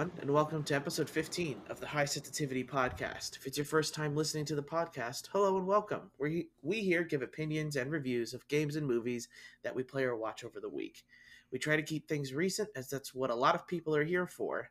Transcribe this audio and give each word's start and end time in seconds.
everyone, 0.00 0.22
and 0.22 0.30
welcome 0.30 0.62
to 0.62 0.74
episode 0.74 1.10
15 1.10 1.60
of 1.68 1.78
the 1.78 1.86
High 1.86 2.06
Sensitivity 2.06 2.64
Podcast. 2.64 3.36
If 3.36 3.46
it's 3.46 3.58
your 3.58 3.66
first 3.66 3.92
time 3.92 4.16
listening 4.16 4.46
to 4.46 4.54
the 4.54 4.62
podcast, 4.62 5.28
hello 5.30 5.58
and 5.58 5.66
welcome. 5.66 6.10
We, 6.18 6.48
we 6.62 6.80
here 6.80 7.04
give 7.04 7.20
opinions 7.20 7.76
and 7.76 7.90
reviews 7.90 8.32
of 8.32 8.48
games 8.48 8.76
and 8.76 8.86
movies 8.86 9.28
that 9.62 9.74
we 9.74 9.82
play 9.82 10.04
or 10.04 10.16
watch 10.16 10.42
over 10.42 10.58
the 10.58 10.70
week. 10.70 11.04
We 11.52 11.58
try 11.58 11.76
to 11.76 11.82
keep 11.82 12.08
things 12.08 12.32
recent, 12.32 12.70
as 12.76 12.88
that's 12.88 13.14
what 13.14 13.28
a 13.28 13.34
lot 13.34 13.54
of 13.54 13.66
people 13.66 13.94
are 13.94 14.04
here 14.04 14.26
for. 14.26 14.70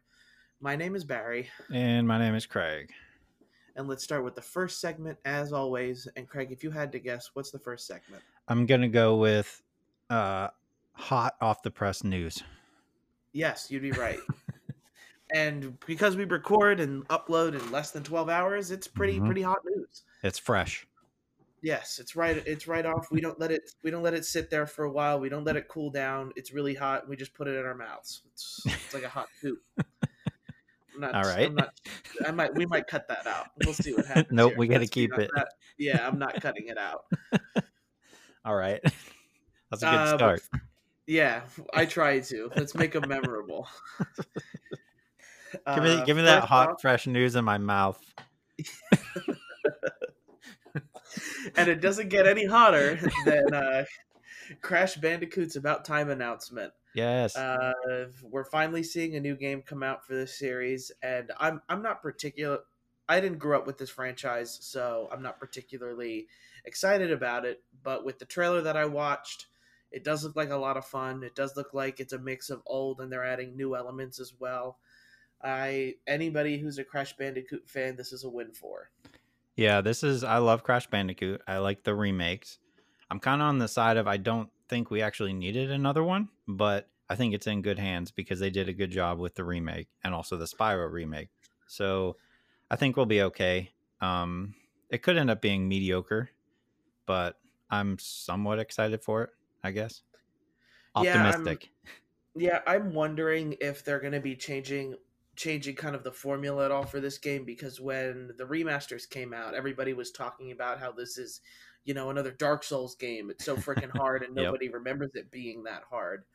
My 0.61 0.75
name 0.75 0.95
is 0.95 1.03
Barry. 1.03 1.47
And 1.71 2.07
my 2.07 2.17
name 2.17 2.33
is 2.33 2.47
Craig. 2.47 2.89
And 3.75 3.87
let's 3.87 4.03
start 4.03 4.23
with 4.23 4.33
the 4.33 4.41
first 4.41 4.81
segment, 4.81 5.19
as 5.25 5.53
always. 5.53 6.07
And 6.15 6.27
Craig, 6.27 6.51
if 6.51 6.63
you 6.63 6.71
had 6.71 6.91
to 6.93 6.99
guess, 6.99 7.29
what's 7.33 7.51
the 7.51 7.59
first 7.59 7.85
segment? 7.85 8.23
I'm 8.47 8.65
going 8.65 8.81
to 8.81 8.87
go 8.87 9.17
with 9.17 9.61
uh, 10.09 10.47
hot 10.93 11.35
off 11.39 11.61
the 11.61 11.69
press 11.69 12.03
news. 12.03 12.41
Yes, 13.31 13.69
you'd 13.69 13.83
be 13.83 13.91
right. 13.91 14.17
and 15.33 15.77
because 15.85 16.15
we 16.15 16.25
record 16.25 16.79
and 16.79 17.07
upload 17.07 17.59
in 17.59 17.71
less 17.71 17.91
than 17.91 18.03
12 18.03 18.29
hours, 18.29 18.71
it's 18.71 18.87
pretty 18.87 19.17
mm-hmm. 19.17 19.25
pretty 19.25 19.41
hot 19.41 19.59
news. 19.65 20.03
It's 20.23 20.39
fresh. 20.39 20.85
Yes, 21.61 21.99
it's 21.99 22.15
right. 22.15 22.41
It's 22.45 22.67
right 22.67 22.85
off. 22.85 23.07
We 23.11 23.21
don't 23.21 23.39
let 23.39 23.51
it. 23.51 23.71
We 23.83 23.91
don't 23.91 24.03
let 24.03 24.13
it 24.13 24.25
sit 24.25 24.49
there 24.49 24.65
for 24.65 24.85
a 24.85 24.91
while. 24.91 25.19
We 25.19 25.29
don't 25.29 25.43
let 25.43 25.57
it 25.57 25.67
cool 25.67 25.89
down. 25.89 26.31
It's 26.35 26.53
really 26.53 26.73
hot. 26.73 27.07
We 27.07 27.15
just 27.17 27.33
put 27.33 27.47
it 27.47 27.55
in 27.55 27.65
our 27.65 27.75
mouths. 27.75 28.21
It's, 28.31 28.61
it's 28.65 28.93
like 28.93 29.03
a 29.03 29.09
hot 29.09 29.27
soup. 29.41 29.59
Not, 30.97 31.15
All 31.15 31.23
right. 31.23 31.53
Not, 31.53 31.71
i 32.25 32.31
might. 32.31 32.53
We 32.55 32.65
might 32.65 32.87
cut 32.87 33.07
that 33.07 33.25
out. 33.25 33.47
We'll 33.63 33.73
see 33.73 33.93
what 33.93 34.05
happens. 34.05 34.27
nope. 34.31 34.51
Here. 34.51 34.57
We 34.59 34.67
got 34.67 34.79
to 34.79 34.87
keep 34.87 35.17
it. 35.17 35.29
That, 35.33 35.47
yeah, 35.77 36.05
I'm 36.05 36.19
not 36.19 36.41
cutting 36.41 36.67
it 36.67 36.77
out. 36.77 37.05
All 38.45 38.55
right. 38.55 38.81
That's 39.71 39.83
a 39.83 39.85
good 39.85 39.95
uh, 39.95 40.17
start. 40.17 40.41
Yeah, 41.07 41.41
I 41.73 41.85
try 41.85 42.19
to. 42.19 42.51
Let's 42.55 42.75
make 42.75 42.91
them 42.91 43.07
memorable. 43.07 43.67
Give 45.75 45.83
me, 45.83 45.91
uh, 45.93 46.05
give 46.05 46.17
me 46.17 46.23
that 46.23 46.43
hot, 46.43 46.69
off, 46.71 46.81
fresh 46.81 47.07
news 47.07 47.35
in 47.35 47.45
my 47.45 47.57
mouth. 47.57 47.99
and 51.55 51.67
it 51.67 51.81
doesn't 51.81 52.09
get 52.09 52.27
any 52.27 52.45
hotter 52.45 52.99
than 53.25 53.53
uh, 53.53 53.85
Crash 54.61 54.95
Bandicoot's 54.95 55.55
About 55.55 55.85
Time 55.85 56.09
announcement. 56.09 56.73
Yes, 56.95 57.35
uh, 57.35 57.73
we're 58.23 58.45
finally 58.45 58.83
seeing 58.83 59.15
a 59.15 59.19
new 59.19 59.35
game 59.35 59.61
come 59.61 59.83
out 59.83 60.05
for 60.05 60.15
this 60.15 60.37
series, 60.37 60.91
and 61.03 61.31
I'm 61.39 61.61
I'm 61.69 61.83
not 61.83 62.01
particular. 62.01 62.59
I 63.07 63.19
didn't 63.19 63.39
grow 63.39 63.57
up 63.57 63.67
with 63.67 63.77
this 63.77 63.89
franchise, 63.89 64.57
so 64.61 65.07
I'm 65.11 65.21
not 65.21 65.39
particularly 65.39 66.27
excited 66.65 67.11
about 67.11 67.45
it. 67.45 67.61
But 67.83 68.05
with 68.05 68.19
the 68.19 68.25
trailer 68.25 68.61
that 68.61 68.75
I 68.75 68.85
watched 68.85 69.47
it 69.91 70.03
does 70.03 70.23
look 70.23 70.35
like 70.35 70.49
a 70.49 70.57
lot 70.57 70.77
of 70.77 70.85
fun. 70.85 71.23
It 71.23 71.35
does 71.35 71.55
look 71.55 71.73
like 71.73 71.99
it's 71.99 72.13
a 72.13 72.19
mix 72.19 72.49
of 72.49 72.61
old 72.65 73.01
and 73.01 73.11
they're 73.11 73.25
adding 73.25 73.55
new 73.55 73.75
elements 73.75 74.19
as 74.19 74.33
well. 74.39 74.77
I 75.43 75.95
anybody 76.07 76.57
who's 76.57 76.77
a 76.77 76.83
Crash 76.83 77.15
Bandicoot 77.15 77.69
fan, 77.69 77.95
this 77.95 78.11
is 78.11 78.23
a 78.23 78.29
win 78.29 78.51
for. 78.51 78.89
Yeah, 79.55 79.81
this 79.81 80.03
is 80.03 80.23
I 80.23 80.37
love 80.37 80.63
Crash 80.63 80.87
Bandicoot. 80.87 81.41
I 81.47 81.57
like 81.57 81.83
the 81.83 81.95
remakes. 81.95 82.59
I'm 83.11 83.19
kind 83.19 83.41
of 83.41 83.47
on 83.47 83.57
the 83.57 83.67
side 83.67 83.97
of 83.97 84.07
I 84.07 84.17
don't 84.17 84.49
think 84.67 84.91
we 84.91 85.01
actually 85.01 85.33
needed 85.33 85.71
another 85.71 86.03
one, 86.03 86.29
but 86.47 86.89
I 87.09 87.15
think 87.15 87.33
it's 87.33 87.47
in 87.47 87.61
good 87.61 87.79
hands 87.79 88.11
because 88.11 88.39
they 88.39 88.49
did 88.49 88.69
a 88.69 88.73
good 88.73 88.91
job 88.91 89.19
with 89.19 89.35
the 89.35 89.43
remake 89.43 89.87
and 90.03 90.13
also 90.13 90.37
the 90.37 90.45
Spyro 90.45 90.91
remake. 90.91 91.29
So 91.67 92.17
I 92.69 92.75
think 92.75 92.95
we'll 92.95 93.05
be 93.05 93.23
okay. 93.23 93.71
Um, 93.99 94.53
it 94.89 95.01
could 95.01 95.17
end 95.17 95.29
up 95.29 95.41
being 95.41 95.67
mediocre, 95.67 96.29
but 97.05 97.37
I'm 97.69 97.97
somewhat 97.99 98.59
excited 98.59 99.03
for 99.03 99.23
it. 99.23 99.29
I 99.63 99.71
guess. 99.71 100.03
Optimistic. 100.95 101.69
Yeah, 102.35 102.59
I'm, 102.61 102.65
yeah, 102.65 102.73
I'm 102.73 102.93
wondering 102.93 103.55
if 103.59 103.83
they're 103.83 103.99
going 103.99 104.13
to 104.13 104.19
be 104.19 104.35
changing 104.35 104.95
changing 105.39 105.73
kind 105.73 105.95
of 105.95 106.03
the 106.03 106.11
formula 106.11 106.65
at 106.65 106.71
all 106.71 106.83
for 106.83 106.99
this 106.99 107.17
game 107.17 107.45
because 107.45 107.79
when 107.79 108.29
the 108.37 108.43
remasters 108.43 109.09
came 109.09 109.33
out, 109.33 109.55
everybody 109.55 109.93
was 109.93 110.11
talking 110.11 110.51
about 110.51 110.81
how 110.81 110.91
this 110.91 111.17
is, 111.17 111.39
you 111.85 111.93
know, 111.93 112.09
another 112.09 112.31
Dark 112.31 112.61
Souls 112.61 112.93
game. 112.95 113.29
It's 113.29 113.45
so 113.45 113.55
freaking 113.55 113.89
hard 113.97 114.21
and 114.21 114.35
nobody 114.35 114.65
yep. 114.65 114.73
remembers 114.73 115.11
it 115.13 115.31
being 115.31 115.63
that 115.63 115.83
hard. 115.89 116.25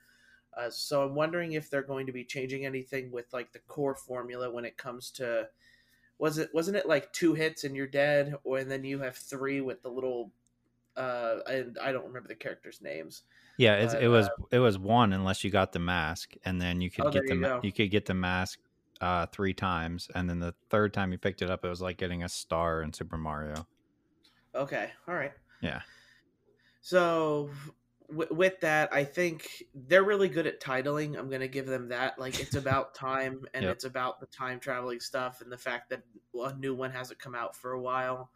Uh, 0.57 0.71
so 0.71 1.05
I'm 1.05 1.15
wondering 1.15 1.53
if 1.53 1.69
they're 1.69 1.83
going 1.83 2.07
to 2.07 2.13
be 2.13 2.25
changing 2.25 2.65
anything 2.65 3.13
with 3.13 3.27
like 3.35 3.53
the 3.53 3.59
core 3.69 3.95
formula 3.95 4.51
when 4.51 4.65
it 4.65 4.79
comes 4.79 5.11
to 5.13 5.49
was 6.19 6.39
it 6.39 6.49
wasn't 6.55 6.77
it 6.77 6.87
like 6.87 7.13
two 7.13 7.35
hits 7.35 7.65
and 7.65 7.77
you're 7.77 7.87
dead 7.89 8.35
or 8.45 8.59
and 8.59 8.71
then 8.71 8.85
you 8.85 9.01
have 9.01 9.17
three 9.17 9.61
with 9.61 9.83
the 9.83 9.89
little 9.91 10.33
uh, 10.97 11.41
and 11.47 11.77
I 11.83 11.93
don't 11.93 12.07
remember 12.07 12.29
the 12.29 12.37
characters' 12.37 12.81
names. 12.81 13.23
Yeah, 13.59 13.85
but, 13.85 14.03
it 14.03 14.09
was 14.09 14.27
uh, 14.27 14.45
it 14.51 14.61
was 14.61 14.79
one 14.79 15.13
unless 15.13 15.45
you 15.45 15.51
got 15.51 15.73
the 15.73 15.79
mask, 15.79 16.35
and 16.45 16.61
then 16.61 16.81
you 16.81 16.91
could 16.91 17.07
oh, 17.07 17.11
get 17.11 17.27
the 17.27 17.35
you, 17.35 17.61
you, 17.65 17.73
could 17.73 17.91
get 17.91 18.07
the 18.07 18.15
mask 18.15 18.61
uh, 19.01 19.27
three 19.27 19.55
times, 19.55 20.09
and 20.15 20.29
then 20.29 20.41
the 20.41 20.55
third 20.71 20.93
time 20.93 21.13
you 21.13 21.19
picked 21.19 21.43
it 21.43 21.51
up, 21.51 21.65
it 21.65 21.69
was 21.69 21.83
like 21.83 21.97
getting 21.97 22.23
a 22.23 22.29
star 22.29 22.83
in 22.83 22.93
Super 22.93 23.17
Mario. 23.17 23.67
Okay, 24.55 24.91
all 25.09 25.15
right. 25.15 25.33
Yeah. 25.61 25.81
So 26.81 27.51
w- 28.09 28.33
with 28.33 28.61
that, 28.61 28.93
I 28.93 29.05
think 29.05 29.65
they're 29.75 30.05
really 30.05 30.29
good 30.29 30.47
at 30.47 30.61
titling. 30.61 31.19
I'm 31.19 31.29
going 31.29 31.41
to 31.41 31.49
give 31.49 31.67
them 31.67 31.89
that. 31.89 32.19
Like 32.19 32.41
it's 32.41 32.55
about 32.55 32.95
time, 32.97 33.45
and 33.55 33.65
yep. 33.65 33.73
it's 33.73 33.85
about 33.85 34.21
the 34.21 34.27
time 34.27 34.61
traveling 34.61 35.01
stuff, 35.01 35.41
and 35.41 35.51
the 35.51 35.59
fact 35.59 35.91
that 35.91 36.03
a 36.35 36.55
new 36.55 36.75
one 36.75 36.91
hasn't 36.91 37.19
come 37.19 37.35
out 37.35 37.57
for 37.57 37.73
a 37.73 37.81
while. 37.81 38.31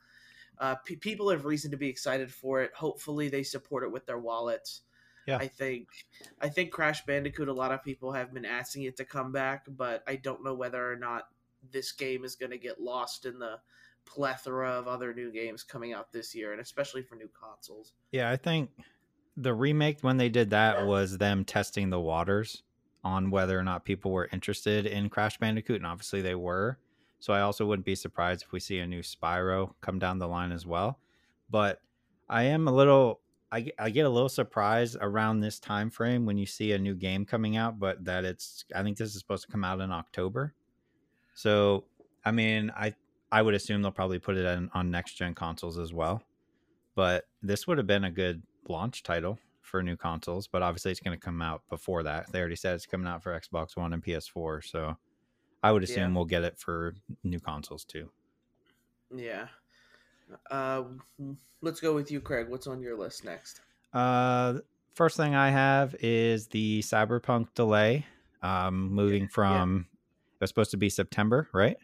Uh, 0.58 0.74
p- 0.84 0.96
people 0.96 1.30
have 1.30 1.44
reason 1.44 1.70
to 1.70 1.76
be 1.76 1.88
excited 1.88 2.32
for 2.32 2.62
it. 2.62 2.72
Hopefully, 2.74 3.28
they 3.28 3.42
support 3.42 3.84
it 3.84 3.92
with 3.92 4.06
their 4.06 4.18
wallets. 4.18 4.82
Yeah. 5.28 5.36
I 5.36 5.46
think 5.46 5.88
I 6.40 6.48
think 6.48 6.70
Crash 6.70 7.04
Bandicoot. 7.04 7.48
A 7.48 7.52
lot 7.52 7.70
of 7.70 7.84
people 7.84 8.12
have 8.12 8.32
been 8.32 8.46
asking 8.46 8.84
it 8.84 8.96
to 8.96 9.04
come 9.04 9.30
back, 9.30 9.66
but 9.68 10.02
I 10.06 10.16
don't 10.16 10.42
know 10.42 10.54
whether 10.54 10.90
or 10.90 10.96
not 10.96 11.28
this 11.70 11.92
game 11.92 12.24
is 12.24 12.34
going 12.34 12.50
to 12.50 12.58
get 12.58 12.80
lost 12.80 13.26
in 13.26 13.38
the 13.38 13.58
plethora 14.06 14.70
of 14.70 14.88
other 14.88 15.12
new 15.12 15.30
games 15.30 15.62
coming 15.62 15.92
out 15.92 16.10
this 16.12 16.34
year, 16.34 16.52
and 16.52 16.62
especially 16.62 17.02
for 17.02 17.16
new 17.16 17.28
consoles. 17.38 17.92
Yeah, 18.10 18.30
I 18.30 18.36
think 18.36 18.70
the 19.36 19.52
remake 19.52 19.98
when 20.00 20.16
they 20.16 20.30
did 20.30 20.48
that 20.50 20.86
was 20.86 21.18
them 21.18 21.44
testing 21.44 21.90
the 21.90 22.00
waters 22.00 22.62
on 23.04 23.30
whether 23.30 23.58
or 23.58 23.62
not 23.62 23.84
people 23.84 24.10
were 24.10 24.30
interested 24.32 24.86
in 24.86 25.10
Crash 25.10 25.36
Bandicoot, 25.36 25.76
and 25.76 25.86
obviously 25.86 26.22
they 26.22 26.34
were. 26.34 26.78
So 27.20 27.34
I 27.34 27.42
also 27.42 27.66
wouldn't 27.66 27.84
be 27.84 27.96
surprised 27.96 28.44
if 28.44 28.52
we 28.52 28.60
see 28.60 28.78
a 28.78 28.86
new 28.86 29.02
Spyro 29.02 29.74
come 29.82 29.98
down 29.98 30.18
the 30.18 30.28
line 30.28 30.52
as 30.52 30.64
well. 30.64 30.98
But 31.50 31.82
I 32.28 32.44
am 32.44 32.66
a 32.66 32.72
little 32.72 33.20
I, 33.50 33.70
I 33.78 33.90
get 33.90 34.04
a 34.04 34.10
little 34.10 34.28
surprised 34.28 34.96
around 35.00 35.40
this 35.40 35.58
time 35.58 35.90
frame 35.90 36.26
when 36.26 36.36
you 36.36 36.46
see 36.46 36.72
a 36.72 36.78
new 36.78 36.94
game 36.94 37.24
coming 37.24 37.56
out, 37.56 37.78
but 37.78 38.04
that 38.04 38.24
it's 38.24 38.64
I 38.74 38.82
think 38.82 38.98
this 38.98 39.14
is 39.14 39.18
supposed 39.18 39.44
to 39.44 39.50
come 39.50 39.64
out 39.64 39.80
in 39.80 39.90
October. 39.90 40.54
So 41.34 41.84
I 42.24 42.30
mean 42.30 42.70
I 42.76 42.94
I 43.30 43.42
would 43.42 43.54
assume 43.54 43.82
they'll 43.82 43.90
probably 43.90 44.18
put 44.18 44.36
it 44.36 44.44
in, 44.44 44.70
on 44.74 44.90
next 44.90 45.14
gen 45.14 45.34
consoles 45.34 45.78
as 45.78 45.92
well. 45.92 46.22
But 46.94 47.26
this 47.42 47.66
would 47.66 47.78
have 47.78 47.86
been 47.86 48.04
a 48.04 48.10
good 48.10 48.42
launch 48.68 49.02
title 49.02 49.38
for 49.62 49.82
new 49.82 49.96
consoles, 49.96 50.46
but 50.46 50.62
obviously 50.62 50.90
it's 50.90 51.00
going 51.00 51.16
to 51.16 51.24
come 51.24 51.40
out 51.42 51.62
before 51.68 52.02
that. 52.02 52.32
They 52.32 52.40
already 52.40 52.56
said 52.56 52.74
it's 52.74 52.86
coming 52.86 53.06
out 53.06 53.22
for 53.22 53.38
Xbox 53.38 53.76
One 53.76 53.92
and 53.92 54.02
PS4, 54.02 54.64
so 54.64 54.96
I 55.62 55.72
would 55.72 55.82
assume 55.82 56.10
yeah. 56.10 56.16
we'll 56.16 56.24
get 56.24 56.42
it 56.42 56.58
for 56.58 56.94
new 57.22 57.38
consoles 57.38 57.84
too. 57.84 58.10
Yeah. 59.14 59.48
Uh, 60.50 60.84
let's 61.60 61.80
go 61.80 61.94
with 61.94 62.10
you, 62.10 62.20
Craig. 62.20 62.48
What's 62.48 62.66
on 62.66 62.80
your 62.80 62.96
list 62.96 63.24
next? 63.24 63.60
Uh, 63.92 64.58
first 64.94 65.16
thing 65.16 65.34
I 65.34 65.50
have 65.50 65.94
is 66.00 66.48
the 66.48 66.80
Cyberpunk 66.80 67.54
delay. 67.54 68.06
Um, 68.42 68.92
moving 68.92 69.26
from 69.26 69.86
yeah. 69.90 70.36
it 70.36 70.40
was 70.40 70.50
supposed 70.50 70.70
to 70.70 70.76
be 70.76 70.88
September, 70.88 71.48
right? 71.52 71.76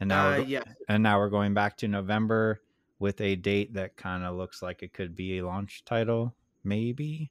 And 0.00 0.08
now, 0.08 0.32
uh, 0.32 0.36
yeah. 0.38 0.62
and 0.88 1.02
now 1.02 1.18
we're 1.18 1.28
going 1.28 1.52
back 1.52 1.76
to 1.78 1.88
November 1.88 2.60
with 2.98 3.20
a 3.20 3.36
date 3.36 3.74
that 3.74 3.96
kind 3.96 4.24
of 4.24 4.36
looks 4.36 4.62
like 4.62 4.82
it 4.82 4.94
could 4.94 5.14
be 5.14 5.38
a 5.38 5.46
launch 5.46 5.84
title, 5.84 6.34
maybe. 6.64 7.30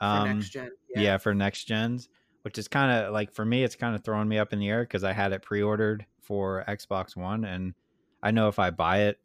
Um, 0.00 0.26
for 0.26 0.34
next 0.34 0.48
gen, 0.50 0.70
yeah. 0.94 1.00
yeah, 1.00 1.18
for 1.18 1.34
next 1.34 1.64
gens 1.64 2.08
which 2.42 2.58
is 2.58 2.68
kind 2.68 2.90
of 2.90 3.12
like 3.12 3.32
for 3.32 3.44
me, 3.44 3.64
it's 3.64 3.76
kind 3.76 3.94
of 3.94 4.04
throwing 4.04 4.28
me 4.28 4.38
up 4.38 4.52
in 4.52 4.58
the 4.58 4.68
air 4.68 4.82
because 4.82 5.04
I 5.04 5.12
had 5.12 5.32
it 5.32 5.42
pre-ordered 5.42 6.04
for 6.20 6.64
Xbox 6.68 7.16
One, 7.16 7.44
and 7.44 7.74
I 8.22 8.30
know 8.30 8.48
if 8.48 8.58
I 8.58 8.70
buy 8.70 9.02
it 9.02 9.18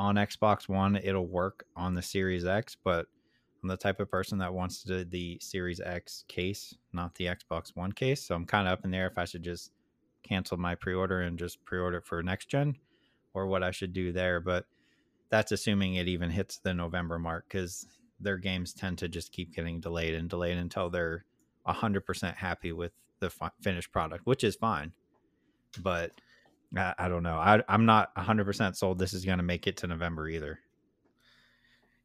on 0.00 0.14
Xbox 0.14 0.66
One, 0.66 0.96
it'll 0.96 1.28
work 1.28 1.66
on 1.76 1.94
the 1.94 2.00
Series 2.00 2.46
X. 2.46 2.74
But 2.82 3.06
I'm 3.62 3.68
the 3.68 3.76
type 3.76 4.00
of 4.00 4.10
person 4.10 4.38
that 4.38 4.54
wants 4.54 4.82
to 4.84 5.04
the 5.04 5.38
Series 5.40 5.78
X 5.78 6.24
case, 6.26 6.74
not 6.94 7.14
the 7.16 7.26
Xbox 7.26 7.76
One 7.76 7.92
case. 7.92 8.26
So 8.26 8.34
I'm 8.34 8.46
kind 8.46 8.66
of 8.66 8.72
up 8.72 8.84
in 8.84 8.90
there 8.90 9.06
if 9.06 9.18
I 9.18 9.26
should 9.26 9.42
just 9.42 9.72
cancel 10.22 10.56
my 10.56 10.74
pre-order 10.74 11.20
and 11.20 11.38
just 11.38 11.62
pre-order 11.66 12.00
for 12.00 12.22
next 12.22 12.48
gen, 12.48 12.76
or 13.34 13.46
what 13.46 13.62
I 13.62 13.70
should 13.72 13.92
do 13.92 14.10
there. 14.10 14.40
But 14.40 14.64
that's 15.28 15.52
assuming 15.52 15.96
it 15.96 16.08
even 16.08 16.30
hits 16.30 16.58
the 16.58 16.72
November 16.72 17.18
mark 17.18 17.44
because 17.48 17.86
their 18.18 18.38
games 18.38 18.72
tend 18.72 18.96
to 18.98 19.08
just 19.08 19.32
keep 19.32 19.54
getting 19.54 19.80
delayed 19.80 20.14
and 20.14 20.30
delayed 20.30 20.56
until 20.56 20.88
they're 20.88 21.26
100% 21.68 22.36
happy 22.36 22.72
with 22.72 22.92
the 23.20 23.28
fi- 23.28 23.50
finished 23.60 23.92
product, 23.92 24.26
which 24.26 24.44
is 24.44 24.56
fine. 24.56 24.92
But 25.82 26.12
I, 26.76 26.94
I 26.98 27.08
don't 27.08 27.22
know. 27.22 27.36
I, 27.36 27.62
I'm 27.68 27.86
not 27.86 28.14
100% 28.14 28.76
sold 28.76 28.98
this 28.98 29.12
is 29.12 29.24
going 29.24 29.38
to 29.38 29.44
make 29.44 29.66
it 29.66 29.78
to 29.78 29.86
November 29.86 30.28
either. 30.28 30.60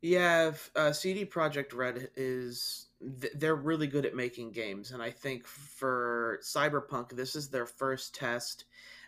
Yeah, 0.01 0.51
uh, 0.75 0.91
CD 0.91 1.25
Projekt 1.25 1.73
Red 1.73 2.09
is 2.15 2.89
they're 3.01 3.55
really 3.55 3.87
good 3.87 4.05
at 4.05 4.15
making 4.15 4.51
games, 4.51 4.91
and 4.91 5.01
I 5.01 5.09
think 5.09 5.47
for 5.47 6.39
Cyberpunk, 6.43 7.15
this 7.15 7.35
is 7.35 7.49
their 7.49 7.65
first 7.65 8.13
test 8.13 8.65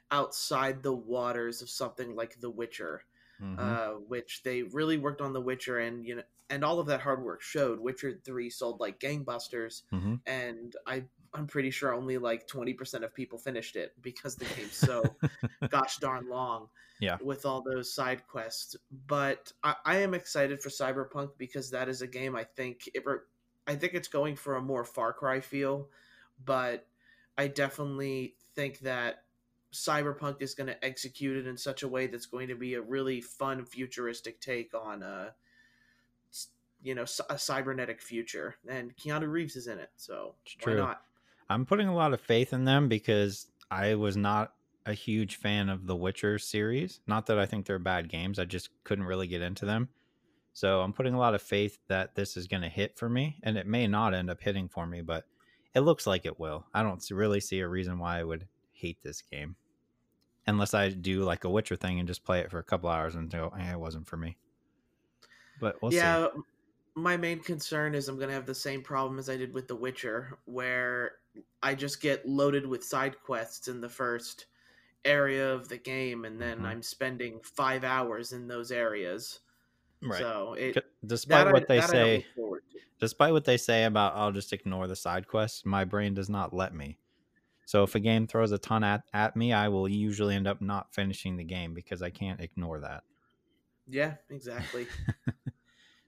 outside 0.09 0.81
the 0.81 0.93
waters 0.93 1.61
of 1.61 1.69
something 1.69 2.15
like 2.15 2.39
The 2.39 2.49
Witcher, 2.49 3.03
mm-hmm. 3.39 3.59
uh, 3.59 3.99
which 4.07 4.41
they 4.41 4.63
really 4.63 4.97
worked 4.97 5.21
on 5.21 5.33
The 5.33 5.41
Witcher, 5.41 5.77
and 5.77 6.03
you 6.03 6.15
know, 6.15 6.23
and 6.49 6.63
all 6.63 6.79
of 6.79 6.87
that 6.87 7.01
hard 7.01 7.23
work 7.23 7.41
showed. 7.41 7.79
Witcher 7.79 8.19
Three 8.23 8.49
sold 8.49 8.79
like 8.79 8.99
gangbusters, 8.99 9.83
mm-hmm. 9.93 10.15
and 10.25 10.75
I 10.87 11.03
I'm 11.37 11.47
pretty 11.47 11.69
sure 11.69 11.93
only 11.93 12.17
like 12.17 12.47
20% 12.47 13.03
of 13.03 13.13
people 13.13 13.37
finished 13.37 13.75
it 13.75 13.93
because 14.01 14.35
the 14.35 14.45
game's 14.45 14.75
so 14.75 15.03
gosh 15.69 15.97
darn 15.97 16.27
long. 16.27 16.69
Yeah. 16.99 17.17
With 17.21 17.45
all 17.45 17.61
those 17.61 17.93
side 17.93 18.25
quests. 18.27 18.75
But 19.05 19.53
I, 19.63 19.75
I, 19.85 19.97
am 19.97 20.15
excited 20.15 20.59
for 20.63 20.69
Cyberpunk 20.69 21.29
because 21.37 21.69
that 21.69 21.89
is 21.89 22.01
a 22.01 22.07
game 22.07 22.35
I 22.35 22.43
think 22.43 22.89
it 22.95 23.03
I 23.67 23.75
think 23.75 23.93
it's 23.93 24.07
going 24.07 24.35
for 24.35 24.55
a 24.55 24.61
more 24.61 24.83
Far 24.83 25.13
Cry 25.13 25.39
feel, 25.39 25.89
but 26.43 26.87
I 27.37 27.49
definitely 27.49 28.33
think 28.55 28.79
that 28.79 29.25
Cyberpunk 29.71 30.41
is 30.41 30.55
going 30.55 30.67
to 30.67 30.85
execute 30.85 31.37
it 31.37 31.47
in 31.47 31.55
such 31.55 31.83
a 31.83 31.87
way 31.87 32.07
that's 32.07 32.25
going 32.25 32.47
to 32.47 32.55
be 32.55 32.73
a 32.73 32.81
really 32.81 33.21
fun 33.21 33.63
futuristic 33.63 34.41
take 34.41 34.73
on 34.73 35.03
uh, 35.03 35.05
a 35.05 35.33
you 36.81 36.95
know 36.95 37.05
a 37.29 37.37
cybernetic 37.37 38.01
future 38.01 38.55
and 38.67 38.95
Keanu 38.95 39.29
Reeves 39.29 39.55
is 39.55 39.67
in 39.67 39.79
it 39.79 39.89
so 39.95 40.35
it's 40.45 40.55
why 40.61 40.73
true. 40.73 40.81
not 40.81 41.01
I'm 41.49 41.65
putting 41.65 41.87
a 41.87 41.95
lot 41.95 42.13
of 42.13 42.21
faith 42.21 42.53
in 42.53 42.65
them 42.65 42.87
because 42.89 43.47
I 43.71 43.95
was 43.95 44.17
not 44.17 44.53
a 44.85 44.93
huge 44.93 45.35
fan 45.35 45.69
of 45.69 45.85
the 45.85 45.95
Witcher 45.95 46.39
series. 46.39 47.01
Not 47.07 47.25
that 47.27 47.39
I 47.39 47.45
think 47.45 47.65
they're 47.65 47.79
bad 47.79 48.09
games, 48.09 48.39
I 48.39 48.45
just 48.45 48.69
couldn't 48.83 49.05
really 49.05 49.27
get 49.27 49.41
into 49.41 49.65
them. 49.65 49.89
So 50.53 50.81
I'm 50.81 50.93
putting 50.93 51.13
a 51.13 51.19
lot 51.19 51.35
of 51.35 51.41
faith 51.41 51.77
that 51.87 52.15
this 52.15 52.35
is 52.35 52.47
going 52.47 52.63
to 52.63 52.69
hit 52.69 52.97
for 52.97 53.09
me, 53.09 53.37
and 53.43 53.57
it 53.57 53.67
may 53.67 53.85
not 53.85 54.13
end 54.13 54.29
up 54.29 54.41
hitting 54.41 54.67
for 54.67 54.87
me, 54.87 55.01
but 55.01 55.25
it 55.75 55.81
looks 55.81 56.07
like 56.07 56.25
it 56.25 56.39
will. 56.39 56.65
I 56.73 56.81
don't 56.81 57.03
really 57.11 57.39
see 57.39 57.59
a 57.59 57.67
reason 57.67 57.99
why 57.99 58.19
I 58.19 58.23
would 58.23 58.47
hate 58.71 59.03
this 59.03 59.21
game, 59.21 59.55
unless 60.47 60.73
I 60.73 60.89
do 60.89 61.23
like 61.23 61.43
a 61.43 61.49
Witcher 61.49 61.75
thing 61.75 61.99
and 61.99 62.07
just 62.07 62.23
play 62.23 62.39
it 62.39 62.49
for 62.49 62.57
a 62.57 62.63
couple 62.63 62.89
hours 62.89 63.13
and 63.13 63.29
go, 63.29 63.53
eh, 63.59 63.73
"it 63.73 63.79
wasn't 63.79 64.07
for 64.07 64.17
me." 64.17 64.37
But 65.59 65.81
we'll 65.81 65.93
yeah, 65.93 66.27
see. 66.33 66.41
My 66.97 67.15
main 67.15 67.39
concern 67.39 67.93
is 67.93 68.09
I'm 68.09 68.15
going 68.15 68.29
to 68.29 68.33
have 68.33 68.47
the 68.47 68.55
same 68.55 68.81
problem 68.81 69.19
as 69.19 69.29
I 69.29 69.37
did 69.37 69.53
with 69.53 69.67
The 69.67 69.75
Witcher, 69.75 70.39
where 70.45 71.13
I 71.61 71.75
just 71.75 72.01
get 72.01 72.27
loaded 72.27 72.65
with 72.65 72.83
side 72.83 73.21
quests 73.23 73.67
in 73.67 73.79
the 73.79 73.87
first 73.87 74.47
area 75.05 75.53
of 75.53 75.69
the 75.69 75.77
game, 75.77 76.25
and 76.25 76.41
then 76.41 76.57
mm-hmm. 76.57 76.65
I'm 76.65 76.81
spending 76.81 77.39
five 77.43 77.83
hours 77.83 78.33
in 78.33 78.47
those 78.47 78.71
areas. 78.71 79.41
Right. 80.01 80.19
So 80.19 80.55
it, 80.57 80.83
despite 81.05 81.45
what 81.53 81.69
I, 81.69 81.79
they 81.79 81.81
say, 81.81 82.25
despite 82.99 83.31
what 83.31 83.45
they 83.45 83.57
say 83.57 83.83
about 83.83 84.15
I'll 84.15 84.31
just 84.31 84.51
ignore 84.51 84.87
the 84.87 84.95
side 84.95 85.27
quests, 85.27 85.67
my 85.67 85.85
brain 85.85 86.15
does 86.15 86.29
not 86.29 86.51
let 86.51 86.73
me. 86.73 86.97
So 87.67 87.83
if 87.83 87.93
a 87.93 87.99
game 87.99 88.25
throws 88.25 88.51
a 88.51 88.57
ton 88.57 88.83
at, 88.83 89.03
at 89.13 89.35
me, 89.35 89.53
I 89.53 89.67
will 89.67 89.87
usually 89.87 90.33
end 90.33 90.47
up 90.47 90.61
not 90.61 90.95
finishing 90.95 91.37
the 91.37 91.43
game 91.43 91.75
because 91.75 92.01
I 92.01 92.09
can't 92.09 92.41
ignore 92.41 92.79
that. 92.79 93.03
Yeah, 93.87 94.15
exactly. 94.29 94.87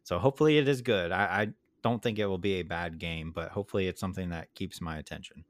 so 0.09 0.17
hopefully 0.17 0.57
it 0.57 0.67
is 0.67 0.81
good. 0.81 1.11
I, 1.11 1.23
I 1.23 1.47
don't 1.83 2.01
think 2.01 2.17
it 2.17 2.25
will 2.25 2.39
be 2.39 2.56
a 2.56 2.63
bad 2.63 2.97
game, 2.97 3.31
but 3.31 3.51
hopefully 3.51 3.88
it's 3.88 4.01
something 4.01 4.29
that 4.29 4.51
keeps 4.56 4.81
my 4.81 4.97
attention. 4.97 5.45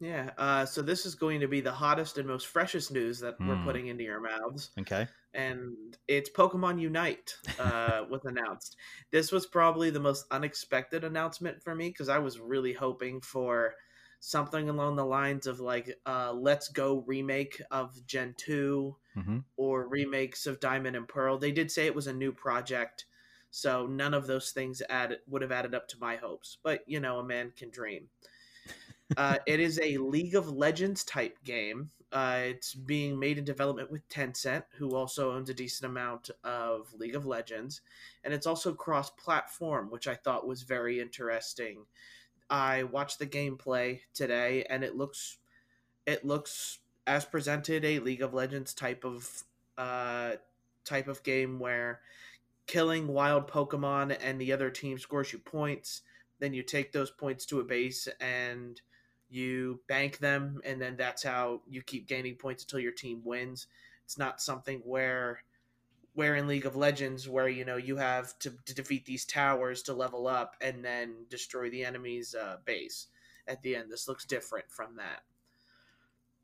Yeah. 0.00 0.32
Uh, 0.36 0.66
so 0.66 0.82
this 0.82 1.06
is 1.06 1.14
going 1.14 1.40
to 1.40 1.48
be 1.48 1.62
the 1.62 1.72
hottest 1.72 2.18
and 2.18 2.28
most 2.28 2.48
freshest 2.48 2.92
news 2.92 3.20
that 3.20 3.40
mm. 3.40 3.48
we're 3.48 3.56
hmm. 3.56 3.64
putting 3.64 3.86
into 3.86 4.04
your 4.04 4.20
mouths. 4.20 4.72
Okay. 4.78 5.08
And 5.32 5.96
it's 6.06 6.28
Pokemon 6.28 6.78
Unite 6.78 7.34
uh, 7.58 8.02
was 8.10 8.20
announced. 8.26 8.76
This 9.12 9.32
was 9.32 9.46
probably 9.46 9.88
the 9.88 9.98
most 9.98 10.26
unexpected 10.30 11.02
announcement 11.02 11.62
for 11.62 11.74
me 11.74 11.88
because 11.88 12.10
I 12.10 12.18
was 12.18 12.38
really 12.38 12.74
hoping 12.74 13.22
for 13.22 13.72
something 14.20 14.68
along 14.68 14.96
the 14.96 15.06
lines 15.06 15.46
of 15.46 15.58
like 15.58 15.98
uh, 16.04 16.34
Let's 16.34 16.68
Go 16.68 17.02
remake 17.06 17.62
of 17.70 17.94
Gen 18.04 18.34
2 18.36 18.94
mm-hmm. 19.16 19.38
or 19.56 19.88
remakes 19.88 20.44
of 20.44 20.60
Diamond 20.60 20.96
and 20.96 21.08
Pearl. 21.08 21.38
They 21.38 21.50
did 21.50 21.70
say 21.70 21.86
it 21.86 21.94
was 21.94 22.08
a 22.08 22.12
new 22.12 22.32
project 22.32 23.06
so 23.52 23.86
none 23.86 24.14
of 24.14 24.26
those 24.26 24.50
things 24.50 24.82
added 24.88 25.18
would 25.28 25.42
have 25.42 25.52
added 25.52 25.74
up 25.74 25.86
to 25.88 26.00
my 26.00 26.16
hopes. 26.16 26.58
But 26.64 26.80
you 26.86 26.98
know, 26.98 27.18
a 27.18 27.24
man 27.24 27.52
can 27.56 27.70
dream. 27.70 28.08
Uh, 29.16 29.36
it 29.46 29.60
is 29.60 29.78
a 29.80 29.98
League 29.98 30.34
of 30.34 30.48
Legends 30.50 31.04
type 31.04 31.36
game. 31.44 31.90
Uh, 32.10 32.40
it's 32.44 32.74
being 32.74 33.18
made 33.18 33.36
in 33.36 33.44
development 33.44 33.90
with 33.90 34.08
Tencent, 34.08 34.64
who 34.78 34.96
also 34.96 35.32
owns 35.32 35.50
a 35.50 35.54
decent 35.54 35.90
amount 35.90 36.30
of 36.44 36.92
League 36.94 37.14
of 37.14 37.26
Legends, 37.26 37.82
and 38.24 38.32
it's 38.32 38.46
also 38.46 38.72
cross-platform, 38.72 39.90
which 39.90 40.08
I 40.08 40.14
thought 40.14 40.46
was 40.46 40.62
very 40.62 40.98
interesting. 40.98 41.84
I 42.48 42.84
watched 42.84 43.18
the 43.18 43.26
gameplay 43.26 44.00
today, 44.14 44.64
and 44.68 44.82
it 44.82 44.96
looks 44.96 45.38
it 46.06 46.24
looks 46.24 46.78
as 47.06 47.24
presented 47.24 47.84
a 47.84 47.98
League 47.98 48.22
of 48.22 48.34
Legends 48.34 48.72
type 48.72 49.04
of 49.04 49.44
uh, 49.76 50.32
type 50.84 51.08
of 51.08 51.22
game 51.22 51.58
where 51.58 52.00
killing 52.66 53.08
wild 53.08 53.48
Pokemon 53.48 54.16
and 54.22 54.40
the 54.40 54.52
other 54.52 54.70
team 54.70 54.98
scores 54.98 55.32
you 55.32 55.38
points. 55.38 56.02
Then 56.38 56.54
you 56.54 56.62
take 56.62 56.92
those 56.92 57.10
points 57.10 57.46
to 57.46 57.60
a 57.60 57.64
base 57.64 58.08
and 58.20 58.80
you 59.28 59.80
bank 59.88 60.18
them, 60.18 60.60
and 60.64 60.80
then 60.80 60.96
that's 60.96 61.22
how 61.22 61.62
you 61.66 61.82
keep 61.82 62.06
gaining 62.06 62.34
points 62.34 62.64
until 62.64 62.80
your 62.80 62.92
team 62.92 63.22
wins. 63.24 63.66
It's 64.04 64.18
not 64.18 64.40
something 64.40 64.80
where 64.84 65.42
where 66.14 66.36
in 66.36 66.46
League 66.46 66.66
of 66.66 66.76
Legends 66.76 67.26
where 67.26 67.48
you 67.48 67.64
know 67.64 67.76
you 67.76 67.96
have 67.96 68.38
to, 68.40 68.52
to 68.66 68.74
defeat 68.74 69.06
these 69.06 69.24
towers 69.24 69.82
to 69.82 69.94
level 69.94 70.26
up 70.26 70.56
and 70.60 70.84
then 70.84 71.24
destroy 71.30 71.70
the 71.70 71.84
enemy's 71.84 72.34
uh, 72.34 72.56
base 72.66 73.06
at 73.48 73.62
the 73.62 73.76
end. 73.76 73.90
This 73.90 74.08
looks 74.08 74.26
different 74.26 74.70
from 74.70 74.96
that. 74.96 75.22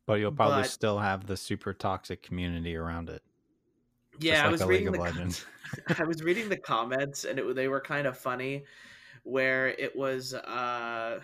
But 0.06 0.20
you'll 0.20 0.32
probably 0.32 0.62
but, 0.62 0.70
still 0.70 0.98
have 1.00 1.26
the 1.26 1.36
super 1.36 1.74
toxic 1.74 2.22
community 2.22 2.74
around 2.74 3.10
it. 3.10 3.22
Yeah, 4.18 4.36
like 4.36 4.44
I 4.46 4.50
was 4.50 4.64
reading 4.64 4.92
the 4.92 5.44
I 5.98 6.04
was 6.04 6.22
reading 6.22 6.48
the 6.48 6.56
comments 6.56 7.24
and 7.24 7.38
it 7.38 7.54
they 7.54 7.68
were 7.68 7.80
kind 7.80 8.06
of 8.06 8.16
funny 8.16 8.64
where 9.24 9.68
it 9.68 9.94
was 9.96 10.34
uh 10.34 11.20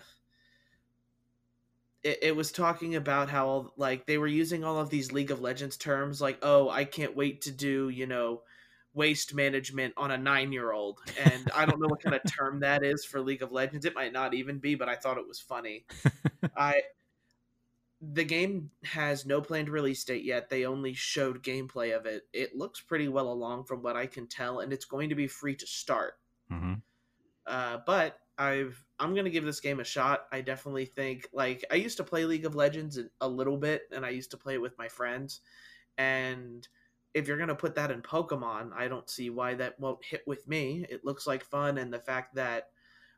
it, 2.03 2.19
it 2.21 2.35
was 2.35 2.51
talking 2.51 2.95
about 2.95 3.29
how 3.29 3.71
like 3.77 4.05
they 4.05 4.17
were 4.17 4.27
using 4.27 4.63
all 4.63 4.79
of 4.79 4.89
these 4.89 5.11
League 5.11 5.31
of 5.31 5.41
Legends 5.41 5.77
terms 5.77 6.21
like 6.21 6.37
oh 6.43 6.69
I 6.69 6.85
can't 6.85 7.15
wait 7.15 7.41
to 7.41 7.51
do 7.51 7.89
you 7.89 8.05
know 8.05 8.41
waste 8.93 9.33
management 9.33 9.93
on 9.97 10.11
a 10.11 10.17
nine 10.17 10.51
year 10.53 10.71
old 10.71 10.99
and 11.23 11.51
I 11.53 11.65
don't 11.65 11.81
know 11.81 11.87
what 11.87 12.01
kind 12.01 12.15
of 12.15 12.21
term 12.31 12.59
that 12.61 12.83
is 12.83 13.03
for 13.03 13.19
League 13.19 13.41
of 13.41 13.51
Legends. 13.51 13.85
It 13.85 13.95
might 13.95 14.13
not 14.13 14.33
even 14.33 14.59
be 14.59 14.75
but 14.75 14.87
I 14.87 14.95
thought 14.95 15.17
it 15.17 15.27
was 15.27 15.39
funny. 15.39 15.85
I 16.57 16.81
the 18.13 18.23
game 18.23 18.71
has 18.83 19.25
no 19.25 19.41
planned 19.41 19.69
release 19.69 20.03
date 20.03 20.23
yet. 20.23 20.49
They 20.49 20.65
only 20.65 20.93
showed 20.93 21.43
gameplay 21.43 21.95
of 21.95 22.05
it. 22.05 22.23
It 22.33 22.55
looks 22.55 22.81
pretty 22.81 23.07
well 23.07 23.31
along 23.31 23.65
from 23.65 23.81
what 23.81 23.95
I 23.95 24.05
can 24.05 24.27
tell, 24.27 24.59
and 24.59 24.71
it's 24.73 24.85
going 24.85 25.09
to 25.09 25.15
be 25.15 25.27
free 25.27 25.55
to 25.55 25.67
start. 25.67 26.13
Mm-hmm. 26.51 26.73
Uh, 27.47 27.77
but 27.85 28.19
I've 28.37 28.83
I'm 28.99 29.15
gonna 29.15 29.29
give 29.29 29.45
this 29.45 29.59
game 29.59 29.79
a 29.79 29.85
shot. 29.85 30.25
I 30.31 30.41
definitely 30.41 30.85
think 30.85 31.29
like 31.33 31.63
I 31.71 31.75
used 31.75 31.97
to 31.97 32.03
play 32.03 32.25
League 32.25 32.45
of 32.45 32.55
Legends 32.55 32.99
a 33.21 33.27
little 33.27 33.57
bit, 33.57 33.83
and 33.91 34.05
I 34.05 34.09
used 34.09 34.31
to 34.31 34.37
play 34.37 34.55
it 34.55 34.61
with 34.61 34.77
my 34.77 34.87
friends. 34.87 35.41
And 35.97 36.67
if 37.13 37.27
you're 37.27 37.37
gonna 37.37 37.55
put 37.55 37.75
that 37.75 37.91
in 37.91 38.01
Pokemon, 38.01 38.71
I 38.75 38.87
don't 38.87 39.09
see 39.09 39.29
why 39.29 39.53
that 39.55 39.79
won't 39.79 40.03
hit 40.03 40.23
with 40.27 40.47
me. 40.47 40.85
It 40.89 41.05
looks 41.05 41.25
like 41.25 41.43
fun, 41.45 41.77
and 41.77 41.93
the 41.93 41.99
fact 41.99 42.35
that 42.35 42.69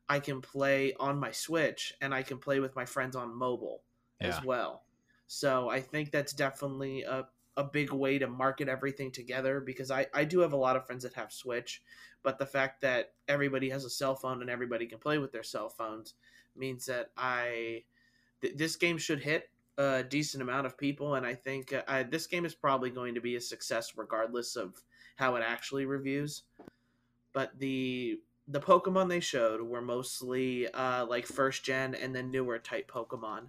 I 0.09 0.19
can 0.19 0.41
play 0.41 0.93
on 0.99 1.19
my 1.19 1.31
Switch 1.31 1.93
and 1.99 2.13
I 2.13 2.21
can 2.21 2.37
play 2.37 2.59
with 2.59 2.75
my 2.75 2.85
friends 2.85 3.15
on 3.15 3.35
mobile 3.35 3.81
yeah. 4.19 4.27
as 4.27 4.43
well. 4.43 4.83
So 5.27 5.69
I 5.69 5.81
think 5.81 6.11
that's 6.11 6.33
definitely 6.33 7.03
a, 7.03 7.25
a 7.57 7.63
big 7.63 7.91
way 7.91 8.17
to 8.19 8.27
market 8.27 8.69
everything 8.69 9.11
together 9.11 9.59
because 9.59 9.91
I, 9.91 10.07
I 10.13 10.23
do 10.23 10.39
have 10.39 10.53
a 10.53 10.57
lot 10.57 10.75
of 10.75 10.85
friends 10.85 11.03
that 11.03 11.13
have 11.13 11.31
Switch, 11.31 11.81
but 12.23 12.39
the 12.39 12.45
fact 12.45 12.81
that 12.81 13.13
everybody 13.27 13.69
has 13.69 13.83
a 13.83 13.89
cell 13.89 14.15
phone 14.15 14.41
and 14.41 14.49
everybody 14.49 14.85
can 14.85 14.99
play 14.99 15.17
with 15.17 15.31
their 15.31 15.43
cell 15.43 15.69
phones 15.69 16.13
means 16.55 16.85
that 16.85 17.11
I 17.17 17.83
th- 18.41 18.55
this 18.55 18.75
game 18.75 18.97
should 18.97 19.21
hit 19.21 19.49
a 19.77 20.03
decent 20.03 20.41
amount 20.41 20.65
of 20.65 20.77
people, 20.77 21.15
and 21.15 21.25
I 21.25 21.35
think 21.35 21.73
uh, 21.73 21.83
I, 21.87 22.03
this 22.03 22.27
game 22.27 22.45
is 22.45 22.55
probably 22.55 22.89
going 22.89 23.15
to 23.15 23.21
be 23.21 23.35
a 23.35 23.41
success 23.41 23.93
regardless 23.95 24.55
of 24.55 24.81
how 25.17 25.35
it 25.35 25.43
actually 25.45 25.85
reviews. 25.85 26.43
But 27.33 27.57
the 27.59 28.19
the 28.47 28.61
Pokemon 28.61 29.09
they 29.09 29.19
showed 29.19 29.61
were 29.61 29.81
mostly 29.81 30.67
uh, 30.71 31.05
like 31.05 31.25
first 31.25 31.63
gen 31.63 31.95
and 31.95 32.15
then 32.15 32.31
newer 32.31 32.57
type 32.59 32.89
Pokemon. 32.89 33.47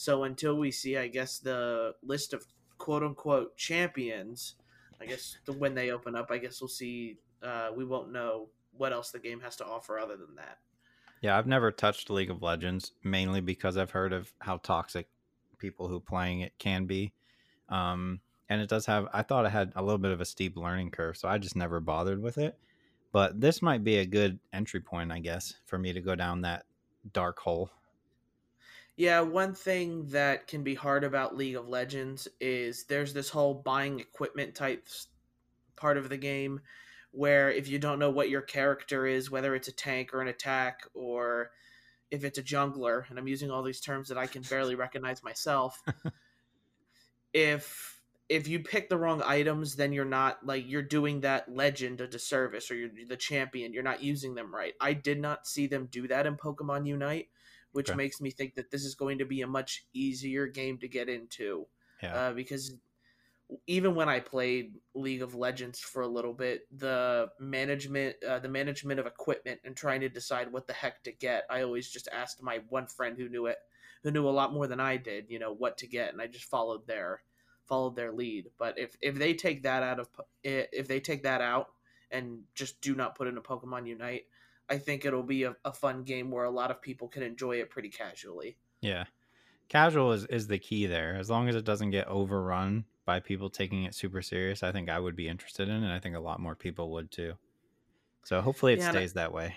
So 0.00 0.24
until 0.24 0.56
we 0.56 0.70
see, 0.70 0.96
I 0.96 1.08
guess, 1.08 1.40
the 1.40 1.94
list 2.02 2.32
of 2.32 2.46
quote 2.78 3.02
unquote 3.02 3.54
champions, 3.58 4.54
I 4.98 5.04
guess 5.04 5.36
when 5.58 5.74
they 5.74 5.90
open 5.90 6.16
up, 6.16 6.30
I 6.30 6.38
guess 6.38 6.58
we'll 6.62 6.68
see. 6.68 7.18
Uh, 7.42 7.68
we 7.76 7.84
won't 7.84 8.10
know 8.10 8.48
what 8.72 8.94
else 8.94 9.10
the 9.10 9.18
game 9.18 9.40
has 9.40 9.56
to 9.56 9.66
offer 9.66 9.98
other 9.98 10.16
than 10.16 10.36
that. 10.36 10.56
Yeah, 11.20 11.36
I've 11.36 11.46
never 11.46 11.70
touched 11.70 12.08
League 12.08 12.30
of 12.30 12.40
Legends 12.40 12.92
mainly 13.04 13.42
because 13.42 13.76
I've 13.76 13.90
heard 13.90 14.14
of 14.14 14.32
how 14.38 14.56
toxic 14.56 15.06
people 15.58 15.86
who 15.86 16.00
playing 16.00 16.40
it 16.40 16.54
can 16.58 16.86
be. 16.86 17.12
Um, 17.68 18.20
and 18.48 18.62
it 18.62 18.70
does 18.70 18.86
have, 18.86 19.06
I 19.12 19.20
thought 19.20 19.44
it 19.44 19.52
had 19.52 19.70
a 19.76 19.82
little 19.82 19.98
bit 19.98 20.12
of 20.12 20.22
a 20.22 20.24
steep 20.24 20.56
learning 20.56 20.92
curve, 20.92 21.18
so 21.18 21.28
I 21.28 21.36
just 21.36 21.56
never 21.56 21.78
bothered 21.78 22.22
with 22.22 22.38
it. 22.38 22.58
But 23.12 23.38
this 23.38 23.60
might 23.60 23.84
be 23.84 23.98
a 23.98 24.06
good 24.06 24.38
entry 24.50 24.80
point, 24.80 25.12
I 25.12 25.18
guess, 25.18 25.56
for 25.66 25.78
me 25.78 25.92
to 25.92 26.00
go 26.00 26.14
down 26.14 26.40
that 26.40 26.64
dark 27.12 27.38
hole. 27.38 27.70
Yeah, 29.00 29.22
one 29.22 29.54
thing 29.54 30.08
that 30.08 30.46
can 30.46 30.62
be 30.62 30.74
hard 30.74 31.04
about 31.04 31.34
League 31.34 31.56
of 31.56 31.66
Legends 31.66 32.28
is 32.38 32.84
there's 32.84 33.14
this 33.14 33.30
whole 33.30 33.54
buying 33.54 33.98
equipment 33.98 34.54
type 34.54 34.86
part 35.74 35.96
of 35.96 36.10
the 36.10 36.18
game 36.18 36.60
where 37.10 37.50
if 37.50 37.66
you 37.66 37.78
don't 37.78 37.98
know 37.98 38.10
what 38.10 38.28
your 38.28 38.42
character 38.42 39.06
is, 39.06 39.30
whether 39.30 39.54
it's 39.54 39.68
a 39.68 39.72
tank 39.72 40.12
or 40.12 40.20
an 40.20 40.28
attack 40.28 40.82
or 40.92 41.50
if 42.10 42.24
it's 42.24 42.36
a 42.36 42.42
jungler, 42.42 43.08
and 43.08 43.18
I'm 43.18 43.26
using 43.26 43.50
all 43.50 43.62
these 43.62 43.80
terms 43.80 44.06
that 44.10 44.18
I 44.18 44.26
can 44.26 44.42
barely 44.42 44.74
recognize 44.74 45.24
myself, 45.24 45.82
if 47.32 48.02
if 48.28 48.48
you 48.48 48.60
pick 48.60 48.90
the 48.90 48.98
wrong 48.98 49.22
items, 49.24 49.76
then 49.76 49.94
you're 49.94 50.04
not 50.04 50.44
like 50.44 50.64
you're 50.68 50.82
doing 50.82 51.22
that 51.22 51.50
legend 51.50 52.02
a 52.02 52.06
disservice 52.06 52.70
or 52.70 52.74
you're 52.74 52.90
the 53.08 53.16
champion. 53.16 53.72
You're 53.72 53.82
not 53.82 54.02
using 54.02 54.34
them 54.34 54.54
right. 54.54 54.74
I 54.78 54.92
did 54.92 55.18
not 55.18 55.46
see 55.46 55.66
them 55.66 55.88
do 55.90 56.06
that 56.08 56.26
in 56.26 56.36
Pokemon 56.36 56.86
Unite, 56.86 57.28
which 57.72 57.90
okay. 57.90 57.96
makes 57.96 58.20
me 58.20 58.30
think 58.30 58.54
that 58.54 58.70
this 58.70 58.84
is 58.84 58.94
going 58.94 59.18
to 59.18 59.24
be 59.24 59.42
a 59.42 59.46
much 59.46 59.84
easier 59.92 60.46
game 60.46 60.78
to 60.78 60.88
get 60.88 61.08
into. 61.08 61.66
Yeah. 62.02 62.14
Uh, 62.14 62.32
because 62.32 62.74
even 63.66 63.94
when 63.94 64.08
I 64.08 64.20
played 64.20 64.74
League 64.94 65.22
of 65.22 65.34
Legends 65.34 65.80
for 65.80 66.02
a 66.02 66.08
little 66.08 66.32
bit, 66.32 66.66
the 66.76 67.30
management, 67.38 68.16
uh, 68.26 68.38
the 68.38 68.48
management 68.48 69.00
of 69.00 69.06
equipment, 69.06 69.60
and 69.64 69.76
trying 69.76 70.00
to 70.00 70.08
decide 70.08 70.52
what 70.52 70.66
the 70.66 70.72
heck 70.72 71.02
to 71.04 71.12
get, 71.12 71.44
I 71.50 71.62
always 71.62 71.90
just 71.90 72.08
asked 72.12 72.42
my 72.42 72.60
one 72.68 72.86
friend 72.86 73.16
who 73.18 73.28
knew 73.28 73.46
it, 73.46 73.58
who 74.02 74.10
knew 74.10 74.28
a 74.28 74.30
lot 74.30 74.52
more 74.52 74.66
than 74.66 74.80
I 74.80 74.96
did, 74.96 75.26
you 75.28 75.38
know, 75.38 75.52
what 75.52 75.78
to 75.78 75.86
get, 75.86 76.12
and 76.12 76.22
I 76.22 76.26
just 76.26 76.44
followed 76.44 76.86
their 76.86 77.22
followed 77.66 77.96
their 77.96 78.12
lead. 78.12 78.50
But 78.58 78.78
if 78.78 78.96
if 79.00 79.16
they 79.16 79.34
take 79.34 79.64
that 79.64 79.82
out 79.82 80.00
of 80.00 80.08
if 80.42 80.88
they 80.88 81.00
take 81.00 81.24
that 81.24 81.40
out 81.40 81.68
and 82.10 82.42
just 82.54 82.80
do 82.80 82.94
not 82.94 83.14
put 83.16 83.28
in 83.28 83.36
a 83.36 83.42
Pokemon 83.42 83.86
Unite, 83.86 84.24
I 84.70 84.78
think 84.78 85.04
it'll 85.04 85.22
be 85.22 85.44
a, 85.44 85.56
a 85.64 85.72
fun 85.72 86.04
game 86.04 86.30
where 86.30 86.44
a 86.44 86.50
lot 86.50 86.70
of 86.70 86.80
people 86.80 87.08
can 87.08 87.22
enjoy 87.22 87.56
it 87.56 87.70
pretty 87.70 87.90
casually. 87.90 88.56
Yeah, 88.80 89.04
casual 89.68 90.12
is 90.12 90.24
is 90.26 90.46
the 90.46 90.58
key 90.58 90.86
there. 90.86 91.16
As 91.16 91.28
long 91.28 91.48
as 91.48 91.56
it 91.56 91.64
doesn't 91.64 91.90
get 91.90 92.08
overrun 92.08 92.84
by 93.04 93.20
people 93.20 93.50
taking 93.50 93.84
it 93.84 93.94
super 93.94 94.22
serious, 94.22 94.62
I 94.62 94.72
think 94.72 94.88
I 94.88 94.98
would 94.98 95.16
be 95.16 95.28
interested 95.28 95.68
in, 95.68 95.82
and 95.82 95.92
I 95.92 95.98
think 95.98 96.16
a 96.16 96.20
lot 96.20 96.40
more 96.40 96.54
people 96.54 96.90
would 96.92 97.10
too. 97.10 97.34
So 98.22 98.40
hopefully 98.40 98.74
it 98.74 98.78
yeah, 98.78 98.90
stays 98.90 99.14
that 99.14 99.32
way. 99.32 99.54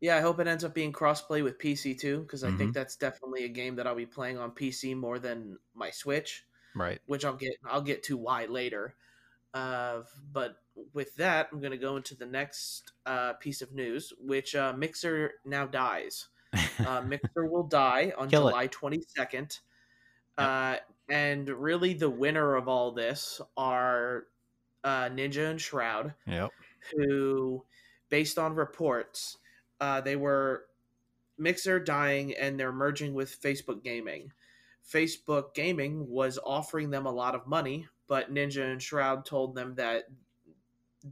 Yeah, 0.00 0.16
I 0.16 0.20
hope 0.20 0.40
it 0.40 0.48
ends 0.48 0.64
up 0.64 0.74
being 0.74 0.92
crossplay 0.92 1.44
with 1.44 1.58
PC 1.58 1.98
too, 1.98 2.20
because 2.20 2.42
I 2.42 2.48
mm-hmm. 2.48 2.58
think 2.58 2.74
that's 2.74 2.96
definitely 2.96 3.44
a 3.44 3.48
game 3.48 3.76
that 3.76 3.86
I'll 3.86 3.94
be 3.94 4.06
playing 4.06 4.38
on 4.38 4.50
PC 4.50 4.96
more 4.96 5.18
than 5.18 5.58
my 5.74 5.90
Switch 5.90 6.44
right? 6.74 7.00
Which 7.06 7.24
I'll 7.24 7.36
get 7.36 7.54
I'll 7.64 7.82
get 7.82 8.02
to 8.04 8.16
why 8.16 8.46
later. 8.46 8.94
Uh, 9.54 10.00
but 10.32 10.56
with 10.94 11.14
that, 11.16 11.48
I'm 11.52 11.60
going 11.60 11.72
to 11.72 11.78
go 11.78 11.96
into 11.96 12.14
the 12.14 12.26
next 12.26 12.92
uh, 13.04 13.34
piece 13.34 13.62
of 13.62 13.72
news, 13.72 14.12
which 14.18 14.54
uh, 14.54 14.72
Mixer 14.76 15.32
now 15.44 15.66
dies. 15.66 16.28
Uh, 16.86 17.00
Mixer 17.00 17.46
will 17.46 17.62
die 17.62 18.12
on 18.18 18.28
Kill 18.28 18.48
July 18.48 18.64
it. 18.64 18.72
22nd. 18.72 19.32
Yep. 19.32 19.58
Uh, 20.38 20.76
and 21.08 21.48
really, 21.48 21.94
the 21.94 22.10
winner 22.10 22.56
of 22.56 22.66
all 22.66 22.90
this 22.90 23.40
are 23.56 24.24
uh, 24.82 25.08
Ninja 25.08 25.50
and 25.50 25.60
Shroud, 25.60 26.14
yep. 26.26 26.50
who, 26.90 27.64
based 28.08 28.38
on 28.38 28.54
reports, 28.54 29.38
uh, 29.80 30.00
they 30.00 30.16
were 30.16 30.64
Mixer 31.38 31.78
dying 31.80 32.34
and 32.34 32.58
they're 32.58 32.72
merging 32.72 33.14
with 33.14 33.40
Facebook 33.40 33.82
Gaming. 33.82 34.32
Facebook 34.90 35.54
Gaming 35.54 36.08
was 36.08 36.38
offering 36.44 36.90
them 36.90 37.06
a 37.06 37.12
lot 37.12 37.34
of 37.34 37.46
money, 37.46 37.86
but 38.08 38.32
Ninja 38.32 38.70
and 38.70 38.82
Shroud 38.82 39.24
told 39.24 39.54
them 39.54 39.74
that 39.76 40.04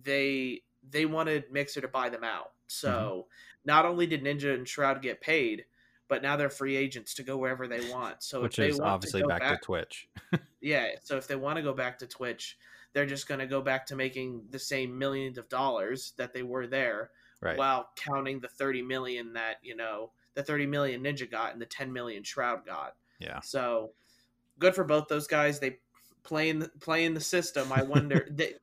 they 0.04 0.62
they 0.88 1.06
wanted 1.06 1.44
Mixer 1.50 1.80
to 1.80 1.88
buy 1.88 2.08
them 2.08 2.24
out. 2.24 2.52
So 2.66 2.90
mm-hmm. 2.90 3.20
not 3.64 3.84
only 3.84 4.06
did 4.06 4.24
Ninja 4.24 4.54
and 4.54 4.66
Shroud 4.66 5.02
get 5.02 5.20
paid, 5.20 5.64
but 6.08 6.22
now 6.22 6.36
they're 6.36 6.50
free 6.50 6.76
agents 6.76 7.14
to 7.14 7.22
go 7.22 7.36
wherever 7.36 7.68
they 7.68 7.88
want. 7.90 8.22
So 8.22 8.42
which 8.42 8.58
is 8.58 8.80
obviously 8.80 9.22
to 9.22 9.28
back, 9.28 9.40
back, 9.40 9.60
to 9.60 9.64
Twitch. 9.64 10.08
yeah, 10.60 10.88
so 11.02 11.16
if 11.16 11.26
they 11.26 11.36
want 11.36 11.56
to 11.56 11.62
go 11.62 11.72
back 11.72 11.98
to 11.98 12.06
Twitch, 12.06 12.58
they're 12.92 13.06
just 13.06 13.28
going 13.28 13.40
to 13.40 13.46
go 13.46 13.62
back 13.62 13.86
to 13.86 13.96
making 13.96 14.42
the 14.50 14.58
same 14.58 14.98
millions 14.98 15.38
of 15.38 15.48
dollars 15.48 16.12
that 16.16 16.32
they 16.32 16.42
were 16.42 16.66
there, 16.66 17.10
right. 17.40 17.56
while 17.56 17.90
counting 17.96 18.40
the 18.40 18.48
thirty 18.48 18.82
million 18.82 19.32
that 19.34 19.56
you 19.62 19.76
know 19.76 20.10
the 20.34 20.42
thirty 20.42 20.66
million 20.66 21.02
Ninja 21.02 21.30
got 21.30 21.52
and 21.52 21.62
the 21.62 21.66
ten 21.66 21.92
million 21.92 22.24
Shroud 22.24 22.66
got. 22.66 22.96
Yeah. 23.20 23.40
So 23.40 23.92
good 24.58 24.74
for 24.74 24.84
both 24.84 25.06
those 25.08 25.28
guys. 25.28 25.60
They 25.60 25.78
play 26.30 26.48
in 26.48 26.60
the, 26.60 26.70
the 27.14 27.20
system. 27.20 27.72
I 27.72 27.82
wonder. 27.82 28.26
they, 28.30 28.54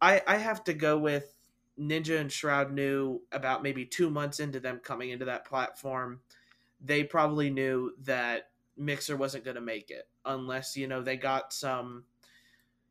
I 0.00 0.22
I 0.26 0.36
have 0.36 0.62
to 0.64 0.72
go 0.72 0.96
with 0.96 1.34
Ninja 1.78 2.20
and 2.20 2.30
Shroud 2.30 2.72
knew 2.72 3.20
about 3.32 3.64
maybe 3.64 3.84
two 3.84 4.10
months 4.10 4.38
into 4.38 4.60
them 4.60 4.80
coming 4.82 5.10
into 5.10 5.24
that 5.24 5.44
platform. 5.44 6.20
They 6.80 7.02
probably 7.02 7.50
knew 7.50 7.92
that 8.04 8.50
Mixer 8.76 9.16
wasn't 9.16 9.44
going 9.44 9.56
to 9.56 9.60
make 9.60 9.90
it 9.90 10.06
unless 10.24 10.76
you 10.76 10.86
know 10.86 11.02
they 11.02 11.16
got 11.16 11.52
some 11.52 12.04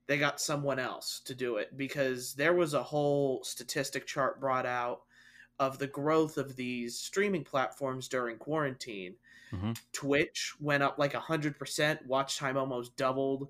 they 0.08 0.18
got 0.18 0.42
someone 0.42 0.80
else 0.80 1.22
to 1.26 1.34
do 1.34 1.56
it 1.56 1.78
because 1.78 2.34
there 2.34 2.54
was 2.54 2.74
a 2.74 2.84
whole 2.84 3.42
statistic 3.44 4.06
chart 4.06 4.42
brought 4.42 4.66
out 4.66 5.02
of 5.60 5.78
the 5.78 5.88
growth 5.88 6.38
of 6.38 6.56
these 6.56 6.98
streaming 6.98 7.44
platforms 7.44 8.08
during 8.08 8.38
quarantine 8.38 9.16
Mm-hmm. 9.54 9.72
Twitch 9.94 10.54
went 10.60 10.84
up 10.84 10.98
like 10.98 11.14
100%. 11.14 12.06
Watch 12.06 12.38
time 12.38 12.58
almost 12.58 12.96
doubled. 12.96 13.48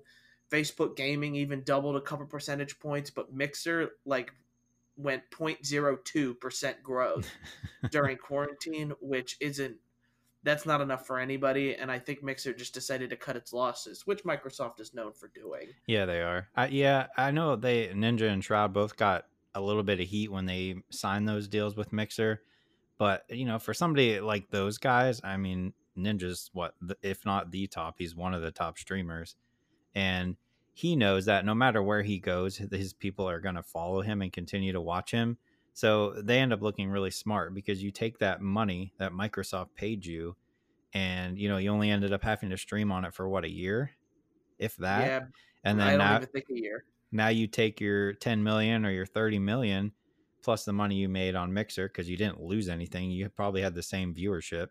Facebook 0.50 0.96
gaming 0.96 1.36
even 1.36 1.62
doubled 1.62 1.96
a 1.96 2.00
couple 2.00 2.26
percentage 2.26 2.78
points, 2.78 3.10
but 3.10 3.32
Mixer 3.32 3.90
like 4.04 4.32
went 4.96 5.22
0.02% 5.30 6.82
growth 6.82 7.30
during 7.90 8.16
quarantine, 8.16 8.92
which 9.00 9.36
isn't 9.40 9.76
that's 10.42 10.64
not 10.64 10.80
enough 10.80 11.06
for 11.06 11.18
anybody 11.18 11.74
and 11.74 11.90
I 11.90 11.98
think 11.98 12.22
Mixer 12.22 12.54
just 12.54 12.72
decided 12.72 13.10
to 13.10 13.16
cut 13.16 13.36
its 13.36 13.52
losses, 13.52 14.06
which 14.06 14.24
Microsoft 14.24 14.80
is 14.80 14.94
known 14.94 15.12
for 15.12 15.28
doing. 15.28 15.68
Yeah, 15.86 16.06
they 16.06 16.22
are. 16.22 16.48
Yeah, 16.70 17.08
I 17.16 17.30
know 17.30 17.56
they 17.56 17.88
Ninja 17.88 18.30
and 18.30 18.42
Shroud 18.42 18.72
both 18.72 18.96
got 18.96 19.26
a 19.54 19.60
little 19.60 19.82
bit 19.82 20.00
of 20.00 20.08
heat 20.08 20.30
when 20.30 20.46
they 20.46 20.76
signed 20.90 21.28
those 21.28 21.48
deals 21.48 21.76
with 21.76 21.92
Mixer. 21.92 22.40
But, 22.98 23.24
you 23.30 23.46
know, 23.46 23.58
for 23.58 23.74
somebody 23.74 24.20
like 24.20 24.50
those 24.50 24.78
guys, 24.78 25.20
I 25.24 25.36
mean, 25.36 25.72
Ninja's 25.96 26.50
what, 26.52 26.74
if 27.02 27.24
not 27.24 27.50
the 27.50 27.66
top, 27.66 27.96
he's 27.98 28.14
one 28.14 28.34
of 28.34 28.42
the 28.42 28.50
top 28.50 28.78
streamers. 28.78 29.36
And 29.94 30.36
he 30.72 30.96
knows 30.96 31.26
that 31.26 31.44
no 31.44 31.54
matter 31.54 31.82
where 31.82 32.02
he 32.02 32.18
goes, 32.18 32.56
his 32.56 32.92
people 32.92 33.28
are 33.28 33.40
going 33.40 33.56
to 33.56 33.62
follow 33.62 34.00
him 34.02 34.22
and 34.22 34.32
continue 34.32 34.72
to 34.72 34.80
watch 34.80 35.10
him. 35.10 35.36
So 35.72 36.14
they 36.16 36.38
end 36.38 36.52
up 36.52 36.62
looking 36.62 36.90
really 36.90 37.10
smart 37.10 37.54
because 37.54 37.82
you 37.82 37.90
take 37.90 38.18
that 38.18 38.40
money 38.40 38.92
that 38.98 39.12
Microsoft 39.12 39.68
paid 39.76 40.04
you 40.04 40.36
and 40.92 41.38
you 41.38 41.48
know 41.48 41.58
you 41.58 41.70
only 41.70 41.88
ended 41.88 42.12
up 42.12 42.22
having 42.22 42.50
to 42.50 42.58
stream 42.58 42.90
on 42.90 43.04
it 43.04 43.14
for 43.14 43.28
what 43.28 43.44
a 43.44 43.48
year 43.48 43.92
if 44.58 44.76
that 44.76 45.06
yeah, 45.06 45.20
and 45.62 45.78
then 45.78 45.98
now, 45.98 46.20
now 47.12 47.28
you 47.28 47.46
take 47.46 47.80
your 47.80 48.12
10 48.14 48.42
million 48.42 48.84
or 48.84 48.90
your 48.90 49.06
30 49.06 49.38
million 49.38 49.92
plus 50.42 50.64
the 50.64 50.72
money 50.72 50.96
you 50.96 51.08
made 51.08 51.36
on 51.36 51.52
mixer 51.52 51.86
because 51.86 52.10
you 52.10 52.16
didn't 52.16 52.42
lose 52.42 52.68
anything 52.68 53.08
you 53.08 53.28
probably 53.28 53.62
had 53.62 53.72
the 53.72 53.82
same 53.84 54.12
viewership 54.12 54.66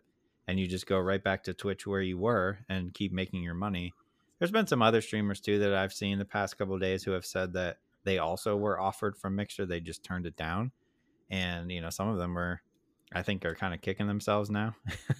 and 0.50 0.58
you 0.58 0.66
just 0.66 0.86
go 0.86 0.98
right 0.98 1.22
back 1.22 1.44
to 1.44 1.54
Twitch 1.54 1.86
where 1.86 2.02
you 2.02 2.18
were 2.18 2.58
and 2.68 2.92
keep 2.92 3.12
making 3.12 3.40
your 3.40 3.54
money. 3.54 3.94
There's 4.40 4.50
been 4.50 4.66
some 4.66 4.82
other 4.82 5.00
streamers 5.00 5.40
too 5.40 5.60
that 5.60 5.74
I've 5.74 5.92
seen 5.92 6.18
the 6.18 6.24
past 6.24 6.58
couple 6.58 6.76
days 6.78 7.04
who 7.04 7.12
have 7.12 7.24
said 7.26 7.52
that 7.52 7.76
they 8.04 8.18
also 8.18 8.56
were 8.56 8.80
offered 8.80 9.16
from 9.16 9.36
Mixer, 9.36 9.66
they 9.66 9.80
just 9.80 10.02
turned 10.02 10.26
it 10.26 10.34
down. 10.34 10.72
And 11.30 11.70
you 11.70 11.80
know, 11.80 11.90
some 11.90 12.08
of 12.08 12.16
them 12.18 12.34
were 12.34 12.62
I 13.12 13.22
think 13.22 13.44
are 13.44 13.54
kind 13.54 13.74
of 13.74 13.82
kicking 13.82 14.08
themselves 14.08 14.50
now. 14.50 14.74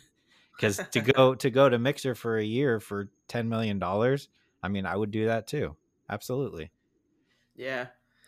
Cuz 0.59 0.81
to 0.91 1.01
go 1.15 1.35
to 1.35 1.51
go 1.51 1.69
to 1.69 1.79
Mixer 1.79 2.15
for 2.15 2.39
a 2.39 2.45
year 2.45 2.81
for 2.81 3.11
10 3.29 3.49
million 3.49 3.79
dollars, 3.79 4.29
I 4.63 4.69
mean, 4.69 4.87
I 4.87 4.97
would 4.97 5.11
do 5.11 5.27
that 5.27 5.47
too. 5.47 5.77
Absolutely. 6.09 6.71
Yeah. 7.55 7.87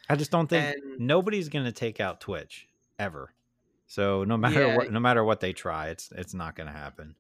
I 0.08 0.16
just 0.16 0.30
don't 0.30 0.46
think 0.46 0.76
and... 0.76 1.00
nobody's 1.00 1.48
going 1.48 1.64
to 1.64 1.72
take 1.72 2.00
out 2.00 2.20
Twitch 2.20 2.68
ever. 2.98 3.32
So 3.86 4.24
no 4.24 4.36
matter 4.36 4.66
yeah. 4.66 4.76
what, 4.76 4.92
no 4.92 5.00
matter 5.00 5.24
what 5.24 5.40
they 5.40 5.52
try, 5.52 5.88
it's 5.88 6.12
it's 6.14 6.34
not 6.34 6.54
going 6.54 6.66
to 6.66 6.72
happen. 6.72 7.14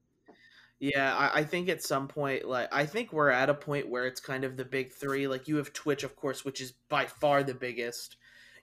Yeah, 0.82 1.14
I, 1.16 1.40
I, 1.40 1.44
think 1.44 1.68
at 1.68 1.80
some 1.80 2.08
point, 2.08 2.44
like 2.44 2.68
I 2.72 2.86
think 2.86 3.12
we're 3.12 3.30
at 3.30 3.48
a 3.48 3.54
point 3.54 3.88
where 3.88 4.04
it's 4.04 4.20
kind 4.20 4.42
of 4.42 4.56
the 4.56 4.64
big 4.64 4.92
three. 4.92 5.28
Like 5.28 5.46
you 5.46 5.56
have 5.56 5.72
Twitch, 5.72 6.02
of 6.02 6.16
course, 6.16 6.44
which 6.44 6.60
is 6.60 6.72
by 6.88 7.06
far 7.06 7.44
the 7.44 7.54
biggest. 7.54 8.16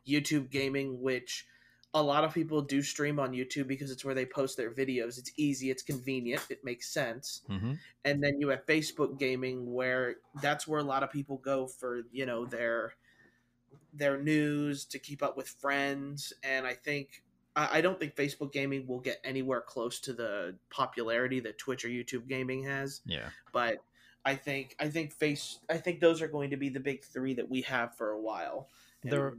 YouTube 0.08 0.50
gaming, 0.50 1.02
which 1.02 1.46
a 1.94 2.02
lot 2.02 2.24
of 2.24 2.34
people 2.34 2.62
do 2.62 2.82
stream 2.82 3.20
on 3.20 3.32
YouTube 3.32 3.68
because 3.68 3.92
it's 3.92 4.06
where 4.06 4.14
they 4.14 4.26
post 4.26 4.58
their 4.58 4.72
videos. 4.72 5.18
It's 5.18 5.32
easy, 5.38 5.72
it's 5.72 5.82
convenient, 5.82 6.46
it 6.50 6.64
makes 6.64 6.92
sense. 6.92 7.42
Mm-hmm. 7.50 7.74
And 8.06 8.24
then 8.24 8.40
you 8.40 8.50
have 8.50 8.66
Facebook 8.66 9.18
gaming, 9.18 9.74
where 9.74 10.16
that's 10.42 10.68
where 10.68 10.80
a 10.80 10.84
lot 10.84 11.04
of 11.04 11.12
people 11.12 11.38
go 11.38 11.68
for 11.68 12.02
you 12.12 12.26
know 12.26 12.46
their 12.46 12.94
their 13.94 14.22
news 14.22 14.86
to 14.86 15.00
keep 15.00 15.24
up 15.24 15.38
with 15.38 15.48
friends. 15.48 16.34
And 16.44 16.68
I 16.68 16.74
think 16.74 17.24
I, 17.68 17.82
don't 17.82 18.00
think 18.00 18.16
Facebook 18.16 18.54
gaming 18.54 18.88
will 18.88 19.00
get 19.00 19.20
anywhere 19.24 19.62
close 19.62 20.00
to 20.01 20.13
the 20.13 20.56
popularity 20.70 21.39
that 21.42 21.58
Twitch 21.58 21.84
or 21.84 21.89
YouTube 21.89 22.28
gaming 22.28 22.63
has. 22.63 23.01
Yeah. 23.06 23.30
But 23.51 23.80
I 24.25 24.36
think 24.36 24.75
I 24.80 24.89
think 24.89 25.13
face 25.13 25.60
I 25.70 25.78
think 25.78 26.00
those 26.00 26.22
are 26.22 26.28
going 26.28 26.50
to 26.51 26.58
be 26.58 26.70
the 26.70 26.80
big 26.80 27.04
three 27.04 27.34
that 27.36 27.50
we 27.50 27.62
have 27.62 27.96
for 27.96 28.12
a 28.12 28.20
while. 28.20 28.70
There, 29.01 29.36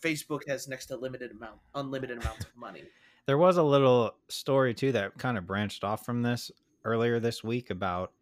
Facebook 0.00 0.48
has 0.48 0.68
next 0.68 0.86
to 0.86 0.96
limited 0.96 1.32
amount, 1.32 1.58
unlimited 1.74 2.18
amounts 2.18 2.44
of 2.44 2.56
money. 2.56 2.84
There 3.26 3.36
was 3.36 3.56
a 3.56 3.62
little 3.62 4.14
story 4.28 4.74
too 4.74 4.92
that 4.92 5.18
kind 5.18 5.36
of 5.36 5.44
branched 5.44 5.82
off 5.82 6.04
from 6.04 6.22
this 6.22 6.52
earlier 6.84 7.18
this 7.18 7.42
week 7.42 7.70
about, 7.70 8.12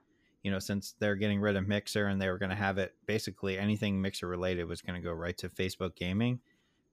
you 0.43 0.51
know, 0.51 0.59
since 0.59 0.95
they're 0.99 1.17
getting 1.17 1.39
rid 1.39 1.57
of 1.57 1.69
Mixer 1.69 2.07
and 2.07 2.21
they 2.21 2.31
were 2.31 2.39
going 2.39 2.51
to 2.51 2.57
have 2.57 2.79
it 2.79 2.95
basically 3.05 3.59
anything 3.59 4.01
Mixer 4.01 4.27
related 4.27 4.65
was 4.65 4.81
going 4.81 4.99
to 4.99 5.07
go 5.07 5.13
right 5.13 5.37
to 5.37 5.51
Facebook 5.51 5.95
Gaming. 5.97 6.41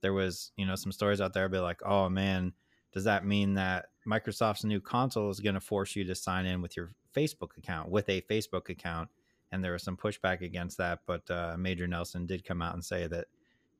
There 0.02 0.12
was, 0.12 0.52
you 0.56 0.66
know, 0.66 0.74
some 0.74 0.92
stories 0.92 1.20
out 1.20 1.32
there 1.32 1.48
be 1.48 1.58
like, 1.58 1.80
oh 1.84 2.08
man, 2.08 2.52
does 2.92 3.04
that 3.04 3.24
mean 3.24 3.54
that 3.54 3.86
Microsoft's 4.06 4.64
new 4.64 4.80
console 4.80 5.30
is 5.30 5.40
going 5.40 5.54
to 5.54 5.60
force 5.60 5.96
you 5.96 6.04
to 6.04 6.14
sign 6.14 6.44
in 6.44 6.60
with 6.60 6.76
your 6.76 6.92
Facebook 7.16 7.56
account 7.56 7.88
with 7.88 8.08
a 8.08 8.20
Facebook 8.22 8.68
account? 8.68 9.08
And 9.50 9.62
there 9.62 9.72
was 9.72 9.82
some 9.82 9.96
pushback 9.96 10.42
against 10.42 10.78
that, 10.78 11.00
but 11.06 11.30
uh, 11.30 11.56
Major 11.58 11.86
Nelson 11.86 12.26
did 12.26 12.44
come 12.44 12.62
out 12.62 12.74
and 12.74 12.84
say 12.84 13.06
that 13.06 13.26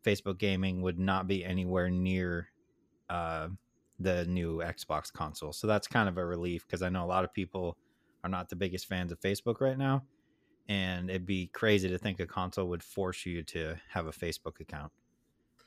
Facebook 0.05 0.39
gaming 0.39 0.83
would 0.83 0.99
not 0.99 1.27
be 1.27 1.45
anywhere 1.45 1.91
near 1.91 2.49
uh, 3.09 3.49
the 3.99 4.25
new 4.27 4.59
Xbox 4.59 5.13
console. 5.13 5.53
So 5.53 5.67
that's 5.67 5.87
kind 5.87 6.09
of 6.09 6.19
a 6.19 6.25
relief 6.25 6.67
because 6.67 6.83
I 6.83 6.89
know 6.89 7.05
a 7.05 7.07
lot 7.07 7.25
of 7.25 7.33
people 7.33 7.77
are 8.25 8.31
not 8.31 8.49
the 8.49 8.57
biggest 8.57 8.87
fans 8.87 9.13
of 9.13 9.21
Facebook 9.21 9.61
right 9.61 9.79
now. 9.79 10.05
And 10.69 11.11
it'd 11.11 11.27
be 11.27 11.49
crazy 11.49 11.89
to 11.89 11.99
think 11.99 12.21
a 12.21 12.27
console 12.27 12.69
would 12.69 12.83
force 12.83 13.27
you 13.27 13.43
to 13.45 13.77
have 13.91 14.07
a 14.07 14.13
Facebook 14.13 14.61
account. 14.61 14.93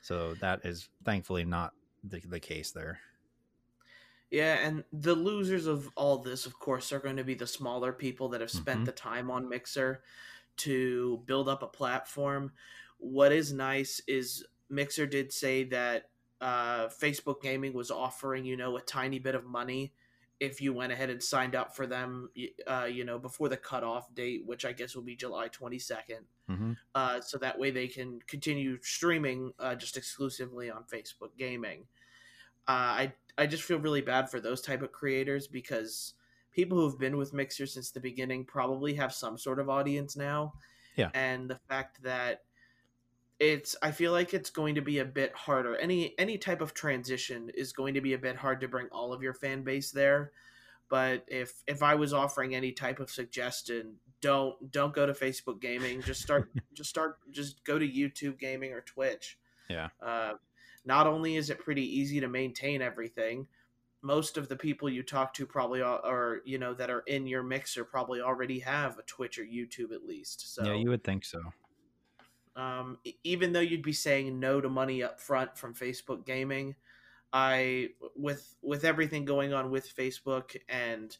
So 0.06 0.34
that 0.34 0.60
is 0.64 0.88
thankfully 1.04 1.44
not 1.44 1.72
the, 2.04 2.20
the 2.20 2.38
case 2.38 2.70
there. 2.70 3.00
Yeah, 4.30 4.54
and 4.62 4.84
the 4.92 5.16
losers 5.16 5.66
of 5.66 5.90
all 5.96 6.18
this, 6.18 6.46
of 6.46 6.60
course, 6.60 6.92
are 6.92 7.00
going 7.00 7.16
to 7.16 7.24
be 7.24 7.34
the 7.34 7.46
smaller 7.48 7.92
people 7.92 8.28
that 8.28 8.40
have 8.40 8.50
spent 8.52 8.78
mm-hmm. 8.78 8.84
the 8.84 8.92
time 8.92 9.32
on 9.32 9.48
Mixer 9.48 10.04
to 10.58 11.22
build 11.26 11.48
up 11.48 11.64
a 11.64 11.66
platform. 11.66 12.52
What 12.98 13.32
is 13.32 13.52
nice 13.52 14.00
is 14.06 14.44
Mixer 14.70 15.06
did 15.06 15.32
say 15.32 15.64
that 15.64 16.10
uh, 16.40 16.86
Facebook 16.86 17.42
Gaming 17.42 17.72
was 17.72 17.90
offering, 17.90 18.44
you 18.44 18.56
know, 18.56 18.76
a 18.76 18.82
tiny 18.82 19.18
bit 19.18 19.34
of 19.34 19.44
money 19.44 19.92
if 20.38 20.60
you 20.60 20.72
went 20.72 20.92
ahead 20.92 21.10
and 21.10 21.22
signed 21.22 21.54
up 21.54 21.74
for 21.74 21.86
them, 21.86 22.28
uh, 22.66 22.84
you 22.84 23.04
know, 23.04 23.18
before 23.18 23.48
the 23.48 23.56
cutoff 23.56 24.14
date, 24.14 24.42
which 24.44 24.64
I 24.64 24.72
guess 24.72 24.94
will 24.94 25.02
be 25.02 25.16
July 25.16 25.48
22nd. 25.48 26.24
Mm-hmm. 26.50 26.72
Uh, 26.94 27.20
so 27.20 27.38
that 27.38 27.58
way 27.58 27.70
they 27.70 27.88
can 27.88 28.20
continue 28.26 28.78
streaming 28.82 29.52
uh, 29.58 29.74
just 29.74 29.96
exclusively 29.96 30.70
on 30.70 30.84
Facebook 30.84 31.36
Gaming. 31.38 31.84
Uh, 32.68 32.70
I 32.72 33.12
I 33.38 33.46
just 33.46 33.62
feel 33.62 33.78
really 33.78 34.00
bad 34.00 34.30
for 34.30 34.40
those 34.40 34.60
type 34.60 34.82
of 34.82 34.92
creators 34.92 35.46
because 35.46 36.14
people 36.52 36.78
who've 36.78 36.98
been 36.98 37.16
with 37.16 37.32
Mixer 37.32 37.66
since 37.66 37.90
the 37.90 38.00
beginning 38.00 38.44
probably 38.44 38.94
have 38.94 39.12
some 39.12 39.38
sort 39.38 39.60
of 39.60 39.68
audience 39.68 40.16
now. 40.16 40.54
Yeah. 40.96 41.10
And 41.14 41.48
the 41.48 41.60
fact 41.68 42.02
that 42.02 42.42
it's 43.38 43.76
I 43.82 43.90
feel 43.90 44.12
like 44.12 44.32
it's 44.32 44.50
going 44.50 44.76
to 44.76 44.80
be 44.80 44.98
a 44.98 45.04
bit 45.04 45.34
harder. 45.34 45.76
Any 45.76 46.14
any 46.18 46.38
type 46.38 46.60
of 46.60 46.74
transition 46.74 47.50
is 47.54 47.72
going 47.72 47.94
to 47.94 48.00
be 48.00 48.14
a 48.14 48.18
bit 48.18 48.36
hard 48.36 48.60
to 48.62 48.68
bring 48.68 48.88
all 48.90 49.12
of 49.12 49.22
your 49.22 49.34
fan 49.34 49.62
base 49.62 49.90
there. 49.90 50.32
But 50.88 51.24
if 51.28 51.62
if 51.66 51.82
I 51.82 51.96
was 51.96 52.12
offering 52.12 52.54
any 52.54 52.72
type 52.72 53.00
of 53.00 53.10
suggestion, 53.10 53.96
don't 54.20 54.70
don't 54.70 54.94
go 54.94 55.06
to 55.06 55.12
Facebook 55.12 55.60
gaming. 55.60 56.00
Just 56.02 56.22
start 56.22 56.50
just 56.74 56.90
start 56.90 57.18
just 57.30 57.64
go 57.64 57.78
to 57.78 57.86
YouTube 57.86 58.38
gaming 58.38 58.72
or 58.72 58.80
Twitch. 58.80 59.38
Yeah. 59.68 59.88
Uh, 60.00 60.34
not 60.84 61.06
only 61.06 61.36
is 61.36 61.50
it 61.50 61.58
pretty 61.58 61.82
easy 61.82 62.20
to 62.20 62.28
maintain 62.28 62.80
everything, 62.80 63.48
most 64.02 64.36
of 64.38 64.48
the 64.48 64.56
people 64.56 64.88
you 64.88 65.02
talk 65.02 65.34
to 65.34 65.44
probably 65.44 65.82
are, 65.82 65.98
are, 66.04 66.40
you 66.44 66.58
know 66.58 66.72
that 66.74 66.90
are 66.90 67.00
in 67.00 67.26
your 67.26 67.42
mixer 67.42 67.84
probably 67.84 68.20
already 68.20 68.60
have 68.60 68.98
a 68.98 69.02
Twitch 69.02 69.38
or 69.38 69.44
YouTube 69.44 69.92
at 69.92 70.06
least. 70.06 70.54
So 70.54 70.64
yeah, 70.64 70.74
you 70.74 70.88
would 70.88 71.04
think 71.04 71.24
so. 71.24 71.40
Um, 72.56 72.98
even 73.22 73.52
though 73.52 73.60
you'd 73.60 73.82
be 73.82 73.92
saying 73.92 74.40
no 74.40 74.60
to 74.60 74.68
money 74.70 75.02
up 75.02 75.20
front 75.20 75.56
from 75.58 75.74
Facebook 75.74 76.24
Gaming, 76.24 76.74
I 77.32 77.90
with 78.14 78.56
with 78.62 78.84
everything 78.84 79.26
going 79.26 79.52
on 79.52 79.70
with 79.70 79.94
Facebook 79.94 80.56
and 80.68 81.16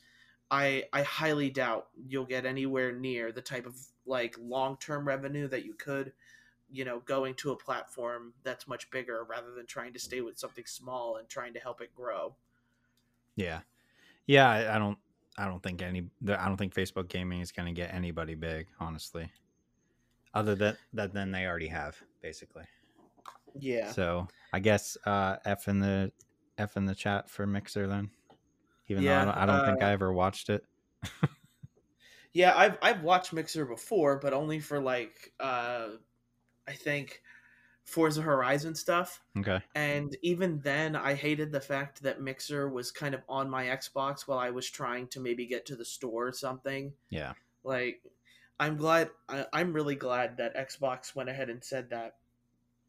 I 0.50 0.84
I 0.92 1.02
highly 1.02 1.50
doubt 1.50 1.88
you'll 2.08 2.24
get 2.24 2.46
anywhere 2.46 2.92
near 2.92 3.32
the 3.32 3.42
type 3.42 3.66
of 3.66 3.76
like 4.06 4.36
long 4.40 4.78
term 4.78 5.06
revenue 5.06 5.46
that 5.48 5.66
you 5.66 5.74
could, 5.74 6.12
you 6.70 6.86
know, 6.86 7.00
going 7.00 7.34
to 7.34 7.50
a 7.50 7.56
platform 7.56 8.32
that's 8.42 8.66
much 8.66 8.90
bigger 8.90 9.26
rather 9.28 9.52
than 9.52 9.66
trying 9.66 9.92
to 9.92 9.98
stay 9.98 10.22
with 10.22 10.38
something 10.38 10.64
small 10.64 11.16
and 11.16 11.28
trying 11.28 11.52
to 11.52 11.60
help 11.60 11.82
it 11.82 11.94
grow. 11.94 12.34
Yeah, 13.34 13.60
yeah. 14.26 14.48
I, 14.48 14.76
I 14.76 14.78
don't 14.78 14.96
I 15.36 15.44
don't 15.44 15.62
think 15.62 15.82
any 15.82 16.06
I 16.28 16.48
don't 16.48 16.56
think 16.56 16.74
Facebook 16.74 17.08
Gaming 17.08 17.40
is 17.42 17.52
going 17.52 17.66
to 17.66 17.78
get 17.78 17.92
anybody 17.92 18.36
big, 18.36 18.68
honestly 18.80 19.30
other 20.36 20.54
than 20.54 20.76
that 20.92 21.12
than 21.14 21.32
they 21.32 21.46
already 21.46 21.66
have 21.66 21.96
basically 22.20 22.64
yeah 23.58 23.90
so 23.90 24.28
i 24.52 24.60
guess 24.60 24.96
uh 25.06 25.36
f 25.46 25.66
in 25.66 25.80
the 25.80 26.12
f 26.58 26.76
in 26.76 26.84
the 26.84 26.94
chat 26.94 27.28
for 27.30 27.46
mixer 27.46 27.86
then 27.86 28.10
even 28.88 29.02
yeah, 29.02 29.24
though 29.24 29.30
i 29.30 29.34
don't, 29.34 29.38
I 29.38 29.46
don't 29.46 29.60
uh, 29.60 29.66
think 29.66 29.82
i 29.82 29.92
ever 29.92 30.12
watched 30.12 30.50
it 30.50 30.62
yeah 32.34 32.52
i've 32.54 32.76
i've 32.82 33.02
watched 33.02 33.32
mixer 33.32 33.64
before 33.64 34.18
but 34.18 34.34
only 34.34 34.60
for 34.60 34.78
like 34.78 35.32
uh 35.40 35.88
i 36.68 36.72
think 36.72 37.22
Forza 37.86 38.20
Horizon 38.20 38.74
stuff. 38.74 39.22
Okay. 39.38 39.60
And 39.76 40.16
even 40.20 40.58
then, 40.58 40.96
I 40.96 41.14
hated 41.14 41.52
the 41.52 41.60
fact 41.60 42.02
that 42.02 42.20
Mixer 42.20 42.68
was 42.68 42.90
kind 42.90 43.14
of 43.14 43.22
on 43.28 43.48
my 43.48 43.66
Xbox 43.66 44.22
while 44.22 44.40
I 44.40 44.50
was 44.50 44.68
trying 44.68 45.06
to 45.08 45.20
maybe 45.20 45.46
get 45.46 45.66
to 45.66 45.76
the 45.76 45.84
store 45.84 46.26
or 46.26 46.32
something. 46.32 46.92
Yeah. 47.10 47.34
Like, 47.62 48.02
I'm 48.58 48.76
glad. 48.76 49.10
I, 49.28 49.46
I'm 49.52 49.72
really 49.72 49.94
glad 49.94 50.36
that 50.38 50.56
Xbox 50.56 51.14
went 51.14 51.28
ahead 51.28 51.50
and 51.50 51.62
said 51.62 51.90
that. 51.90 52.16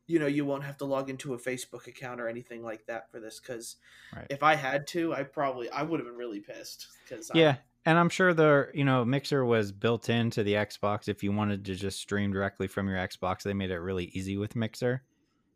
You 0.10 0.20
know, 0.20 0.28
you 0.28 0.46
won't 0.46 0.64
have 0.64 0.78
to 0.78 0.86
log 0.86 1.10
into 1.10 1.34
a 1.34 1.38
Facebook 1.38 1.88
account 1.88 2.22
or 2.22 2.30
anything 2.30 2.64
like 2.64 2.86
that 2.86 3.12
for 3.12 3.20
this. 3.20 3.42
Because 3.42 3.76
right. 4.16 4.26
if 4.30 4.42
I 4.42 4.56
had 4.56 4.88
to, 4.88 5.14
I 5.14 5.24
probably 5.24 5.70
I 5.70 5.84
would 5.84 6.00
have 6.00 6.08
been 6.08 6.16
really 6.16 6.40
pissed. 6.40 6.88
Because 7.04 7.30
yeah, 7.36 7.50
I, 7.50 7.60
and 7.90 8.00
I'm 8.00 8.08
sure 8.10 8.34
the 8.34 8.70
you 8.74 8.86
know 8.86 9.04
Mixer 9.04 9.44
was 9.44 9.74
built 9.74 10.10
into 10.10 10.44
the 10.44 10.54
Xbox. 10.54 11.10
If 11.10 11.24
you 11.24 11.34
wanted 11.34 11.66
to 11.66 11.76
just 11.76 12.00
stream 12.00 12.32
directly 12.32 12.68
from 12.68 12.88
your 12.88 12.98
Xbox, 12.98 13.44
they 13.44 13.54
made 13.54 13.72
it 13.72 13.80
really 13.80 14.06
easy 14.14 14.38
with 14.38 14.56
Mixer. 14.56 15.04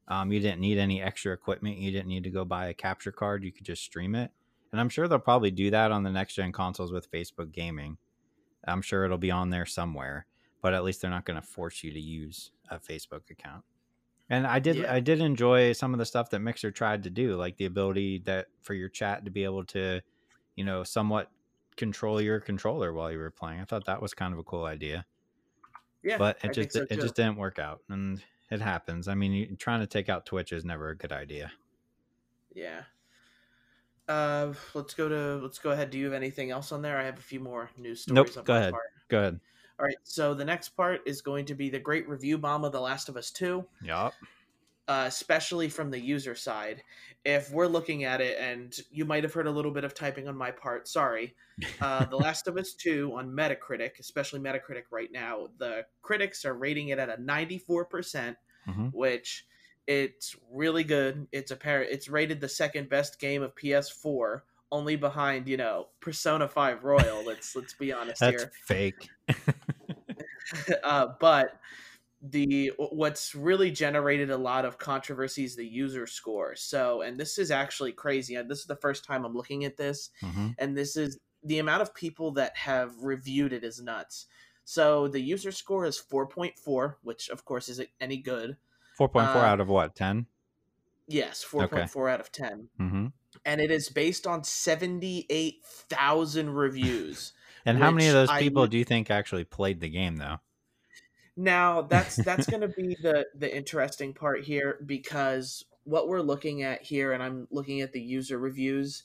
Um, 0.08 0.30
you 0.32 0.42
didn't 0.42 0.60
need 0.60 0.78
any 0.78 1.02
extra 1.02 1.32
equipment. 1.32 1.78
You 1.78 1.92
didn't 1.92 2.10
need 2.10 2.26
to 2.26 2.30
go 2.30 2.44
buy 2.44 2.68
a 2.68 2.74
capture 2.74 3.14
card. 3.14 3.46
You 3.46 3.54
could 3.54 3.66
just 3.66 3.84
stream 3.84 4.16
it. 4.16 4.32
And 4.72 4.82
I'm 4.82 4.90
sure 4.90 5.08
they'll 5.08 5.20
probably 5.20 5.52
do 5.52 5.72
that 5.72 5.92
on 5.92 6.04
the 6.04 6.12
next 6.12 6.36
gen 6.36 6.52
consoles 6.52 6.92
with 6.92 7.12
Facebook 7.12 7.52
Gaming. 7.54 7.98
I'm 8.68 8.82
sure 8.82 9.06
it'll 9.06 9.18
be 9.18 9.32
on 9.32 9.50
there 9.50 9.66
somewhere, 9.66 10.26
but 10.62 10.74
at 10.74 10.84
least 10.84 11.02
they're 11.02 11.12
not 11.12 11.26
going 11.26 11.40
to 11.40 11.46
force 11.46 11.84
you 11.84 11.92
to 11.92 12.00
use 12.00 12.52
a 12.70 12.80
Facebook 12.80 13.30
account. 13.30 13.64
And 14.30 14.48
I 14.48 14.60
did 14.60 14.78
yeah. 14.78 14.94
I 14.94 15.02
did 15.02 15.20
enjoy 15.20 15.74
some 15.74 15.94
of 15.94 16.00
the 16.00 16.06
stuff 16.06 16.30
that 16.30 16.40
Mixer 16.40 16.72
tried 16.72 17.04
to 17.04 17.10
do, 17.10 17.36
like 17.36 17.58
the 17.58 17.66
ability 17.66 18.20
that 18.20 18.48
for 18.62 18.74
your 18.74 18.88
chat 18.88 19.26
to 19.26 19.32
be 19.32 19.44
able 19.44 19.66
to, 19.66 20.00
you 20.56 20.64
know, 20.64 20.84
somewhat 20.84 21.30
control 21.76 22.22
your 22.22 22.40
controller 22.40 22.94
while 22.94 23.12
you 23.12 23.18
were 23.18 23.30
playing. 23.30 23.60
I 23.60 23.66
thought 23.66 23.86
that 23.86 24.02
was 24.02 24.14
kind 24.14 24.34
of 24.34 24.40
a 24.40 24.44
cool 24.44 24.64
idea. 24.64 25.06
Yeah, 26.02 26.18
but 26.18 26.38
it 26.44 26.52
I 26.52 26.54
just 26.54 26.72
so 26.72 26.86
it 26.90 27.02
just 27.02 27.16
didn't 27.16 27.36
work 27.36 27.60
out, 27.60 27.82
and 27.90 28.24
it 28.50 28.62
happens. 28.62 29.10
I 29.10 29.16
mean, 29.16 29.34
you, 29.34 29.56
trying 29.58 29.82
to 29.82 29.88
take 29.88 30.08
out 30.08 30.26
Twitch 30.26 30.54
is 30.54 30.64
never 30.64 30.90
a 30.90 30.98
good 30.98 31.12
idea. 31.12 31.52
Yeah, 32.54 32.84
uh, 34.08 34.54
let's 34.74 34.94
go 34.94 35.10
to 35.10 35.44
let's 35.44 35.60
go 35.60 35.72
ahead. 35.72 35.90
Do 35.90 35.98
you 35.98 36.06
have 36.06 36.14
anything 36.14 36.52
else 36.52 36.72
on 36.72 36.82
there? 36.82 36.98
I 36.98 37.04
have 37.04 37.18
a 37.18 37.22
few 37.22 37.40
more 37.40 37.70
news 37.78 38.02
stories. 38.02 38.36
Nope. 38.36 38.46
Go 38.46 38.56
ahead. 38.56 38.72
Part. 38.72 38.84
Go 39.10 39.20
ahead. 39.20 39.40
All 39.80 39.86
right. 39.86 39.98
So 40.04 40.34
the 40.34 40.46
next 40.46 40.70
part 40.70 41.02
is 41.06 41.22
going 41.22 41.46
to 41.46 41.56
be 41.56 41.70
the 41.70 41.80
great 41.80 42.08
review 42.08 42.38
bomb 42.38 42.64
of 42.64 42.72
The 42.72 42.82
Last 42.82 43.10
of 43.10 43.18
Us 43.18 43.32
Two. 43.32 43.66
Yup. 43.82 44.14
Uh, 44.88 45.06
especially 45.08 45.70
from 45.70 45.90
the 45.90 46.00
user 46.00 46.36
side. 46.36 46.84
If 47.24 47.52
we're 47.52 47.68
looking 47.68 48.04
at 48.04 48.20
it, 48.20 48.38
and 48.40 48.76
you 48.92 49.06
might 49.06 49.24
have 49.24 49.32
heard 49.32 49.48
a 49.48 49.52
little 49.52 49.72
bit 49.72 49.84
of 49.84 49.94
typing 49.94 50.28
on 50.28 50.36
my 50.36 50.52
part, 50.52 50.88
sorry. 50.88 51.36
Uh, 51.80 52.04
the 52.10 52.18
Last 52.18 52.48
of 52.48 52.58
Us 52.58 52.74
2 52.74 53.14
on 53.16 53.30
Metacritic, 53.32 54.00
especially 54.00 54.40
Metacritic 54.40 54.84
right 54.90 55.10
now, 55.12 55.48
the 55.60 55.86
critics 56.02 56.44
are 56.44 56.56
rating 56.56 56.90
it 56.90 57.00
at 57.00 57.10
a 57.10 57.16
94%, 57.22 58.36
mm-hmm. 58.68 58.88
which 58.88 59.46
it's 59.88 60.36
really 60.52 60.84
good. 60.84 61.28
It's 61.32 61.52
a 61.52 61.56
pair. 61.56 61.84
It's 61.84 62.10
rated 62.10 62.42
the 62.42 62.50
second 62.50 62.90
best 62.90 63.20
game 63.20 63.42
of 63.42 63.56
PS4, 63.56 64.42
only 64.72 64.96
behind 64.96 65.48
you 65.48 65.58
know 65.58 65.88
Persona 66.00 66.48
Five 66.48 66.84
Royal. 66.84 67.26
let's 67.26 67.56
let's 67.56 67.74
be 67.74 67.92
honest 67.94 68.20
That's 68.20 68.44
here. 68.44 68.52
Fake. 68.66 69.10
uh, 70.84 71.08
but 71.20 71.60
the 72.22 72.72
what's 72.78 73.34
really 73.34 73.72
generated 73.72 74.30
a 74.30 74.38
lot 74.38 74.64
of 74.64 74.78
controversy 74.78 75.44
is 75.44 75.56
the 75.56 75.66
user 75.66 76.06
score. 76.06 76.56
So, 76.56 77.02
and 77.02 77.20
this 77.20 77.38
is 77.38 77.50
actually 77.52 77.94
crazy. 77.94 78.36
This 78.48 78.60
is 78.60 78.66
the 78.66 78.76
first 78.76 79.04
time 79.04 79.26
I'm 79.26 79.36
looking 79.36 79.66
at 79.66 79.78
this, 79.78 80.12
mm-hmm. 80.22 80.50
and 80.60 80.78
this 80.78 80.96
is 80.96 81.18
the 81.44 81.60
amount 81.60 81.82
of 81.82 81.94
people 81.94 82.32
that 82.34 82.56
have 82.56 82.92
reviewed 83.02 83.54
it 83.54 83.64
is 83.64 83.82
nuts. 83.82 84.28
So 84.64 85.08
the 85.08 85.20
user 85.20 85.52
score 85.52 85.86
is 85.86 86.02
4.4, 86.02 86.96
which 87.02 87.30
of 87.30 87.44
course 87.46 87.68
isn't 87.70 87.90
any 88.00 88.18
good. 88.18 88.58
4.4 89.10 89.36
uh, 89.36 89.40
out 89.40 89.60
of 89.60 89.70
what 89.70 89.96
10 89.96 90.28
yes 91.08 91.46
4.4 91.50 91.64
okay. 91.64 92.14
out 92.14 92.20
of 92.20 92.32
10 92.32 92.70
mm-hmm. 92.80 93.08
and 93.46 93.62
it 93.62 93.72
is 93.72 93.90
based 93.90 94.28
on 94.28 94.44
78000 94.44 96.50
reviews 96.50 97.34
and 97.66 97.78
how 97.78 97.92
many 97.92 98.08
of 98.08 98.14
those 98.14 98.32
people 98.40 98.64
I, 98.64 98.68
do 98.68 98.78
you 98.78 98.86
think 98.86 99.12
actually 99.12 99.44
played 99.44 99.80
the 99.80 99.90
game 99.90 100.18
though 100.18 100.40
Now 101.38 101.82
that's 101.82 102.18
that's 102.18 102.46
going 102.50 102.62
to 102.62 102.68
be 102.68 102.96
the 103.02 103.26
the 103.36 103.56
interesting 103.56 104.14
part 104.14 104.44
here 104.44 104.80
because 104.86 105.66
what 105.84 106.08
we're 106.08 106.22
looking 106.22 106.64
at 106.64 106.84
here, 106.84 107.14
and 107.14 107.24
I'm 107.24 107.48
looking 107.52 107.82
at 107.82 107.92
the 107.92 108.02
user 108.02 108.38
reviews, 108.38 109.04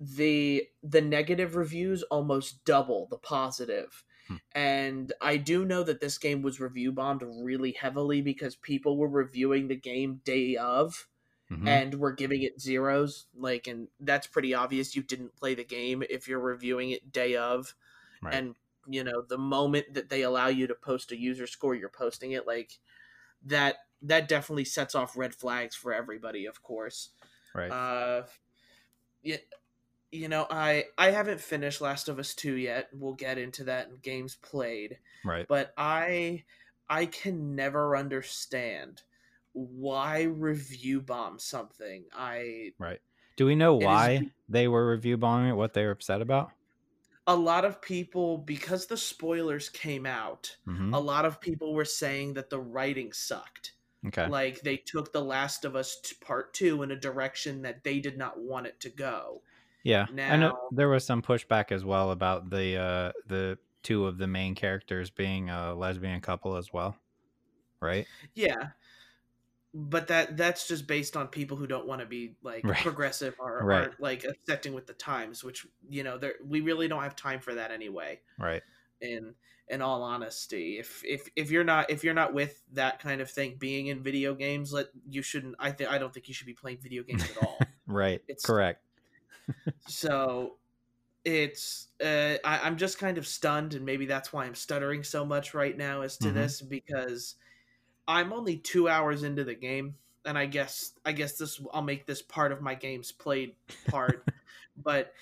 the 0.00 0.64
the 0.82 1.00
negative 1.00 1.56
reviews 1.56 2.02
almost 2.04 2.64
double 2.64 3.06
the 3.10 3.18
positive. 3.18 4.04
Hmm. 4.28 4.36
And 4.52 5.12
I 5.20 5.36
do 5.36 5.64
know 5.64 5.82
that 5.82 6.00
this 6.00 6.18
game 6.18 6.42
was 6.42 6.60
review 6.60 6.92
bombed 6.92 7.22
really 7.22 7.72
heavily 7.72 8.22
because 8.22 8.56
people 8.56 8.96
were 8.96 9.08
reviewing 9.08 9.68
the 9.68 9.76
game 9.76 10.20
day 10.24 10.56
of 10.56 11.06
mm-hmm. 11.50 11.68
and 11.68 11.94
were 11.94 12.12
giving 12.12 12.42
it 12.42 12.60
zeros. 12.60 13.26
Like, 13.36 13.66
and 13.66 13.88
that's 14.00 14.26
pretty 14.26 14.54
obvious. 14.54 14.96
You 14.96 15.02
didn't 15.02 15.36
play 15.36 15.54
the 15.54 15.64
game 15.64 16.02
if 16.08 16.28
you're 16.28 16.40
reviewing 16.40 16.90
it 16.90 17.12
day 17.12 17.36
of. 17.36 17.74
Right. 18.22 18.34
And, 18.34 18.54
you 18.88 19.04
know, 19.04 19.22
the 19.22 19.38
moment 19.38 19.94
that 19.94 20.08
they 20.08 20.22
allow 20.22 20.48
you 20.48 20.66
to 20.66 20.74
post 20.74 21.12
a 21.12 21.16
user 21.16 21.46
score, 21.46 21.74
you're 21.74 21.88
posting 21.88 22.32
it. 22.32 22.46
Like, 22.46 22.78
that 23.44 23.76
that 24.02 24.28
definitely 24.28 24.64
sets 24.64 24.94
off 24.94 25.16
red 25.16 25.34
flags 25.34 25.74
for 25.74 25.92
everybody, 25.92 26.46
of 26.46 26.62
course. 26.62 27.10
Right. 27.54 27.70
Uh, 27.70 28.24
yeah, 29.22 29.36
you 30.12 30.28
know, 30.28 30.46
I 30.50 30.84
I 30.96 31.10
haven't 31.10 31.40
finished 31.40 31.80
Last 31.80 32.08
of 32.08 32.18
Us 32.18 32.34
2 32.34 32.54
yet. 32.54 32.88
We'll 32.92 33.14
get 33.14 33.38
into 33.38 33.64
that 33.64 33.88
in 33.88 33.96
games 33.96 34.36
played. 34.36 34.98
Right. 35.24 35.46
But 35.48 35.72
I 35.76 36.44
I 36.88 37.06
can 37.06 37.54
never 37.54 37.96
understand 37.96 39.02
why 39.52 40.22
review 40.22 41.00
bomb 41.00 41.38
something. 41.38 42.04
I 42.14 42.72
Right. 42.78 43.00
Do 43.36 43.46
we 43.46 43.54
know 43.54 43.74
why 43.74 44.10
is, 44.10 44.22
they 44.48 44.68
were 44.68 44.90
review 44.90 45.16
bombing 45.16 45.50
it? 45.50 45.56
What 45.56 45.74
they 45.74 45.84
were 45.84 45.90
upset 45.90 46.22
about? 46.22 46.50
A 47.26 47.36
lot 47.36 47.64
of 47.64 47.82
people 47.82 48.38
because 48.38 48.86
the 48.86 48.96
spoilers 48.96 49.68
came 49.68 50.06
out, 50.06 50.56
mm-hmm. 50.66 50.94
a 50.94 51.00
lot 51.00 51.24
of 51.24 51.40
people 51.40 51.74
were 51.74 51.84
saying 51.84 52.34
that 52.34 52.50
the 52.50 52.60
writing 52.60 53.12
sucked. 53.12 53.72
Okay. 54.06 54.28
Like 54.28 54.60
they 54.60 54.76
took 54.76 55.12
The 55.12 55.20
Last 55.20 55.64
of 55.64 55.74
Us 55.74 56.14
part 56.20 56.54
2 56.54 56.84
in 56.84 56.92
a 56.92 56.96
direction 56.96 57.62
that 57.62 57.82
they 57.82 57.98
did 57.98 58.16
not 58.16 58.38
want 58.38 58.66
it 58.66 58.78
to 58.80 58.88
go. 58.88 59.42
Yeah, 59.86 60.06
now, 60.12 60.32
I 60.32 60.36
know 60.36 60.58
there 60.72 60.88
was 60.88 61.06
some 61.06 61.22
pushback 61.22 61.70
as 61.70 61.84
well 61.84 62.10
about 62.10 62.50
the 62.50 62.76
uh, 62.76 63.12
the 63.28 63.56
two 63.84 64.06
of 64.06 64.18
the 64.18 64.26
main 64.26 64.56
characters 64.56 65.10
being 65.10 65.48
a 65.48 65.76
lesbian 65.76 66.20
couple 66.20 66.56
as 66.56 66.72
well, 66.72 66.96
right? 67.80 68.04
Yeah, 68.34 68.70
but 69.72 70.08
that 70.08 70.36
that's 70.36 70.66
just 70.66 70.88
based 70.88 71.16
on 71.16 71.28
people 71.28 71.56
who 71.56 71.68
don't 71.68 71.86
want 71.86 72.00
to 72.00 72.06
be 72.06 72.34
like 72.42 72.64
right. 72.64 72.76
progressive 72.82 73.36
or, 73.38 73.60
right. 73.62 73.86
or, 73.86 73.94
like 74.00 74.24
accepting 74.24 74.74
with 74.74 74.88
the 74.88 74.92
times, 74.92 75.44
which 75.44 75.64
you 75.88 76.02
know 76.02 76.18
we 76.44 76.62
really 76.62 76.88
don't 76.88 77.04
have 77.04 77.14
time 77.14 77.38
for 77.38 77.54
that 77.54 77.70
anyway. 77.70 78.18
Right. 78.40 78.64
In 79.00 79.34
in 79.68 79.82
all 79.82 80.02
honesty, 80.02 80.80
if 80.80 81.00
if 81.04 81.28
if 81.36 81.52
you're 81.52 81.62
not 81.62 81.90
if 81.90 82.02
you're 82.02 82.12
not 82.12 82.34
with 82.34 82.60
that 82.72 82.98
kind 82.98 83.20
of 83.20 83.30
thing 83.30 83.54
being 83.56 83.86
in 83.86 84.02
video 84.02 84.34
games, 84.34 84.72
let 84.72 84.88
you 85.08 85.22
shouldn't. 85.22 85.54
I 85.60 85.70
think 85.70 85.92
I 85.92 85.98
don't 85.98 86.12
think 86.12 86.26
you 86.26 86.34
should 86.34 86.48
be 86.48 86.54
playing 86.54 86.78
video 86.82 87.04
games 87.04 87.22
at 87.30 87.40
all. 87.40 87.60
right. 87.86 88.20
It's 88.26 88.44
correct 88.44 88.80
so 89.86 90.56
it's 91.26 91.88
uh, 92.00 92.36
I, 92.44 92.66
am 92.68 92.76
just 92.76 92.98
kind 92.98 93.18
of 93.18 93.26
stunned, 93.26 93.74
and 93.74 93.84
maybe 93.84 94.06
that's 94.06 94.32
why 94.32 94.44
I'm 94.44 94.54
stuttering 94.54 95.02
so 95.02 95.24
much 95.24 95.54
right 95.54 95.76
now 95.76 96.02
as 96.02 96.16
to 96.18 96.26
mm-hmm. 96.26 96.36
this 96.36 96.62
because 96.62 97.34
I'm 98.06 98.32
only 98.32 98.58
two 98.58 98.88
hours 98.88 99.24
into 99.24 99.42
the 99.42 99.54
game, 99.54 99.96
and 100.24 100.38
I 100.38 100.46
guess 100.46 100.92
I 101.04 101.10
guess 101.10 101.32
this 101.32 101.60
I'll 101.74 101.82
make 101.82 102.06
this 102.06 102.22
part 102.22 102.52
of 102.52 102.62
my 102.62 102.76
games 102.76 103.10
played 103.10 103.56
part, 103.88 104.24
but 104.84 105.12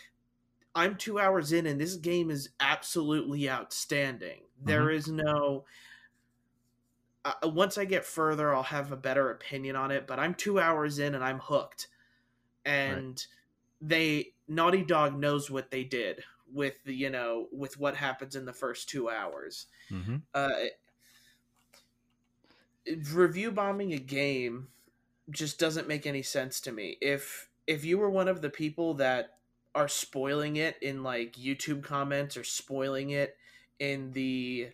I'm 0.75 0.97
two 0.97 1.19
hours 1.19 1.53
in, 1.53 1.67
and 1.67 1.81
this 1.81 1.97
game 1.97 2.31
is 2.31 2.51
absolutely 2.61 3.49
outstanding. 3.49 4.41
Mm-hmm. 4.59 4.69
There 4.69 4.91
is 4.91 5.09
no. 5.09 5.65
Uh, 7.25 7.49
once 7.49 7.79
I 7.79 7.87
get 7.87 8.05
further, 8.05 8.55
I'll 8.55 8.63
have 8.63 8.93
a 8.93 8.97
better 8.97 9.31
opinion 9.31 9.75
on 9.75 9.91
it. 9.91 10.07
But 10.07 10.19
I'm 10.19 10.35
two 10.35 10.61
hours 10.61 10.99
in, 10.99 11.15
and 11.15 11.25
I'm 11.25 11.39
hooked, 11.39 11.89
and. 12.67 13.07
Right 13.07 13.27
they 13.87 14.33
Naughty 14.49 14.83
Dog 14.83 15.19
knows 15.19 15.51
what 15.51 15.71
they 15.71 15.85
did 15.85 16.23
with 16.53 16.75
the 16.85 16.95
you 16.95 17.11
know 17.11 17.49
with 17.53 17.79
what 17.79 17.97
happens 17.97 18.37
in 18.37 18.45
the 18.45 18.53
first 18.53 18.89
two 18.89 19.09
hours. 19.11 19.67
Mm-hmm. 19.91 20.17
Uh, 20.35 20.51
review 23.13 23.51
bombing 23.51 23.93
a 23.93 23.99
game 23.99 24.69
just 25.31 25.59
doesn't 25.59 25.89
make 25.89 26.07
any 26.07 26.23
sense 26.23 26.61
to 26.61 26.73
me. 26.73 26.97
If 27.01 27.49
if 27.67 27.85
you 27.85 27.99
were 27.99 28.11
one 28.11 28.29
of 28.29 28.43
the 28.43 28.51
people 28.51 28.95
that 28.95 29.39
are 29.75 29.89
spoiling 29.89 30.57
it 30.57 30.77
in 30.83 31.03
like 31.03 31.33
YouTube 31.35 31.83
comments 31.83 32.37
or 32.37 32.45
spoiling 32.45 33.11
it 33.11 33.37
in 33.79 34.13
the 34.13 34.69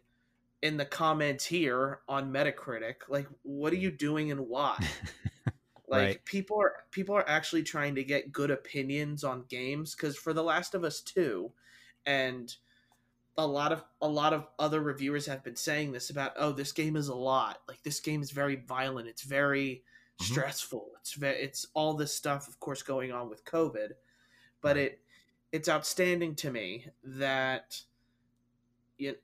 in 0.62 0.76
the 0.76 0.84
comments 0.84 1.46
here 1.46 2.00
on 2.08 2.32
Metacritic, 2.32 2.96
like 3.08 3.26
what 3.42 3.72
are 3.72 3.76
you 3.76 3.90
doing 3.90 4.30
and 4.30 4.48
why? 4.48 4.76
Like 5.90 6.06
right. 6.06 6.24
people 6.24 6.60
are 6.60 6.72
people 6.92 7.16
are 7.16 7.28
actually 7.28 7.64
trying 7.64 7.96
to 7.96 8.04
get 8.04 8.32
good 8.32 8.50
opinions 8.50 9.24
on 9.24 9.44
games 9.48 9.94
because 9.94 10.16
for 10.16 10.32
The 10.32 10.42
Last 10.42 10.74
of 10.74 10.84
Us 10.84 11.00
Two, 11.00 11.50
and 12.06 12.54
a 13.36 13.46
lot 13.46 13.72
of 13.72 13.82
a 14.00 14.08
lot 14.08 14.32
of 14.32 14.46
other 14.58 14.80
reviewers 14.80 15.26
have 15.26 15.42
been 15.42 15.56
saying 15.56 15.92
this 15.92 16.10
about 16.10 16.32
oh 16.36 16.52
this 16.52 16.72
game 16.72 16.96
is 16.96 17.08
a 17.08 17.14
lot 17.14 17.58
like 17.68 17.82
this 17.82 18.00
game 18.00 18.22
is 18.22 18.30
very 18.32 18.56
violent 18.56 19.08
it's 19.08 19.22
very 19.22 19.82
mm-hmm. 20.20 20.32
stressful 20.32 20.88
it's 21.00 21.14
ve- 21.14 21.28
it's 21.28 21.66
all 21.72 21.94
this 21.94 22.12
stuff 22.12 22.48
of 22.48 22.58
course 22.60 22.82
going 22.82 23.12
on 23.12 23.30
with 23.30 23.44
covid 23.44 23.92
but 24.60 24.76
right. 24.76 24.84
it 24.84 25.00
it's 25.52 25.68
outstanding 25.68 26.34
to 26.34 26.50
me 26.50 26.86
that 27.02 27.80
you 28.98 29.12
know, 29.12 29.16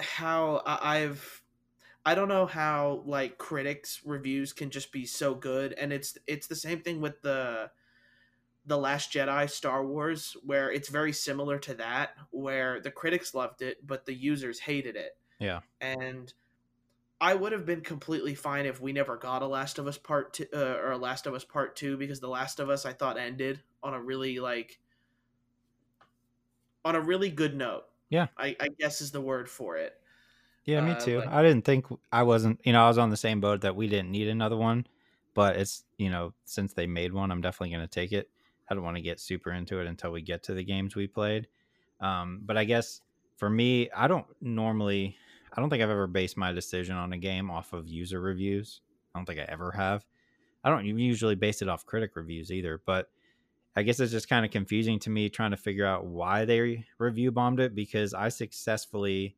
how 0.00 0.62
I've 0.64 1.42
I 2.08 2.14
don't 2.14 2.28
know 2.28 2.46
how 2.46 3.02
like 3.04 3.36
critics 3.36 4.00
reviews 4.02 4.54
can 4.54 4.70
just 4.70 4.92
be 4.92 5.04
so 5.04 5.34
good 5.34 5.74
and 5.74 5.92
it's 5.92 6.16
it's 6.26 6.46
the 6.46 6.56
same 6.56 6.80
thing 6.80 7.02
with 7.02 7.20
the 7.20 7.70
the 8.64 8.78
last 8.78 9.12
Jedi 9.12 9.50
Star 9.50 9.84
Wars 9.84 10.34
where 10.42 10.72
it's 10.72 10.88
very 10.88 11.12
similar 11.12 11.58
to 11.58 11.74
that 11.74 12.14
where 12.30 12.80
the 12.80 12.90
critics 12.90 13.34
loved 13.34 13.60
it 13.60 13.86
but 13.86 14.06
the 14.06 14.14
users 14.14 14.58
hated 14.58 14.96
it. 14.96 15.18
Yeah. 15.38 15.60
And 15.82 16.32
I 17.20 17.34
would 17.34 17.52
have 17.52 17.66
been 17.66 17.82
completely 17.82 18.34
fine 18.34 18.64
if 18.64 18.80
we 18.80 18.94
never 18.94 19.18
got 19.18 19.42
a 19.42 19.46
Last 19.46 19.78
of 19.78 19.86
Us 19.86 19.98
Part 19.98 20.32
2 20.32 20.46
uh, 20.54 20.56
or 20.56 20.92
a 20.92 20.96
Last 20.96 21.26
of 21.26 21.34
Us 21.34 21.44
Part 21.44 21.76
2 21.76 21.98
because 21.98 22.20
The 22.20 22.28
Last 22.28 22.58
of 22.58 22.70
Us 22.70 22.86
I 22.86 22.94
thought 22.94 23.18
ended 23.18 23.60
on 23.82 23.92
a 23.92 24.00
really 24.00 24.38
like 24.38 24.80
on 26.86 26.94
a 26.94 27.02
really 27.02 27.28
good 27.28 27.54
note. 27.54 27.84
Yeah. 28.08 28.28
I, 28.38 28.56
I 28.58 28.68
guess 28.78 29.02
is 29.02 29.10
the 29.10 29.20
word 29.20 29.46
for 29.50 29.76
it. 29.76 29.92
Yeah, 30.68 30.82
me 30.82 30.92
uh, 30.92 31.00
too. 31.00 31.18
Uh, 31.20 31.28
I 31.30 31.42
didn't 31.42 31.64
think 31.64 31.86
I 32.12 32.24
wasn't, 32.24 32.60
you 32.62 32.74
know, 32.74 32.84
I 32.84 32.88
was 32.88 32.98
on 32.98 33.08
the 33.08 33.16
same 33.16 33.40
boat 33.40 33.62
that 33.62 33.74
we 33.74 33.88
didn't 33.88 34.10
need 34.10 34.28
another 34.28 34.56
one, 34.56 34.86
but 35.32 35.56
it's, 35.56 35.84
you 35.96 36.10
know, 36.10 36.34
since 36.44 36.74
they 36.74 36.86
made 36.86 37.10
one, 37.10 37.30
I'm 37.30 37.40
definitely 37.40 37.74
going 37.74 37.88
to 37.88 37.90
take 37.90 38.12
it. 38.12 38.28
I 38.68 38.74
don't 38.74 38.84
want 38.84 38.98
to 38.98 39.02
get 39.02 39.18
super 39.18 39.50
into 39.52 39.80
it 39.80 39.86
until 39.86 40.12
we 40.12 40.20
get 40.20 40.42
to 40.42 40.52
the 40.52 40.62
games 40.62 40.94
we 40.94 41.06
played. 41.06 41.48
Um, 42.02 42.42
but 42.44 42.58
I 42.58 42.64
guess 42.64 43.00
for 43.38 43.48
me, 43.48 43.88
I 43.96 44.08
don't 44.08 44.26
normally, 44.42 45.16
I 45.54 45.58
don't 45.62 45.70
think 45.70 45.82
I've 45.82 45.88
ever 45.88 46.06
based 46.06 46.36
my 46.36 46.52
decision 46.52 46.96
on 46.96 47.14
a 47.14 47.18
game 47.18 47.50
off 47.50 47.72
of 47.72 47.88
user 47.88 48.20
reviews. 48.20 48.82
I 49.14 49.18
don't 49.18 49.24
think 49.24 49.40
I 49.40 49.44
ever 49.44 49.72
have. 49.72 50.04
I 50.62 50.68
don't 50.68 50.84
usually 50.84 51.34
base 51.34 51.62
it 51.62 51.70
off 51.70 51.86
critic 51.86 52.10
reviews 52.14 52.52
either, 52.52 52.82
but 52.84 53.08
I 53.74 53.84
guess 53.84 54.00
it's 54.00 54.12
just 54.12 54.28
kind 54.28 54.44
of 54.44 54.50
confusing 54.50 54.98
to 54.98 55.08
me 55.08 55.30
trying 55.30 55.52
to 55.52 55.56
figure 55.56 55.86
out 55.86 56.04
why 56.04 56.44
they 56.44 56.84
review 56.98 57.32
bombed 57.32 57.58
it 57.58 57.74
because 57.74 58.12
I 58.12 58.28
successfully 58.28 59.37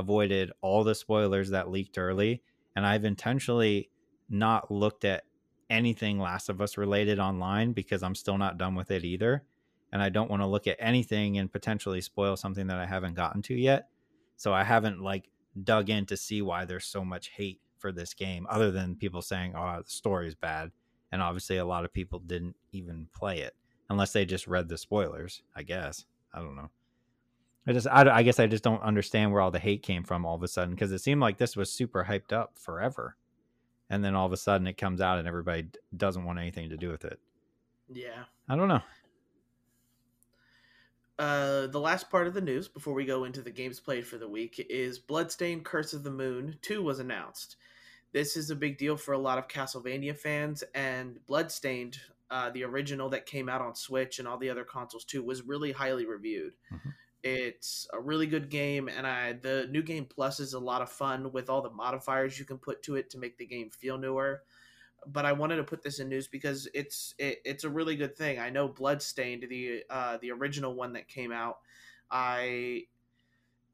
avoided 0.00 0.50
all 0.60 0.82
the 0.82 0.94
spoilers 0.94 1.50
that 1.50 1.70
leaked 1.70 1.98
early, 1.98 2.42
and 2.74 2.84
I've 2.84 3.04
intentionally 3.04 3.90
not 4.28 4.70
looked 4.70 5.04
at 5.04 5.24
anything 5.68 6.18
Last 6.18 6.48
of 6.48 6.60
Us 6.60 6.76
related 6.76 7.18
online 7.18 7.72
because 7.72 8.02
I'm 8.02 8.14
still 8.14 8.36
not 8.36 8.58
done 8.58 8.74
with 8.74 8.90
it 8.90 9.04
either. 9.04 9.44
And 9.92 10.02
I 10.02 10.08
don't 10.08 10.30
want 10.30 10.42
to 10.42 10.46
look 10.46 10.66
at 10.66 10.76
anything 10.78 11.38
and 11.38 11.52
potentially 11.52 12.00
spoil 12.00 12.36
something 12.36 12.66
that 12.68 12.78
I 12.78 12.86
haven't 12.86 13.14
gotten 13.14 13.42
to 13.42 13.54
yet. 13.54 13.88
So 14.36 14.52
I 14.52 14.62
haven't 14.62 15.00
like 15.00 15.30
dug 15.64 15.90
in 15.90 16.06
to 16.06 16.16
see 16.16 16.42
why 16.42 16.64
there's 16.64 16.84
so 16.84 17.04
much 17.04 17.28
hate 17.28 17.60
for 17.78 17.92
this 17.92 18.14
game, 18.14 18.46
other 18.48 18.70
than 18.70 18.94
people 18.94 19.22
saying, 19.22 19.54
oh, 19.56 19.82
the 19.82 19.90
story 19.90 20.28
is 20.28 20.34
bad. 20.34 20.70
And 21.12 21.20
obviously, 21.20 21.56
a 21.56 21.64
lot 21.64 21.84
of 21.84 21.92
people 21.92 22.20
didn't 22.20 22.54
even 22.72 23.08
play 23.12 23.40
it 23.40 23.56
unless 23.88 24.12
they 24.12 24.24
just 24.24 24.46
read 24.46 24.68
the 24.68 24.78
spoilers, 24.78 25.42
I 25.56 25.64
guess. 25.64 26.04
I 26.32 26.38
don't 26.38 26.54
know. 26.54 26.70
I 27.66 27.72
just, 27.72 27.86
I, 27.86 28.08
I, 28.08 28.22
guess 28.22 28.40
I 28.40 28.46
just 28.46 28.64
don't 28.64 28.82
understand 28.82 29.32
where 29.32 29.40
all 29.40 29.50
the 29.50 29.58
hate 29.58 29.82
came 29.82 30.02
from 30.02 30.24
all 30.24 30.34
of 30.34 30.42
a 30.42 30.48
sudden 30.48 30.74
because 30.74 30.92
it 30.92 31.00
seemed 31.00 31.20
like 31.20 31.36
this 31.36 31.56
was 31.56 31.70
super 31.70 32.04
hyped 32.08 32.32
up 32.32 32.58
forever, 32.58 33.16
and 33.90 34.02
then 34.02 34.14
all 34.14 34.26
of 34.26 34.32
a 34.32 34.36
sudden 34.36 34.66
it 34.66 34.78
comes 34.78 35.00
out 35.00 35.18
and 35.18 35.28
everybody 35.28 35.68
doesn't 35.94 36.24
want 36.24 36.38
anything 36.38 36.70
to 36.70 36.76
do 36.76 36.88
with 36.88 37.04
it. 37.04 37.20
Yeah, 37.92 38.24
I 38.48 38.56
don't 38.56 38.68
know. 38.68 38.80
Uh, 41.18 41.66
the 41.66 41.80
last 41.80 42.08
part 42.08 42.26
of 42.26 42.32
the 42.32 42.40
news 42.40 42.66
before 42.66 42.94
we 42.94 43.04
go 43.04 43.24
into 43.24 43.42
the 43.42 43.50
games 43.50 43.78
played 43.78 44.06
for 44.06 44.16
the 44.16 44.28
week 44.28 44.66
is 44.70 44.98
Bloodstained 44.98 45.66
Curse 45.66 45.92
of 45.92 46.02
the 46.02 46.10
Moon 46.10 46.56
2 46.62 46.82
was 46.82 46.98
announced. 46.98 47.56
This 48.12 48.38
is 48.38 48.48
a 48.48 48.56
big 48.56 48.78
deal 48.78 48.96
for 48.96 49.12
a 49.12 49.18
lot 49.18 49.36
of 49.36 49.46
Castlevania 49.46 50.16
fans, 50.16 50.64
and 50.74 51.18
Bloodstained, 51.26 51.98
uh, 52.30 52.48
the 52.50 52.64
original 52.64 53.10
that 53.10 53.26
came 53.26 53.50
out 53.50 53.60
on 53.60 53.74
Switch 53.74 54.18
and 54.18 54.26
all 54.26 54.38
the 54.38 54.48
other 54.48 54.64
consoles 54.64 55.04
too, 55.04 55.22
was 55.22 55.42
really 55.42 55.72
highly 55.72 56.06
reviewed. 56.06 56.54
Mm-hmm 56.72 56.88
It's 57.22 57.86
a 57.92 58.00
really 58.00 58.26
good 58.26 58.48
game, 58.48 58.88
and 58.88 59.06
I 59.06 59.34
the 59.34 59.66
new 59.70 59.82
game 59.82 60.06
plus 60.06 60.40
is 60.40 60.54
a 60.54 60.58
lot 60.58 60.80
of 60.80 60.90
fun 60.90 61.32
with 61.32 61.50
all 61.50 61.60
the 61.60 61.70
modifiers 61.70 62.38
you 62.38 62.46
can 62.46 62.56
put 62.56 62.82
to 62.84 62.96
it 62.96 63.10
to 63.10 63.18
make 63.18 63.36
the 63.36 63.46
game 63.46 63.68
feel 63.70 63.98
newer. 63.98 64.42
But 65.06 65.26
I 65.26 65.32
wanted 65.32 65.56
to 65.56 65.64
put 65.64 65.82
this 65.82 66.00
in 66.00 66.08
news 66.08 66.28
because 66.28 66.68
it's 66.74 67.14
it, 67.18 67.38
it's 67.44 67.64
a 67.64 67.70
really 67.70 67.96
good 67.96 68.16
thing. 68.16 68.38
I 68.38 68.50
know 68.50 68.68
Bloodstained, 68.68 69.46
the 69.50 69.84
uh, 69.90 70.18
the 70.22 70.30
original 70.32 70.74
one 70.74 70.94
that 70.94 71.08
came 71.08 71.32
out, 71.32 71.58
I 72.10 72.84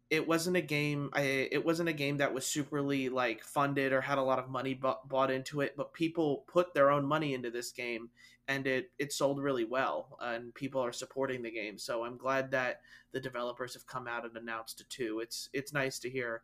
it 0.09 0.27
wasn't 0.27 0.57
a 0.57 0.63
game 0.63 1.11
I, 1.13 1.49
it 1.51 1.65
wasn't 1.65 1.89
a 1.89 1.95
game 1.95 2.19
that 2.19 2.33
was 2.33 2.45
superly 2.45 3.11
like 3.11 3.43
funded 3.43 3.93
or 3.93 4.01
had 4.01 4.19
a 4.19 4.23
lot 4.23 4.39
of 4.39 4.49
money 4.49 4.75
bought, 4.75 5.31
into 5.31 5.61
it 5.61 5.75
but 5.77 5.93
people 5.93 6.45
put 6.47 6.75
their 6.75 6.91
own 6.91 7.05
money 7.05 7.35
into 7.35 7.51
this 7.51 7.73
game 7.73 8.11
and 8.47 8.67
it 8.67 8.91
it 8.99 9.13
sold 9.13 9.43
really 9.43 9.65
well 9.65 10.17
and 10.21 10.55
people 10.55 10.81
are 10.81 10.93
supporting 10.93 11.43
the 11.43 11.51
game 11.51 11.77
so 11.77 12.05
i'm 12.05 12.17
glad 12.17 12.53
that 12.53 12.81
the 13.17 13.21
developers 13.21 13.73
have 13.73 13.87
come 13.87 14.07
out 14.07 14.27
and 14.27 14.37
announced 14.37 14.83
it 14.83 14.91
too. 14.91 15.21
It's 15.21 15.49
it's 15.55 15.73
nice 15.73 15.99
to 16.01 16.11
hear 16.11 16.43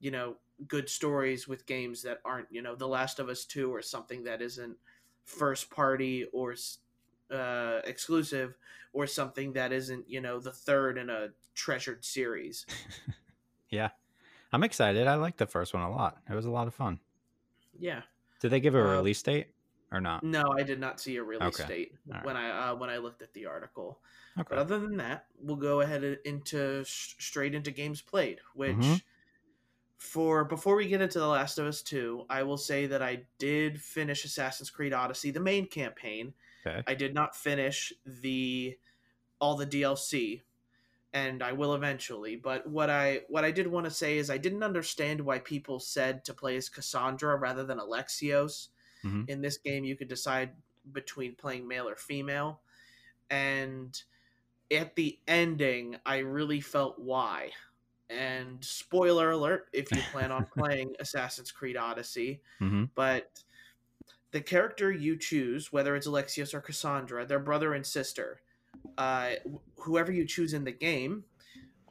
you 0.00 0.10
know 0.10 0.34
good 0.66 0.88
stories 0.88 1.46
with 1.46 1.66
games 1.66 2.02
that 2.02 2.18
aren't 2.24 2.48
you 2.50 2.62
know 2.62 2.74
the 2.74 2.88
last 2.88 3.20
of 3.20 3.28
us 3.28 3.44
2 3.44 3.72
or 3.72 3.80
something 3.80 4.24
that 4.24 4.42
isn't 4.42 4.76
first 5.24 5.70
party 5.70 6.26
or 6.32 6.56
uh, 7.32 7.80
exclusive 7.84 8.56
or 8.92 9.06
something 9.06 9.52
that 9.52 9.72
isn't 9.72 10.08
you 10.08 10.20
know 10.20 10.40
the 10.40 10.52
third 10.52 10.98
in 10.98 11.10
a 11.10 11.28
treasured 11.54 12.04
series 12.04 12.66
yeah 13.70 13.90
i'm 14.52 14.62
excited 14.62 15.06
i 15.06 15.14
like 15.14 15.36
the 15.36 15.46
first 15.46 15.74
one 15.74 15.82
a 15.82 15.90
lot 15.90 16.18
it 16.28 16.34
was 16.34 16.46
a 16.46 16.50
lot 16.50 16.66
of 16.66 16.74
fun 16.74 16.98
yeah 17.78 18.02
did 18.40 18.50
they 18.50 18.60
give 18.60 18.74
a 18.74 18.80
uh, 18.80 18.92
release 18.92 19.22
date 19.22 19.48
or 19.92 20.00
not? 20.00 20.22
No, 20.22 20.52
I 20.56 20.62
did 20.62 20.80
not 20.80 21.00
see 21.00 21.16
a 21.16 21.22
release 21.22 21.60
okay. 21.60 21.68
date 21.68 21.94
right. 22.06 22.24
when 22.24 22.36
I 22.36 22.70
uh, 22.70 22.74
when 22.74 22.90
I 22.90 22.98
looked 22.98 23.22
at 23.22 23.32
the 23.32 23.46
article. 23.46 24.00
Okay. 24.38 24.46
But 24.48 24.58
other 24.58 24.78
than 24.78 24.96
that, 24.98 25.26
we'll 25.42 25.56
go 25.56 25.80
ahead 25.80 26.18
into 26.24 26.84
straight 26.84 27.54
into 27.54 27.70
games 27.70 28.00
played, 28.00 28.38
which 28.54 28.76
mm-hmm. 28.76 28.94
for 29.98 30.44
before 30.44 30.76
we 30.76 30.86
get 30.86 31.02
into 31.02 31.18
The 31.18 31.26
Last 31.26 31.58
of 31.58 31.66
Us 31.66 31.82
2, 31.82 32.26
I 32.30 32.44
will 32.44 32.56
say 32.56 32.86
that 32.86 33.02
I 33.02 33.22
did 33.38 33.80
finish 33.80 34.24
Assassin's 34.24 34.70
Creed 34.70 34.92
Odyssey, 34.92 35.30
the 35.30 35.40
main 35.40 35.66
campaign. 35.66 36.32
Okay. 36.66 36.82
I 36.86 36.94
did 36.94 37.14
not 37.14 37.36
finish 37.36 37.92
the 38.04 38.76
all 39.40 39.56
the 39.56 39.66
DLC 39.66 40.42
and 41.12 41.42
I 41.42 41.52
will 41.52 41.74
eventually. 41.74 42.36
But 42.36 42.66
what 42.66 42.90
I 42.90 43.22
what 43.28 43.44
I 43.44 43.50
did 43.50 43.66
want 43.66 43.86
to 43.86 43.90
say 43.90 44.18
is 44.18 44.30
I 44.30 44.38
didn't 44.38 44.62
understand 44.62 45.20
why 45.20 45.38
people 45.38 45.80
said 45.80 46.24
to 46.26 46.34
play 46.34 46.56
as 46.56 46.68
Cassandra 46.68 47.36
rather 47.36 47.64
than 47.64 47.78
Alexios. 47.78 48.68
Mm-hmm. 49.04 49.24
In 49.28 49.40
this 49.40 49.58
game, 49.58 49.84
you 49.84 49.96
could 49.96 50.08
decide 50.08 50.50
between 50.92 51.34
playing 51.34 51.66
male 51.66 51.88
or 51.88 51.96
female, 51.96 52.60
and 53.30 54.00
at 54.70 54.94
the 54.94 55.18
ending, 55.26 55.96
I 56.04 56.18
really 56.18 56.60
felt 56.60 56.98
why. 56.98 57.50
And 58.10 58.62
spoiler 58.64 59.30
alert 59.30 59.68
if 59.72 59.90
you 59.92 60.02
plan 60.12 60.32
on 60.32 60.46
playing 60.56 60.94
Assassin's 60.98 61.50
Creed 61.50 61.76
Odyssey, 61.76 62.40
mm-hmm. 62.60 62.84
but 62.94 63.42
the 64.32 64.40
character 64.40 64.92
you 64.92 65.16
choose, 65.16 65.72
whether 65.72 65.96
it's 65.96 66.06
Alexios 66.06 66.54
or 66.54 66.60
Cassandra, 66.60 67.26
their 67.26 67.38
brother 67.38 67.74
and 67.74 67.84
sister, 67.84 68.40
uh, 68.98 69.30
whoever 69.76 70.12
you 70.12 70.24
choose 70.24 70.52
in 70.52 70.64
the 70.64 70.72
game, 70.72 71.24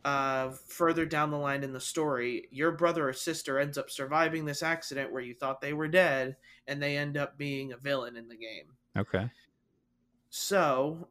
uh, 0.05 0.51
further 0.67 1.05
down 1.05 1.31
the 1.31 1.37
line 1.37 1.63
in 1.63 1.73
the 1.73 1.79
story, 1.79 2.47
your 2.51 2.71
brother 2.71 3.09
or 3.09 3.13
sister 3.13 3.59
ends 3.59 3.77
up 3.77 3.89
surviving 3.89 4.45
this 4.45 4.63
accident 4.63 5.11
where 5.11 5.21
you 5.21 5.33
thought 5.33 5.59
they 5.59 5.73
were 5.73 5.87
dead, 5.87 6.37
and 6.67 6.81
they 6.81 6.97
end 6.97 7.17
up 7.17 7.37
being 7.37 7.73
a 7.73 7.77
villain 7.77 8.15
in 8.15 8.27
the 8.29 8.37
game. 8.37 8.67
Okay. 8.97 9.29
So, 10.29 11.09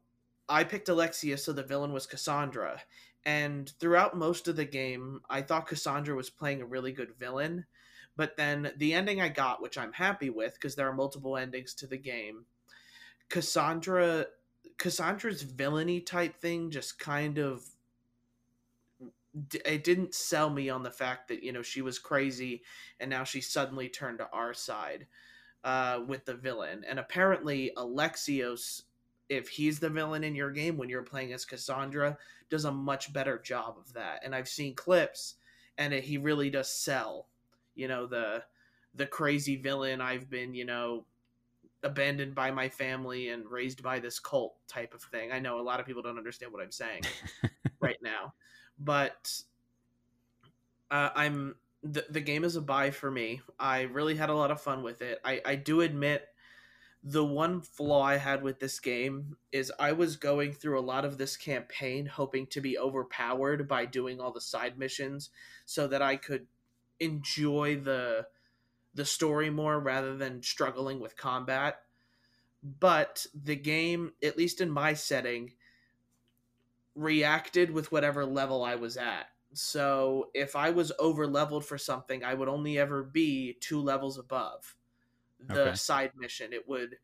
I 0.49 0.65
picked 0.65 0.89
Alexios, 0.89 1.41
so 1.41 1.53
the 1.53 1.63
villain 1.63 1.93
was 1.93 2.07
Cassandra. 2.07 2.81
And 3.27 3.71
throughout 3.79 4.17
most 4.17 4.49
of 4.49 4.57
the 4.57 4.65
game, 4.65 5.21
I 5.29 5.43
thought 5.43 5.67
Cassandra 5.67 6.17
was 6.17 6.31
playing 6.31 6.63
a 6.63 6.67
really 6.67 6.93
good 6.93 7.15
villain. 7.19 7.67
But 8.19 8.37
then 8.37 8.73
the 8.77 8.95
ending 8.95 9.21
I 9.21 9.29
got, 9.29 9.63
which 9.63 9.79
I'm 9.79 9.93
happy 9.93 10.29
with, 10.29 10.55
because 10.55 10.75
there 10.75 10.89
are 10.89 10.93
multiple 10.93 11.37
endings 11.37 11.73
to 11.75 11.87
the 11.87 11.97
game, 11.97 12.47
Cassandra 13.29 14.27
Cassandra's 14.77 15.43
villainy 15.43 16.01
type 16.01 16.41
thing 16.41 16.71
just 16.71 16.99
kind 16.99 17.39
of 17.39 17.63
it 19.65 19.85
didn't 19.85 20.15
sell 20.15 20.51
me 20.51 20.69
on 20.69 20.83
the 20.83 20.91
fact 20.91 21.29
that 21.29 21.45
you 21.45 21.53
know 21.53 21.63
she 21.63 21.81
was 21.81 22.01
crazy 22.01 22.63
and 22.99 23.09
now 23.09 23.23
she 23.23 23.41
suddenly 23.41 23.89
turned 23.89 24.19
to 24.19 24.29
our 24.33 24.53
side 24.53 25.07
uh, 25.63 26.01
with 26.07 26.25
the 26.25 26.35
villain. 26.35 26.85
And 26.89 26.99
apparently 26.99 27.71
alexios 27.77 28.83
if 29.29 29.49
he's 29.49 29.79
the 29.79 29.91
villain 29.91 30.25
in 30.25 30.35
your 30.35 30.51
game 30.51 30.77
when 30.77 30.89
you're 30.89 31.03
playing 31.03 31.33
as 31.33 31.45
cassandra 31.45 32.19
does 32.51 32.65
a 32.65 32.73
much 32.73 33.13
better 33.13 33.39
job 33.39 33.77
of 33.79 33.93
that. 33.93 34.23
And 34.25 34.35
i've 34.35 34.49
seen 34.49 34.75
clips 34.75 35.35
and 35.77 35.95
it, 35.95 36.03
he 36.03 36.19
really 36.19 36.51
does 36.51 36.73
sell 36.73 37.29
you 37.79 37.89
know 37.89 38.07
the 38.07 38.43
the 38.95 39.07
crazy 39.07 39.57
villain 39.57 40.01
i've 40.01 40.29
been 40.29 40.55
you 40.55 40.65
know 40.65 41.05
abandoned 41.85 42.35
by 42.35 42.51
my 42.51 42.69
family 42.69 43.29
and 43.29 43.49
raised 43.49 43.83
by 43.83 44.01
this 44.01 44.19
cult 44.19 44.57
type 44.67 44.93
of 44.95 45.03
thing 45.03 45.31
i 45.33 45.39
know 45.39 45.61
a 45.61 45.63
lot 45.63 45.79
of 45.79 45.87
people 45.87 46.03
don't 46.03 46.19
understand 46.19 46.53
what 46.53 46.63
i'm 46.63 46.73
saying 46.73 47.03
right 47.81 47.99
now 48.03 48.33
but 48.79 49.43
uh, 50.91 51.11
I'm 51.15 51.57
the 51.83 52.05
the 52.11 52.21
game 52.21 52.45
is 52.45 52.57
a 52.57 52.61
buy 52.61 52.91
for 52.91 53.11
me. 53.11 53.41
I 53.59 53.83
really 53.83 54.17
had 54.17 54.31
a 54.31 54.35
lot 54.35 54.51
of 54.51 54.61
fun 54.61 54.83
with 54.83 55.03
it. 55.03 55.21
I 55.25 55.41
I 55.45 55.55
do 55.57 55.81
admit 55.81 56.27
the 57.05 57.25
one 57.25 57.61
flaw 57.61 58.03
I 58.03 58.17
had 58.17 58.43
with 58.43 58.59
this 58.59 58.81
game 58.81 59.37
is 59.53 59.73
I 59.79 59.93
was 59.93 60.17
going 60.17 60.53
through 60.53 60.79
a 60.79 60.83
lot 60.83 61.05
of 61.05 61.17
this 61.17 61.37
campaign 61.37 62.07
hoping 62.07 62.47
to 62.49 62.61
be 62.61 62.77
overpowered 62.77 63.69
by 63.69 63.87
doing 63.87 64.21
all 64.21 64.33
the 64.33 64.41
side 64.41 64.77
missions 64.77 65.31
so 65.65 65.87
that 65.87 66.03
I 66.03 66.17
could 66.17 66.47
enjoy 67.01 67.77
the 67.77 68.27
the 68.95 69.05
story 69.05 69.51
more 69.51 69.79
rather 69.79 70.17
than 70.17 70.43
struggling 70.43 70.99
with 71.01 71.17
combat. 71.17 71.81
But 72.63 73.27
the 73.33 73.55
game, 73.55 74.13
at 74.23 74.37
least 74.37 74.61
in 74.61 74.71
my 74.71 74.95
setting, 74.95 75.53
reacted 76.97 77.71
with 77.71 77.93
whatever 77.93 78.27
level 78.27 78.65
I 78.65 78.75
was 78.75 78.97
at. 78.97 79.29
So 79.53 80.31
if 80.35 80.57
I 80.57 80.71
was 80.71 80.93
over 80.99 81.27
leveled 81.27 81.65
for 81.65 81.79
something, 81.79 82.25
I 82.25 82.35
would 82.35 82.49
only 82.49 82.79
ever 82.79 83.03
be 83.03 83.57
two 83.61 83.81
levels 83.81 84.19
above 84.19 84.75
the 85.47 85.69
okay. 85.69 85.75
side 85.75 86.13
mission. 86.17 86.53
It 86.53 86.69
would 86.69 86.97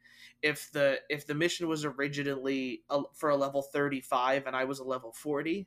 if 0.43 0.71
the 0.73 0.99
if 1.09 1.27
the 1.27 1.35
mission 1.35 1.69
was 1.69 1.85
originally 1.85 2.83
a, 2.91 3.03
for 3.15 3.31
a 3.31 3.37
level 3.37 3.63
35 3.63 4.47
and 4.47 4.55
I 4.55 4.65
was 4.65 4.79
a 4.79 4.85
level 4.85 5.13
40, 5.13 5.67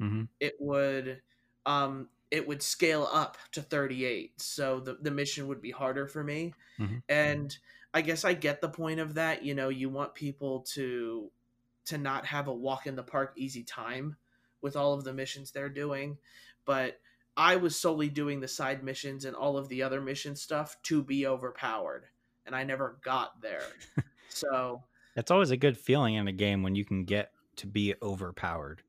mm-hmm. 0.00 0.24
it 0.40 0.54
would 0.58 1.22
um 1.64 2.08
it 2.30 2.46
would 2.46 2.62
scale 2.62 3.08
up 3.12 3.38
to 3.52 3.62
38. 3.62 4.40
So 4.40 4.80
the 4.80 4.98
the 5.00 5.10
mission 5.10 5.48
would 5.48 5.60
be 5.60 5.70
harder 5.70 6.06
for 6.06 6.22
me. 6.22 6.54
Mm-hmm. 6.78 6.98
And 7.08 7.56
I 7.92 8.02
guess 8.02 8.24
I 8.24 8.34
get 8.34 8.60
the 8.60 8.68
point 8.68 9.00
of 9.00 9.14
that, 9.14 9.44
you 9.44 9.54
know, 9.54 9.68
you 9.68 9.88
want 9.88 10.14
people 10.14 10.60
to 10.74 11.30
to 11.86 11.98
not 11.98 12.26
have 12.26 12.48
a 12.48 12.54
walk 12.54 12.86
in 12.86 12.94
the 12.94 13.02
park 13.02 13.32
easy 13.36 13.64
time 13.64 14.16
with 14.62 14.76
all 14.76 14.94
of 14.94 15.04
the 15.04 15.12
missions 15.12 15.50
they're 15.50 15.68
doing. 15.68 16.18
But 16.64 17.00
I 17.36 17.56
was 17.56 17.74
solely 17.74 18.08
doing 18.08 18.40
the 18.40 18.48
side 18.48 18.84
missions 18.84 19.24
and 19.24 19.34
all 19.34 19.56
of 19.56 19.68
the 19.68 19.82
other 19.82 20.00
mission 20.00 20.36
stuff 20.36 20.76
to 20.84 21.02
be 21.02 21.26
overpowered, 21.26 22.04
and 22.46 22.54
I 22.54 22.64
never 22.64 22.98
got 23.02 23.40
there. 23.40 23.64
so 24.28 24.82
it's 25.16 25.30
always 25.30 25.50
a 25.50 25.56
good 25.56 25.78
feeling 25.78 26.14
in 26.14 26.28
a 26.28 26.32
game 26.32 26.62
when 26.62 26.74
you 26.74 26.84
can 26.84 27.04
get 27.04 27.32
to 27.56 27.66
be 27.66 27.94
overpowered. 28.02 28.82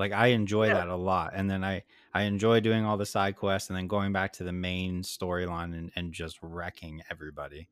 Like 0.00 0.12
I 0.12 0.28
enjoy 0.28 0.66
yeah. 0.66 0.74
that 0.74 0.88
a 0.88 0.96
lot, 0.96 1.32
and 1.34 1.48
then 1.48 1.62
I 1.62 1.84
I 2.12 2.22
enjoy 2.22 2.60
doing 2.60 2.84
all 2.84 2.96
the 2.96 3.06
side 3.06 3.36
quests 3.36 3.70
and 3.70 3.76
then 3.76 3.86
going 3.86 4.12
back 4.12 4.32
to 4.34 4.44
the 4.44 4.52
main 4.52 5.02
storyline 5.02 5.74
and, 5.76 5.92
and 5.94 6.12
just 6.12 6.38
wrecking 6.42 7.02
everybody. 7.10 7.68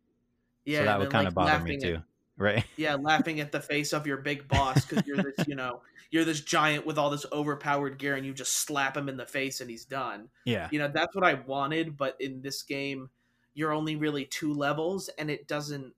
Yeah, 0.65 0.81
so 0.81 0.85
that 0.85 0.99
would 1.01 1.11
kind 1.11 1.25
like 1.25 1.31
of 1.31 1.35
bother 1.35 1.65
me 1.65 1.79
too. 1.79 1.95
At, 1.97 2.03
right 2.39 2.65
yeah 2.77 2.95
laughing 2.95 3.41
at 3.41 3.53
the 3.53 3.61
face 3.61 3.93
of 3.93 4.07
your 4.07 4.19
big 4.19 4.47
boss 4.49 4.85
because 4.85 5.05
you're 5.07 5.17
this 5.17 5.47
you 5.49 5.57
know 5.57 5.81
you're 6.11 6.25
this 6.25 6.41
giant 6.41 6.87
with 6.87 6.97
all 6.97 7.11
this 7.11 7.27
overpowered 7.33 7.99
gear 7.99 8.15
and 8.15 8.25
you 8.25 8.33
just 8.33 8.53
slap 8.55 8.97
him 8.97 9.09
in 9.09 9.17
the 9.17 9.27
face 9.27 9.61
and 9.61 9.69
he's 9.69 9.85
done 9.85 10.29
yeah 10.45 10.69
you 10.71 10.79
know 10.79 10.89
that's 10.89 11.15
what 11.15 11.25
i 11.25 11.35
wanted 11.35 11.97
but 11.97 12.17
in 12.21 12.41
this 12.41 12.63
game 12.63 13.11
you're 13.55 13.73
only 13.73 13.97
really 13.97 14.25
two 14.25 14.55
levels 14.55 15.11
and 15.19 15.31
it 15.31 15.49
doesn't 15.49 15.93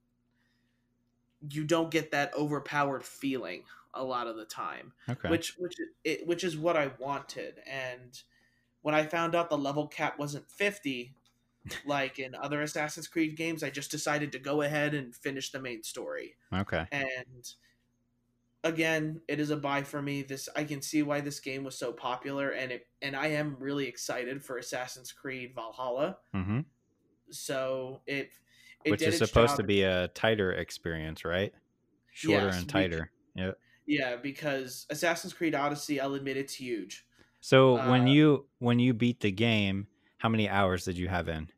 you 1.51 1.65
don't 1.65 1.91
get 1.91 2.11
that 2.11 2.33
overpowered 2.35 3.05
feeling 3.05 3.63
a 3.95 4.05
lot 4.05 4.27
of 4.27 4.37
the 4.37 4.45
time 4.45 4.93
okay. 5.09 5.29
which 5.29 5.57
which 5.59 5.77
it, 6.05 6.27
which 6.27 6.45
is 6.45 6.57
what 6.57 6.77
i 6.77 6.91
wanted 6.99 7.55
and 7.71 8.23
when 8.83 8.95
i 8.95 9.05
found 9.05 9.35
out 9.35 9.51
the 9.51 9.59
level 9.59 9.87
cap 9.87 10.19
wasn't 10.19 10.49
50 10.51 11.15
like 11.87 12.19
in 12.19 12.35
other 12.35 12.63
Assassin's 12.63 13.09
Creed 13.09 13.37
games, 13.37 13.63
I 13.63 13.71
just 13.71 13.91
decided 13.91 14.33
to 14.33 14.39
go 14.39 14.63
ahead 14.63 14.95
and 14.95 15.15
finish 15.15 15.51
the 15.51 15.61
main 15.61 15.83
story. 15.83 16.37
Okay. 16.55 16.87
And 16.91 17.53
again, 18.65 19.21
it 19.29 19.41
is 19.41 19.51
a 19.51 19.57
buy 19.57 19.83
for 19.83 20.01
me. 20.01 20.23
This 20.23 20.49
I 20.57 20.65
can 20.65 20.83
see 20.83 21.03
why 21.03 21.21
this 21.21 21.41
game 21.41 21.65
was 21.65 21.77
so 21.77 21.93
popular, 21.93 22.51
and 22.51 22.73
it 22.73 22.87
and 23.03 23.15
I 23.15 23.29
am 23.29 23.57
really 23.59 23.87
excited 23.87 24.43
for 24.43 24.59
Assassin's 24.59 25.13
Creed 25.13 25.53
Valhalla. 25.55 26.19
Mm-hmm. 26.35 26.61
So 27.31 28.01
it, 28.07 28.31
it 28.85 28.91
which 28.91 29.03
is 29.03 29.19
supposed 29.19 29.53
job. 29.53 29.59
to 29.59 29.63
be 29.63 29.83
a 29.83 30.09
tighter 30.09 30.53
experience, 30.53 31.25
right? 31.25 31.53
Shorter 32.13 32.47
yes, 32.47 32.59
and 32.59 32.69
tighter. 32.69 33.11
Yeah. 33.35 33.53
Yeah, 33.91 34.15
because 34.15 34.87
Assassin's 34.89 35.33
Creed 35.33 35.53
Odyssey, 35.53 36.01
I'll 36.01 36.15
admit 36.15 36.37
it's 36.37 36.55
huge. 36.55 37.05
So 37.41 37.77
uh, 37.77 37.91
when 37.91 38.07
you 38.07 38.47
when 38.61 38.79
you 38.79 38.95
beat 38.95 39.19
the 39.19 39.33
game, 39.33 39.89
how 40.19 40.29
many 40.29 40.49
hours 40.49 40.85
did 40.85 40.97
you 40.97 41.09
have 41.09 41.29
in? 41.29 41.49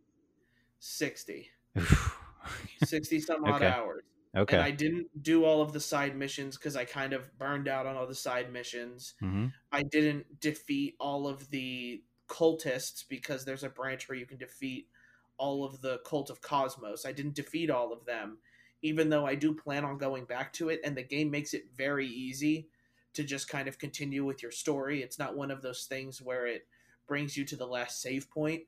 60. 0.78 1.50
60 2.84 3.20
some 3.20 3.44
odd 3.44 3.56
okay. 3.56 3.66
hours. 3.66 4.04
Okay. 4.34 4.56
And 4.56 4.64
I 4.64 4.70
didn't 4.70 5.08
do 5.22 5.44
all 5.44 5.60
of 5.60 5.74
the 5.74 5.80
side 5.80 6.16
missions 6.16 6.56
because 6.56 6.74
I 6.74 6.86
kind 6.86 7.12
of 7.12 7.36
burned 7.36 7.68
out 7.68 7.84
on 7.84 7.96
all 7.96 8.06
the 8.06 8.14
side 8.14 8.50
missions. 8.50 9.12
Mm-hmm. 9.22 9.48
I 9.70 9.82
didn't 9.82 10.40
defeat 10.40 10.94
all 10.98 11.28
of 11.28 11.50
the 11.50 12.02
cultists 12.28 13.04
because 13.06 13.44
there's 13.44 13.62
a 13.62 13.68
branch 13.68 14.08
where 14.08 14.16
you 14.16 14.24
can 14.24 14.38
defeat 14.38 14.88
all 15.36 15.66
of 15.66 15.82
the 15.82 15.98
cult 16.06 16.30
of 16.30 16.40
Kosmos. 16.40 17.04
I 17.04 17.12
didn't 17.12 17.34
defeat 17.34 17.68
all 17.68 17.92
of 17.92 18.06
them, 18.06 18.38
even 18.82 19.08
though 19.08 19.24
I 19.24 19.34
do 19.34 19.54
plan 19.54 19.84
on 19.84 19.98
going 19.98 20.24
back 20.24 20.52
to 20.54 20.68
it, 20.68 20.80
and 20.84 20.96
the 20.96 21.02
game 21.02 21.30
makes 21.30 21.54
it 21.54 21.64
very 21.76 22.06
easy 22.06 22.68
to 23.14 23.22
just 23.22 23.48
kind 23.48 23.68
of 23.68 23.78
continue 23.78 24.24
with 24.24 24.42
your 24.42 24.52
story. 24.52 25.02
It's 25.02 25.18
not 25.18 25.36
one 25.36 25.50
of 25.50 25.62
those 25.62 25.84
things 25.84 26.20
where 26.20 26.46
it 26.46 26.66
brings 27.06 27.36
you 27.36 27.44
to 27.46 27.56
the 27.56 27.66
last 27.66 28.00
save 28.00 28.30
point. 28.30 28.62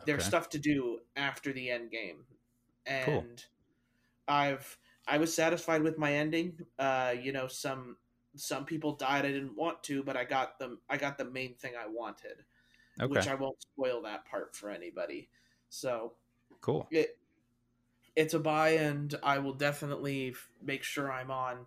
Okay. 0.00 0.12
There's 0.12 0.24
stuff 0.24 0.48
to 0.50 0.58
do 0.58 1.00
after 1.16 1.52
the 1.52 1.70
end 1.70 1.90
game. 1.90 2.24
And 2.86 3.04
cool. 3.04 3.24
I've 4.28 4.78
I 5.06 5.18
was 5.18 5.34
satisfied 5.34 5.82
with 5.82 5.98
my 5.98 6.14
ending. 6.14 6.58
Uh, 6.78 7.14
you 7.20 7.32
know, 7.32 7.48
some 7.48 7.96
some 8.36 8.64
people 8.64 8.94
died 8.94 9.26
I 9.26 9.32
didn't 9.32 9.56
want 9.56 9.82
to, 9.84 10.02
but 10.02 10.16
I 10.16 10.24
got 10.24 10.58
them 10.58 10.78
I 10.88 10.96
got 10.96 11.18
the 11.18 11.24
main 11.24 11.54
thing 11.54 11.72
I 11.78 11.88
wanted. 11.88 12.44
Okay. 13.00 13.12
Which 13.12 13.28
I 13.28 13.34
won't 13.34 13.60
spoil 13.60 14.02
that 14.02 14.24
part 14.24 14.54
for 14.54 14.70
anybody. 14.70 15.28
So 15.68 16.14
cool. 16.60 16.86
It 16.90 17.18
it's 18.16 18.34
a 18.34 18.38
buy 18.38 18.70
and 18.70 19.14
I 19.22 19.38
will 19.38 19.54
definitely 19.54 20.34
make 20.62 20.82
sure 20.82 21.10
I'm 21.10 21.30
on 21.30 21.66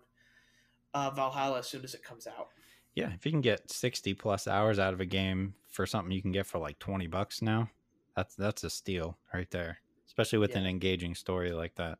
uh, 0.92 1.10
Valhalla 1.10 1.58
as 1.58 1.68
soon 1.68 1.84
as 1.84 1.94
it 1.94 2.04
comes 2.04 2.26
out. 2.26 2.48
Yeah, 2.94 3.10
if 3.12 3.26
you 3.26 3.32
can 3.32 3.40
get 3.40 3.70
60 3.70 4.14
plus 4.14 4.46
hours 4.46 4.78
out 4.78 4.94
of 4.94 5.00
a 5.00 5.06
game 5.06 5.54
for 5.68 5.84
something 5.84 6.12
you 6.12 6.22
can 6.22 6.32
get 6.32 6.46
for 6.46 6.58
like 6.58 6.78
20 6.78 7.08
bucks 7.08 7.42
now, 7.42 7.68
that's 8.14 8.36
that's 8.36 8.62
a 8.62 8.70
steal 8.70 9.18
right 9.32 9.50
there, 9.50 9.78
especially 10.06 10.38
with 10.38 10.52
yeah. 10.52 10.58
an 10.58 10.66
engaging 10.66 11.14
story 11.14 11.52
like 11.52 11.74
that. 11.74 11.98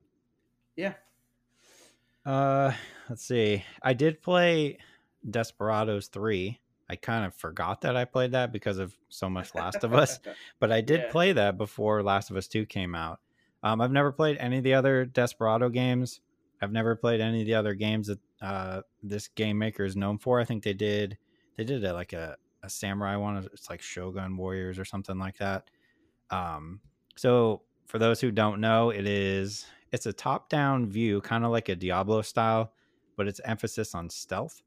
Yeah. 0.76 0.94
Uh, 2.24 2.72
let's 3.08 3.24
see. 3.24 3.64
I 3.82 3.92
did 3.92 4.22
play 4.22 4.78
Desperados 5.28 6.06
3. 6.08 6.58
I 6.88 6.96
kind 6.96 7.24
of 7.24 7.34
forgot 7.34 7.80
that 7.80 7.96
I 7.96 8.04
played 8.04 8.32
that 8.32 8.52
because 8.52 8.78
of 8.78 8.94
so 9.08 9.28
much 9.28 9.54
Last 9.54 9.84
of 9.84 9.94
Us, 9.94 10.20
but 10.60 10.70
I 10.70 10.80
did 10.80 11.00
yeah. 11.00 11.10
play 11.10 11.32
that 11.32 11.58
before 11.58 12.02
Last 12.02 12.30
of 12.30 12.36
Us 12.36 12.46
2 12.46 12.66
came 12.66 12.94
out. 12.94 13.20
Um, 13.64 13.80
I've 13.80 13.90
never 13.90 14.12
played 14.12 14.36
any 14.36 14.58
of 14.58 14.64
the 14.64 14.74
other 14.74 15.06
Desperado 15.06 15.70
games. 15.70 16.20
I've 16.62 16.70
never 16.70 16.94
played 16.94 17.20
any 17.20 17.40
of 17.40 17.46
the 17.46 17.54
other 17.54 17.74
games 17.74 18.06
that 18.06 18.20
uh, 18.40 18.82
this 19.02 19.26
game 19.28 19.58
maker 19.58 19.84
is 19.84 19.96
known 19.96 20.18
for. 20.18 20.38
I 20.38 20.44
think 20.44 20.62
they 20.62 20.74
did 20.74 21.18
they 21.56 21.64
did 21.64 21.82
a, 21.84 21.92
like 21.92 22.12
a, 22.12 22.36
a 22.62 22.68
samurai 22.68 23.16
one. 23.16 23.36
It's 23.52 23.70
like 23.70 23.80
Shogun 23.82 24.36
Warriors 24.36 24.78
or 24.78 24.84
something 24.84 25.18
like 25.18 25.38
that. 25.38 25.70
Um, 26.30 26.80
so 27.16 27.62
for 27.86 27.98
those 27.98 28.20
who 28.20 28.30
don't 28.30 28.60
know, 28.60 28.90
it 28.90 29.06
is 29.06 29.66
it's 29.92 30.06
a 30.06 30.12
top 30.12 30.50
down 30.50 30.86
view, 30.86 31.20
kind 31.22 31.44
of 31.44 31.50
like 31.50 31.68
a 31.70 31.76
Diablo 31.76 32.20
style, 32.20 32.72
but 33.16 33.28
it's 33.28 33.40
emphasis 33.44 33.94
on 33.94 34.10
stealth. 34.10 34.62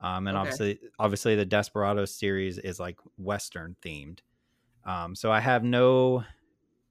Um, 0.00 0.26
and 0.26 0.36
okay. 0.36 0.42
obviously, 0.42 0.80
obviously, 0.98 1.36
the 1.36 1.46
Desperado 1.46 2.04
series 2.04 2.58
is 2.58 2.78
like 2.78 2.98
Western 3.16 3.76
themed. 3.82 4.18
Um, 4.84 5.14
so 5.14 5.32
I 5.32 5.40
have 5.40 5.64
no 5.64 6.24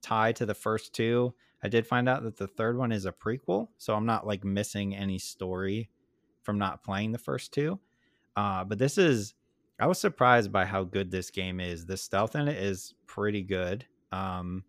tie 0.06 0.32
to 0.34 0.46
the 0.46 0.54
first 0.54 0.94
two. 0.94 1.34
I 1.64 1.68
did 1.68 1.88
find 1.88 2.08
out 2.08 2.24
that 2.24 2.38
the 2.38 2.48
third 2.48 2.78
one 2.78 2.92
is 2.92 3.06
a 3.06 3.12
prequel, 3.12 3.70
so 3.78 3.96
I'm 3.96 4.06
not 4.06 4.28
like 4.28 4.44
missing 4.44 4.96
any 4.96 5.18
story 5.18 5.90
from 6.44 6.60
not 6.60 6.84
playing 6.84 7.12
the 7.12 7.18
first 7.18 7.52
two. 7.52 7.80
Uh, 8.36 8.64
but 8.64 8.78
this 8.78 9.00
is, 9.00 9.34
I 9.80 9.88
was 9.88 9.98
surprised 9.98 10.52
by 10.52 10.66
how 10.66 10.84
good 10.84 11.10
this 11.10 11.32
game 11.32 11.60
is. 11.60 11.86
The 11.86 11.98
stealth 11.98 12.36
in 12.36 12.48
it 12.48 12.58
is 12.58 12.94
pretty 13.08 13.42
good. 13.42 13.86
Um, 14.12 14.64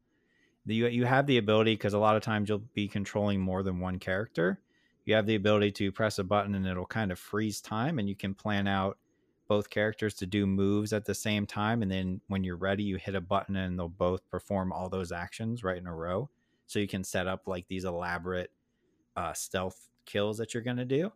you 0.64 0.87
you 0.88 1.05
have 1.05 1.27
the 1.27 1.38
ability 1.38 1.75
because 1.75 1.94
a 1.94 1.99
lot 1.99 2.16
of 2.16 2.22
times 2.22 2.49
you'll 2.49 2.64
be 2.75 2.88
controlling 2.88 3.40
more 3.40 3.62
than 3.62 3.79
one 3.79 3.99
character. 3.99 4.61
You 5.05 5.14
have 5.14 5.27
the 5.27 5.37
ability 5.37 5.72
to 5.72 5.92
press 5.92 6.18
a 6.18 6.25
button 6.25 6.55
and 6.55 6.66
it'll 6.66 6.87
kind 6.87 7.12
of 7.12 7.18
freeze 7.18 7.61
time, 7.61 7.99
and 7.99 8.09
you 8.09 8.16
can 8.16 8.35
plan 8.35 8.66
out 8.66 8.99
both 9.48 9.70
characters 9.70 10.14
to 10.14 10.26
do 10.26 10.46
moves 10.46 10.92
at 10.92 11.04
the 11.04 11.14
same 11.14 11.46
time. 11.46 11.82
And 11.82 11.90
then 11.90 12.20
when 12.28 12.44
you're 12.44 12.56
ready, 12.56 12.82
you 12.82 12.96
hit 12.96 13.14
a 13.14 13.20
button 13.20 13.56
and 13.56 13.78
they'll 13.78 13.88
both 13.88 14.28
perform 14.30 14.72
all 14.72 14.88
those 14.88 15.12
actions 15.12 15.62
right 15.62 15.78
in 15.78 15.87
a 15.87 15.94
row. 15.94 16.28
So 16.66 16.78
you 16.78 16.88
can 16.88 17.04
set 17.04 17.26
up 17.26 17.42
like 17.46 17.68
these 17.68 17.85
elaborate 17.85 18.50
uh, 19.16 19.32
stealth 19.32 19.88
kills 20.04 20.38
that 20.38 20.52
you're 20.52 20.62
going 20.62 20.76
to 20.78 20.85
do. 20.85 21.12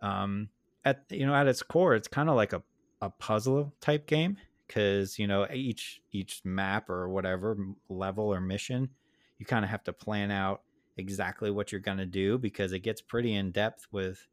Um, 0.00 0.50
at 0.84 1.04
you 1.10 1.26
know 1.26 1.34
at 1.34 1.46
its 1.46 1.62
core, 1.62 1.94
it's 1.94 2.08
kind 2.08 2.28
of 2.28 2.36
like 2.36 2.52
a, 2.52 2.62
a 3.00 3.08
puzzle 3.08 3.72
type 3.80 4.06
game 4.06 4.36
because 4.66 5.18
you 5.18 5.26
know 5.26 5.46
each 5.52 6.02
each 6.12 6.42
map 6.44 6.90
or 6.90 7.08
whatever 7.08 7.56
level 7.88 8.32
or 8.32 8.40
mission 8.40 8.90
you 9.38 9.46
kind 9.46 9.64
of 9.64 9.70
have 9.70 9.84
to 9.84 9.92
plan 9.92 10.30
out 10.30 10.62
exactly 10.96 11.50
what 11.50 11.72
you're 11.72 11.80
going 11.80 11.98
to 11.98 12.06
do 12.06 12.38
because 12.38 12.72
it 12.72 12.80
gets 12.80 13.00
pretty 13.00 13.34
in 13.34 13.50
depth 13.50 13.86
with 13.90 14.26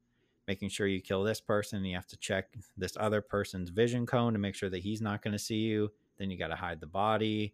making 0.52 0.70
sure 0.70 0.88
you 0.88 1.02
kill 1.02 1.24
this 1.24 1.42
person 1.42 1.84
you 1.84 1.96
have 1.96 2.08
to 2.08 2.18
check 2.18 2.46
this 2.78 2.98
other 3.00 3.22
person's 3.22 3.70
vision 3.70 4.06
cone 4.06 4.34
to 4.34 4.40
make 4.40 4.56
sure 4.56 4.70
that 4.70 4.84
he's 4.84 5.02
not 5.02 5.22
going 5.22 5.32
to 5.32 5.40
see 5.40 5.56
you 5.56 5.90
then 6.18 6.30
you 6.30 6.38
got 6.38 6.48
to 6.48 6.56
hide 6.56 6.80
the 6.80 6.88
body 6.88 7.54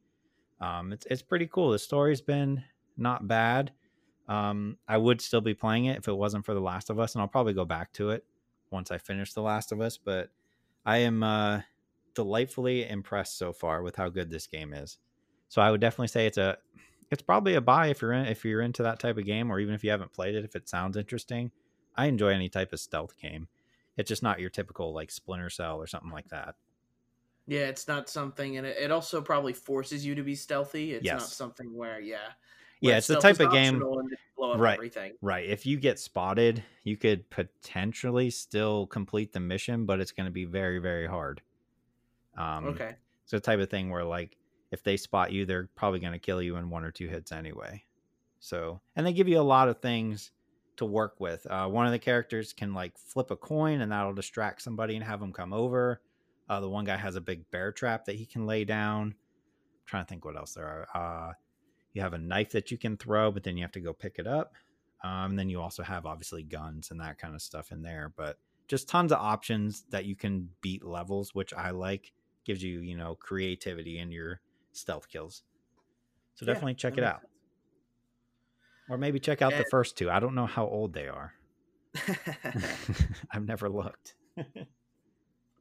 um, 0.60 0.91
it's, 0.91 1.05
it's 1.10 1.21
pretty 1.21 1.47
cool 1.47 1.71
the 1.71 1.79
story's 1.79 2.21
been 2.21 2.63
not 2.97 3.27
bad 3.27 3.71
um, 4.27 4.77
i 4.88 4.97
would 4.97 5.21
still 5.21 5.41
be 5.41 5.53
playing 5.53 5.86
it 5.86 5.97
if 5.97 6.07
it 6.07 6.13
wasn't 6.13 6.45
for 6.45 6.53
the 6.53 6.62
last 6.62 6.89
of 6.89 6.99
us 6.99 7.13
and 7.13 7.21
i'll 7.21 7.27
probably 7.27 7.53
go 7.53 7.65
back 7.65 7.91
to 7.93 8.10
it 8.10 8.25
once 8.71 8.91
i 8.91 8.97
finish 8.97 9.33
the 9.33 9.41
last 9.41 9.71
of 9.71 9.79
us 9.79 9.97
but 9.97 10.29
i 10.86 10.97
am 10.97 11.23
uh, 11.23 11.62
delightfully 12.17 12.89
impressed 12.89 13.38
so 13.38 13.53
far 13.53 13.83
with 13.83 13.95
how 13.95 14.10
good 14.10 14.31
this 14.31 14.47
game 14.47 14.73
is. 14.73 14.97
So 15.49 15.62
I 15.62 15.69
would 15.69 15.79
definitely 15.79 16.07
say 16.07 16.25
it's 16.25 16.39
a 16.39 16.57
it's 17.12 17.21
probably 17.21 17.53
a 17.53 17.62
buy 17.62 17.88
if 17.88 18.01
you're 18.01 18.12
in 18.12 18.25
if 18.25 18.43
you're 18.43 18.63
into 18.63 18.81
that 18.83 18.99
type 18.99 19.17
of 19.17 19.25
game 19.25 19.51
or 19.51 19.60
even 19.60 19.75
if 19.75 19.83
you 19.83 19.91
haven't 19.91 20.12
played 20.12 20.33
it 20.33 20.43
if 20.43 20.55
it 20.55 20.67
sounds 20.67 20.97
interesting. 20.97 21.51
I 21.97 22.05
enjoy 22.05 22.29
any 22.29 22.49
type 22.49 22.73
of 22.73 22.79
stealth 22.79 23.17
game. 23.19 23.47
It's 23.97 24.07
just 24.07 24.23
not 24.23 24.39
your 24.39 24.49
typical 24.49 24.93
like 24.93 25.12
Splinter 25.12 25.49
Cell 25.49 25.77
or 25.77 25.88
something 25.88 26.12
like 26.12 26.29
that. 26.29 26.55
Yeah, 27.47 27.67
it's 27.67 27.88
not 27.88 28.10
something 28.10 28.57
and 28.57 28.67
it, 28.67 28.91
also 28.91 29.21
probably 29.21 29.53
forces 29.53 30.05
you 30.05 30.15
to 30.15 30.23
be 30.23 30.36
stealthy. 30.36 30.93
It's 30.93 31.05
yes. 31.05 31.21
not 31.21 31.29
something 31.29 31.75
where 31.75 31.99
yeah. 31.99 32.17
Where 32.79 32.91
yeah, 32.91 32.97
it's 32.97 33.07
the 33.07 33.19
type 33.19 33.39
of 33.39 33.51
game 33.51 33.81
right, 34.38 34.75
everything. 34.75 35.13
Right. 35.21 35.49
If 35.49 35.65
you 35.65 35.77
get 35.77 35.97
spotted, 35.97 36.63
you 36.83 36.97
could 36.97 37.27
potentially 37.29 38.29
still 38.29 38.86
complete 38.88 39.33
the 39.33 39.39
mission, 39.39 39.86
but 39.86 39.99
it's 39.99 40.12
going 40.12 40.25
to 40.25 40.31
be 40.31 40.45
very 40.45 40.79
very 40.79 41.07
hard. 41.07 41.41
Um, 42.38 42.65
okay. 42.67 42.95
It's 43.23 43.31
the 43.31 43.39
type 43.39 43.60
of 43.60 43.69
thing 43.69 43.89
where 43.89 44.03
like 44.03 44.38
if 44.71 44.83
they 44.83 44.97
spot 44.97 45.31
you, 45.31 45.45
they're 45.45 45.69
probably 45.75 45.99
going 45.99 46.13
to 46.13 46.19
kill 46.19 46.41
you 46.41 46.57
in 46.57 46.69
one 46.69 46.83
or 46.83 46.91
two 46.91 47.07
hits 47.07 47.31
anyway. 47.31 47.83
So, 48.39 48.81
and 48.95 49.07
they 49.07 49.13
give 49.13 49.27
you 49.27 49.39
a 49.39 49.41
lot 49.41 49.69
of 49.69 49.79
things 49.79 50.31
to 50.77 50.85
work 50.85 51.19
with. 51.19 51.45
Uh, 51.49 51.67
one 51.67 51.85
of 51.85 51.91
the 51.91 51.99
characters 51.99 52.53
can 52.53 52.73
like 52.73 52.97
flip 52.97 53.31
a 53.31 53.35
coin 53.35 53.81
and 53.81 53.91
that'll 53.91 54.13
distract 54.13 54.61
somebody 54.61 54.95
and 54.95 55.03
have 55.03 55.19
them 55.19 55.33
come 55.33 55.53
over. 55.53 56.01
Uh, 56.49 56.59
the 56.59 56.69
one 56.69 56.85
guy 56.85 56.95
has 56.95 57.15
a 57.15 57.21
big 57.21 57.49
bear 57.51 57.71
trap 57.71 58.05
that 58.05 58.15
he 58.15 58.25
can 58.25 58.45
lay 58.45 58.63
down. 58.63 59.07
I'm 59.07 59.15
trying 59.85 60.05
to 60.05 60.09
think 60.09 60.25
what 60.25 60.37
else 60.37 60.53
there 60.53 60.87
are. 60.93 61.29
Uh, 61.29 61.33
you 61.93 62.01
have 62.01 62.13
a 62.13 62.17
knife 62.17 62.51
that 62.51 62.71
you 62.71 62.77
can 62.77 62.95
throw, 62.97 63.31
but 63.31 63.43
then 63.43 63.57
you 63.57 63.63
have 63.63 63.71
to 63.73 63.79
go 63.79 63.93
pick 63.93 64.19
it 64.19 64.27
up. 64.27 64.53
Um, 65.03 65.31
and 65.31 65.39
then 65.39 65.49
you 65.49 65.61
also 65.61 65.83
have 65.83 66.05
obviously 66.05 66.43
guns 66.43 66.91
and 66.91 66.99
that 67.01 67.19
kind 67.19 67.35
of 67.35 67.41
stuff 67.41 67.71
in 67.71 67.81
there. 67.81 68.11
But 68.15 68.37
just 68.67 68.89
tons 68.89 69.11
of 69.11 69.19
options 69.19 69.85
that 69.89 70.05
you 70.05 70.15
can 70.15 70.49
beat 70.61 70.83
levels, 70.83 71.33
which 71.33 71.53
I 71.53 71.71
like 71.71 72.11
gives 72.45 72.63
you 72.63 72.79
you 72.79 72.95
know 72.95 73.15
creativity 73.15 73.99
in 73.99 74.11
your 74.11 74.41
stealth 74.71 75.09
kills. 75.09 75.43
So 76.35 76.45
yeah, 76.45 76.53
definitely 76.53 76.75
check 76.75 76.97
it 76.97 77.03
out. 77.03 77.21
Sense. 77.21 77.31
Or 78.89 78.97
maybe 78.97 79.19
check 79.19 79.41
out 79.41 79.54
and, 79.54 79.62
the 79.63 79.67
first 79.69 79.97
two. 79.97 80.10
I 80.10 80.19
don't 80.19 80.36
know 80.36 80.45
how 80.45 80.65
old 80.65 80.93
they 80.93 81.08
are. 81.08 81.34
I've 83.32 83.45
never 83.45 83.69
looked. 83.69 84.15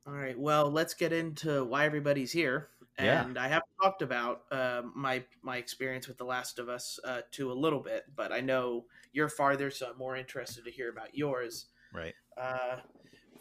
All 0.07 0.12
right. 0.12 0.39
Well, 0.39 0.71
let's 0.71 0.95
get 0.95 1.12
into 1.12 1.65
why 1.65 1.85
everybody's 1.85 2.31
here. 2.31 2.68
And 2.99 3.35
yeah. 3.35 3.45
I 3.45 3.49
have 3.49 3.62
talked 3.83 4.01
about 4.01 4.43
uh, 4.51 4.83
my 4.95 5.22
my 5.43 5.59
experience 5.59 6.09
with 6.09 6.16
The 6.16 6.24
Last 6.24 6.59
of 6.59 6.68
Us 6.68 6.99
uh, 7.05 7.20
to 7.33 7.53
a 7.53 7.55
little 7.55 7.81
bit, 7.81 8.05
but 8.14 8.33
I 8.33 8.41
know 8.41 8.87
you're 9.12 9.29
farther, 9.29 9.70
so 9.70 9.91
I'm 9.91 9.99
more 9.99 10.16
interested 10.16 10.64
to 10.64 10.70
hear 10.70 10.89
about 10.89 11.14
yours. 11.14 11.66
Right. 11.93 12.14
Uh, 12.41 12.77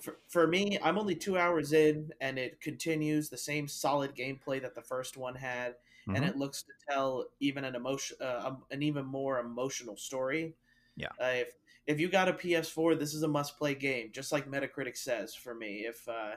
for, 0.01 0.17
for 0.27 0.47
me, 0.47 0.77
I'm 0.83 0.97
only 0.97 1.15
two 1.15 1.37
hours 1.37 1.71
in, 1.71 2.11
and 2.19 2.37
it 2.37 2.59
continues 2.59 3.29
the 3.29 3.37
same 3.37 3.67
solid 3.67 4.13
gameplay 4.13 4.61
that 4.61 4.75
the 4.75 4.81
first 4.81 5.15
one 5.15 5.35
had, 5.35 5.75
mm-hmm. 6.07 6.15
and 6.15 6.25
it 6.25 6.37
looks 6.37 6.63
to 6.63 6.71
tell 6.89 7.25
even 7.39 7.63
an 7.63 7.75
emotion, 7.75 8.17
uh, 8.21 8.41
um, 8.45 8.63
an 8.71 8.83
even 8.83 9.05
more 9.05 9.39
emotional 9.39 9.97
story. 9.97 10.55
Yeah. 10.95 11.09
Uh, 11.19 11.33
if 11.33 11.53
if 11.87 11.99
you 11.99 12.09
got 12.09 12.27
a 12.27 12.33
PS4, 12.33 12.97
this 12.97 13.13
is 13.13 13.21
a 13.21 13.27
must-play 13.27 13.75
game, 13.75 14.09
just 14.11 14.31
like 14.31 14.49
Metacritic 14.49 14.97
says 14.97 15.35
for 15.35 15.53
me. 15.53 15.85
If 15.87 16.07
uh, 16.07 16.35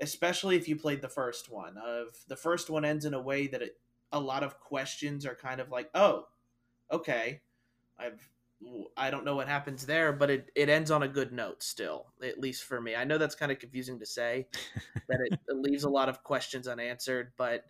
especially 0.00 0.56
if 0.56 0.68
you 0.68 0.76
played 0.76 1.02
the 1.02 1.08
first 1.08 1.50
one, 1.50 1.76
of 1.78 2.08
the 2.28 2.36
first 2.36 2.70
one 2.70 2.84
ends 2.84 3.04
in 3.04 3.14
a 3.14 3.20
way 3.20 3.46
that 3.46 3.62
it, 3.62 3.76
a 4.10 4.20
lot 4.20 4.42
of 4.42 4.58
questions 4.58 5.24
are 5.24 5.34
kind 5.34 5.60
of 5.60 5.70
like, 5.70 5.88
oh, 5.94 6.26
okay, 6.90 7.40
I've 7.98 8.28
I 8.96 9.10
don't 9.10 9.24
know 9.24 9.34
what 9.34 9.48
happens 9.48 9.86
there, 9.86 10.12
but 10.12 10.30
it, 10.30 10.50
it 10.54 10.68
ends 10.68 10.90
on 10.90 11.02
a 11.02 11.08
good 11.08 11.32
note 11.32 11.62
still, 11.62 12.06
at 12.22 12.38
least 12.38 12.64
for 12.64 12.80
me. 12.80 12.94
I 12.94 13.04
know 13.04 13.18
that's 13.18 13.34
kind 13.34 13.50
of 13.50 13.58
confusing 13.58 13.98
to 13.98 14.06
say, 14.06 14.46
that 15.08 15.18
it, 15.20 15.40
it 15.48 15.56
leaves 15.56 15.84
a 15.84 15.90
lot 15.90 16.08
of 16.08 16.22
questions 16.22 16.68
unanswered, 16.68 17.32
but 17.36 17.64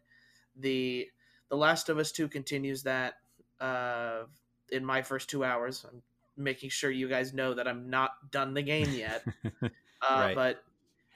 the 0.57 1.09
the 1.53 1.59
Last 1.59 1.91
of 1.91 1.99
Us 1.99 2.13
Two 2.13 2.29
continues 2.29 2.83
that 2.85 3.17
uh, 3.61 4.23
in 4.71 4.83
my 4.83 5.03
first 5.03 5.29
two 5.29 5.45
hours. 5.45 5.85
I'm 5.87 6.03
making 6.35 6.71
sure 6.71 6.91
you 6.91 7.11
guys 7.11 7.35
know 7.35 7.53
that 7.53 7.69
I'm 7.69 7.91
not 7.91 8.31
done 8.31 8.55
the 8.55 8.63
game 8.63 8.91
yet, 8.93 9.23
uh, 9.63 9.69
right. 10.01 10.35
but 10.35 10.65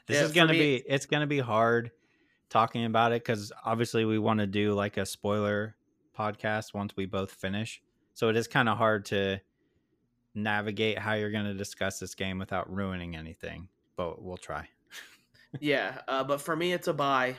this 0.06 0.18
yeah, 0.18 0.24
is 0.24 0.32
gonna 0.32 0.52
be 0.52 0.74
it's 0.76 1.06
gonna 1.06 1.26
be 1.26 1.38
hard 1.38 1.90
talking 2.50 2.84
about 2.84 3.12
it 3.12 3.24
because 3.24 3.50
obviously 3.64 4.04
we 4.04 4.18
want 4.18 4.40
to 4.40 4.46
do 4.46 4.74
like 4.74 4.98
a 4.98 5.06
spoiler 5.06 5.74
podcast 6.16 6.74
once 6.74 6.94
we 6.96 7.06
both 7.06 7.30
finish. 7.30 7.80
So 8.12 8.28
it 8.28 8.36
is 8.36 8.46
kind 8.46 8.68
of 8.68 8.76
hard 8.76 9.06
to 9.06 9.40
navigate 10.34 10.98
how 10.98 11.14
you're 11.14 11.30
going 11.30 11.46
to 11.46 11.54
discuss 11.54 11.98
this 11.98 12.14
game 12.14 12.38
without 12.38 12.70
ruining 12.70 13.16
anything, 13.16 13.68
but 13.96 14.22
we'll 14.22 14.36
try. 14.36 14.68
yeah, 15.60 16.02
uh, 16.06 16.24
but 16.24 16.42
for 16.42 16.54
me, 16.54 16.72
it's 16.72 16.88
a 16.88 16.92
buy. 16.92 17.36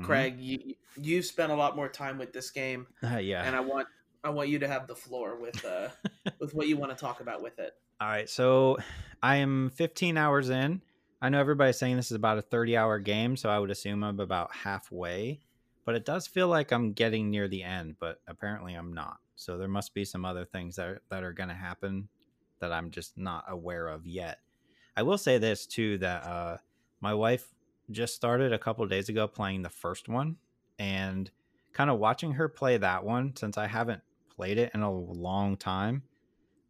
Mm-hmm. 0.00 0.06
Craig, 0.06 0.40
you 0.40 0.74
you 0.96 1.22
spent 1.22 1.52
a 1.52 1.54
lot 1.54 1.76
more 1.76 1.88
time 1.88 2.18
with 2.18 2.32
this 2.32 2.50
game. 2.50 2.86
Uh, 3.02 3.18
yeah, 3.18 3.44
and 3.44 3.54
I 3.54 3.60
want 3.60 3.86
I 4.24 4.30
want 4.30 4.48
you 4.48 4.58
to 4.58 4.68
have 4.68 4.86
the 4.86 4.94
floor 4.94 5.36
with 5.36 5.64
uh 5.64 5.88
with 6.40 6.54
what 6.54 6.68
you 6.68 6.76
want 6.76 6.96
to 6.96 6.98
talk 6.98 7.20
about 7.20 7.42
with 7.42 7.58
it. 7.58 7.74
All 8.00 8.08
right, 8.08 8.28
so 8.28 8.78
I 9.22 9.36
am 9.36 9.70
15 9.74 10.16
hours 10.16 10.48
in. 10.48 10.80
I 11.20 11.28
know 11.28 11.38
everybody's 11.38 11.78
saying 11.78 11.96
this 11.96 12.10
is 12.10 12.16
about 12.16 12.38
a 12.38 12.42
30 12.42 12.76
hour 12.76 12.98
game, 12.98 13.36
so 13.36 13.50
I 13.50 13.58
would 13.58 13.70
assume 13.70 14.02
I'm 14.02 14.20
about 14.20 14.54
halfway. 14.54 15.40
But 15.84 15.94
it 15.96 16.06
does 16.06 16.26
feel 16.26 16.48
like 16.48 16.72
I'm 16.72 16.92
getting 16.92 17.30
near 17.30 17.48
the 17.48 17.62
end, 17.62 17.96
but 17.98 18.20
apparently 18.26 18.74
I'm 18.74 18.94
not. 18.94 19.18
So 19.36 19.58
there 19.58 19.68
must 19.68 19.92
be 19.92 20.04
some 20.04 20.24
other 20.24 20.44
things 20.44 20.76
that 20.76 20.86
are, 20.86 21.02
that 21.10 21.24
are 21.24 21.32
going 21.32 21.48
to 21.48 21.54
happen 21.54 22.08
that 22.60 22.72
I'm 22.72 22.90
just 22.90 23.18
not 23.18 23.44
aware 23.48 23.88
of 23.88 24.06
yet. 24.06 24.38
I 24.96 25.02
will 25.02 25.18
say 25.18 25.38
this 25.38 25.66
too 25.66 25.98
that 25.98 26.24
uh, 26.24 26.56
my 27.00 27.14
wife 27.14 27.46
just 27.90 28.14
started 28.14 28.52
a 28.52 28.58
couple 28.58 28.86
days 28.86 29.08
ago 29.08 29.26
playing 29.26 29.62
the 29.62 29.70
first 29.70 30.08
one, 30.08 30.36
and 30.78 31.30
kind 31.72 31.90
of 31.90 31.98
watching 31.98 32.32
her 32.32 32.48
play 32.48 32.76
that 32.76 33.04
one 33.04 33.34
since 33.36 33.56
I 33.56 33.66
haven't 33.66 34.02
played 34.34 34.58
it 34.58 34.70
in 34.74 34.82
a 34.82 34.92
long 34.92 35.56
time. 35.56 36.02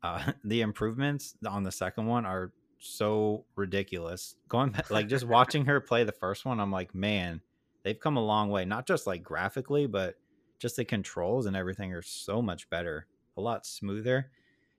Uh, 0.03 0.33
the 0.45 0.61
improvements 0.61 1.35
on 1.47 1.63
the 1.63 1.73
second 1.73 2.07
one 2.07 2.27
are 2.27 2.53
so 2.79 3.45
ridiculous. 3.57 4.37
Going 4.49 4.71
back, 4.71 4.91
like 4.91 5.09
just 5.09 5.25
watching 5.29 5.67
her 5.67 5.81
play 5.81 6.05
the 6.05 6.13
first 6.13 6.45
one, 6.45 6.61
I'm 6.61 6.73
like, 6.73 6.95
man, 6.95 7.41
they've 7.85 7.99
come 7.99 8.17
a 8.17 8.25
long 8.25 8.51
way. 8.51 8.65
Not 8.65 8.87
just 8.87 9.07
like 9.07 9.23
graphically, 9.23 9.87
but 9.87 10.17
just 10.59 10.77
the 10.77 10.85
controls 10.85 11.47
and 11.47 11.57
everything 11.57 11.93
are 11.95 12.03
so 12.03 12.43
much 12.43 12.69
better, 12.69 13.07
a 13.37 13.41
lot 13.41 13.67
smoother. 13.67 14.31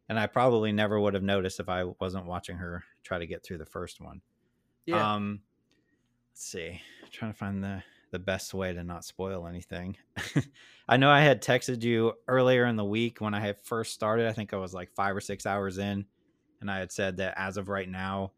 And 0.09 0.19
I 0.19 0.27
probably 0.27 0.71
never 0.71 0.99
would 0.99 1.13
have 1.13 1.23
noticed 1.23 1.59
if 1.59 1.69
I 1.69 1.85
wasn't 1.99 2.25
watching 2.25 2.57
her 2.57 2.83
try 3.03 3.17
to 3.17 3.27
get 3.27 3.43
through 3.43 3.59
the 3.59 3.65
first 3.65 4.01
one. 4.01 4.21
Yeah. 4.85 5.13
Um, 5.13 5.41
let's 6.32 6.45
see. 6.45 6.82
I'm 7.03 7.11
trying 7.11 7.32
to 7.32 7.38
find 7.38 7.63
the 7.63 7.84
the 8.11 8.19
best 8.19 8.53
way 8.53 8.73
to 8.73 8.84
not 8.84 9.05
spoil 9.05 9.47
anything. 9.47 9.95
I 10.89 10.97
know 10.97 11.09
I 11.09 11.21
had 11.21 11.41
texted 11.41 11.82
you 11.82 12.13
earlier 12.27 12.65
in 12.65 12.75
the 12.75 12.84
week 12.84 13.21
when 13.21 13.34
I 13.34 13.39
had 13.39 13.57
first 13.63 13.93
started. 13.93 14.27
I 14.27 14.34
think 14.34 14.53
I 14.53 14.57
was 14.57 14.73
like 14.73 14.91
five 14.91 15.15
or 15.15 15.21
six 15.21 15.45
hours 15.45 15.77
in 15.77 16.05
and 16.61 16.69
I 16.71 16.77
had 16.79 16.91
said 16.91 17.17
that 17.17 17.34
as 17.36 17.57
of 17.57 17.67
right 17.67 17.89
now, 17.89 18.32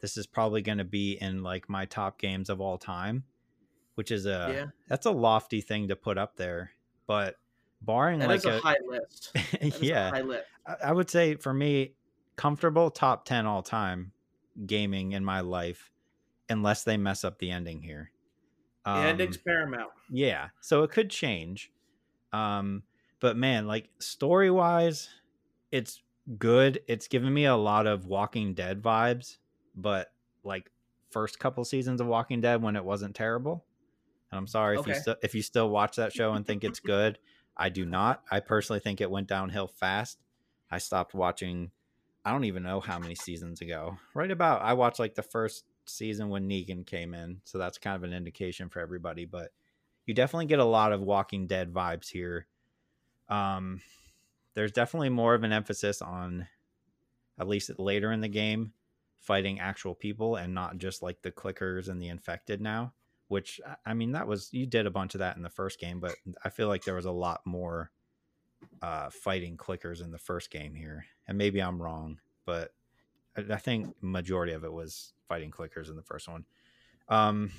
this 0.00 0.16
is 0.16 0.26
probably 0.26 0.60
going 0.62 0.78
to 0.78 0.84
be 0.84 1.12
in 1.20 1.42
like 1.42 1.70
my 1.70 1.86
top 1.86 2.18
games 2.18 2.50
of 2.50 2.60
all 2.60 2.76
time, 2.76 3.22
which 3.94 4.10
is 4.10 4.26
a 4.26 4.52
yeah. 4.52 4.66
that's 4.88 5.06
a 5.06 5.10
lofty 5.10 5.60
thing 5.60 5.88
to 5.88 5.96
put 5.96 6.18
up 6.18 6.36
there. 6.36 6.72
But 7.06 7.36
barring 7.80 8.18
that 8.18 8.28
like 8.28 8.44
a, 8.44 8.58
a, 8.58 8.60
high 8.60 8.76
list, 8.84 9.30
yeah, 9.80 10.10
high 10.10 10.22
list. 10.22 10.44
I 10.84 10.92
would 10.92 11.08
say 11.08 11.36
for 11.36 11.54
me, 11.54 11.92
comfortable 12.34 12.90
top 12.90 13.24
ten 13.24 13.46
all 13.46 13.62
time 13.62 14.10
gaming 14.66 15.12
in 15.12 15.24
my 15.24 15.40
life, 15.40 15.91
unless 16.52 16.84
they 16.84 16.96
mess 16.96 17.24
up 17.24 17.38
the 17.38 17.50
ending 17.50 17.82
here. 17.82 18.10
Um, 18.84 18.98
and 18.98 19.20
experiment. 19.20 19.88
Yeah, 20.10 20.48
so 20.60 20.82
it 20.82 20.90
could 20.90 21.10
change. 21.10 21.70
Um, 22.32 22.82
but 23.20 23.36
man, 23.36 23.66
like 23.66 23.88
story 23.98 24.50
wise, 24.50 25.08
it's 25.70 26.02
good. 26.38 26.80
It's 26.88 27.08
given 27.08 27.32
me 27.32 27.46
a 27.46 27.56
lot 27.56 27.86
of 27.86 28.06
Walking 28.06 28.54
Dead 28.54 28.82
vibes, 28.82 29.38
but 29.74 30.12
like 30.44 30.70
first 31.10 31.38
couple 31.38 31.64
seasons 31.64 32.00
of 32.00 32.06
Walking 32.06 32.40
Dead 32.40 32.62
when 32.62 32.76
it 32.76 32.84
wasn't 32.84 33.14
terrible. 33.14 33.64
And 34.30 34.38
I'm 34.38 34.46
sorry 34.46 34.78
okay. 34.78 34.90
if 34.90 34.96
you 34.96 35.00
still 35.02 35.16
if 35.22 35.34
you 35.34 35.42
still 35.42 35.70
watch 35.70 35.96
that 35.96 36.12
show 36.12 36.32
and 36.32 36.46
think 36.46 36.64
it's 36.64 36.80
good. 36.80 37.18
I 37.56 37.68
do 37.68 37.84
not. 37.84 38.22
I 38.30 38.40
personally 38.40 38.80
think 38.80 39.00
it 39.00 39.10
went 39.10 39.28
downhill 39.28 39.68
fast. 39.68 40.18
I 40.70 40.78
stopped 40.78 41.14
watching 41.14 41.70
I 42.24 42.30
don't 42.30 42.44
even 42.44 42.62
know 42.62 42.80
how 42.80 42.98
many 42.98 43.14
seasons 43.14 43.60
ago. 43.60 43.98
Right 44.14 44.30
about 44.30 44.62
I 44.62 44.72
watched 44.72 44.98
like 44.98 45.14
the 45.14 45.22
first 45.22 45.64
season 45.86 46.28
when 46.28 46.48
Negan 46.48 46.86
came 46.86 47.14
in, 47.14 47.40
so 47.44 47.58
that's 47.58 47.78
kind 47.78 47.96
of 47.96 48.04
an 48.04 48.12
indication 48.12 48.68
for 48.68 48.80
everybody, 48.80 49.24
but 49.24 49.50
you 50.06 50.14
definitely 50.14 50.46
get 50.46 50.58
a 50.58 50.64
lot 50.64 50.92
of 50.92 51.00
Walking 51.00 51.46
Dead 51.46 51.72
vibes 51.72 52.08
here. 52.08 52.46
Um 53.28 53.80
there's 54.54 54.72
definitely 54.72 55.08
more 55.08 55.34
of 55.34 55.44
an 55.44 55.52
emphasis 55.52 56.02
on 56.02 56.46
at 57.38 57.48
least 57.48 57.70
later 57.78 58.12
in 58.12 58.20
the 58.20 58.28
game 58.28 58.72
fighting 59.18 59.60
actual 59.60 59.94
people 59.94 60.36
and 60.36 60.52
not 60.52 60.78
just 60.78 61.02
like 61.02 61.22
the 61.22 61.30
clickers 61.30 61.88
and 61.88 62.00
the 62.00 62.08
infected 62.08 62.60
now 62.60 62.92
which 63.28 63.60
i 63.86 63.94
mean 63.94 64.12
that 64.12 64.26
was 64.26 64.48
you 64.52 64.66
did 64.66 64.86
a 64.86 64.90
bunch 64.90 65.14
of 65.14 65.20
that 65.20 65.36
in 65.36 65.42
the 65.42 65.48
first 65.48 65.78
game 65.78 66.00
but 66.00 66.14
i 66.44 66.48
feel 66.48 66.68
like 66.68 66.84
there 66.84 66.96
was 66.96 67.04
a 67.04 67.10
lot 67.10 67.40
more 67.44 67.90
uh 68.82 69.08
fighting 69.10 69.56
clickers 69.56 70.02
in 70.02 70.10
the 70.10 70.18
first 70.18 70.50
game 70.50 70.74
here 70.74 71.06
and 71.28 71.38
maybe 71.38 71.60
i'm 71.60 71.80
wrong 71.80 72.18
but 72.44 72.72
i, 73.36 73.56
think 73.56 73.94
majority 74.00 74.52
of 74.52 74.64
it 74.64 74.72
was 74.72 75.12
fighting 75.28 75.50
clickers 75.50 75.88
in 75.88 75.96
the 75.96 76.02
first 76.02 76.28
one 76.28 76.44
um 77.08 77.50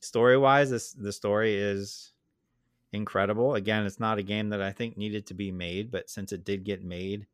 story 0.00 0.36
wise 0.36 0.70
this 0.70 0.92
the 0.92 1.12
story 1.12 1.56
is 1.56 2.12
incredible. 2.92 3.54
Again, 3.54 3.86
it's 3.86 4.00
not 4.00 4.18
a 4.18 4.22
game 4.22 4.50
that 4.50 4.62
I 4.62 4.72
think 4.72 4.96
needed 4.96 5.26
to 5.26 5.34
be 5.34 5.50
made, 5.50 5.90
but 5.90 6.10
since 6.10 6.32
it 6.32 6.44
did 6.44 6.64
get 6.64 6.84
made, 6.84 7.26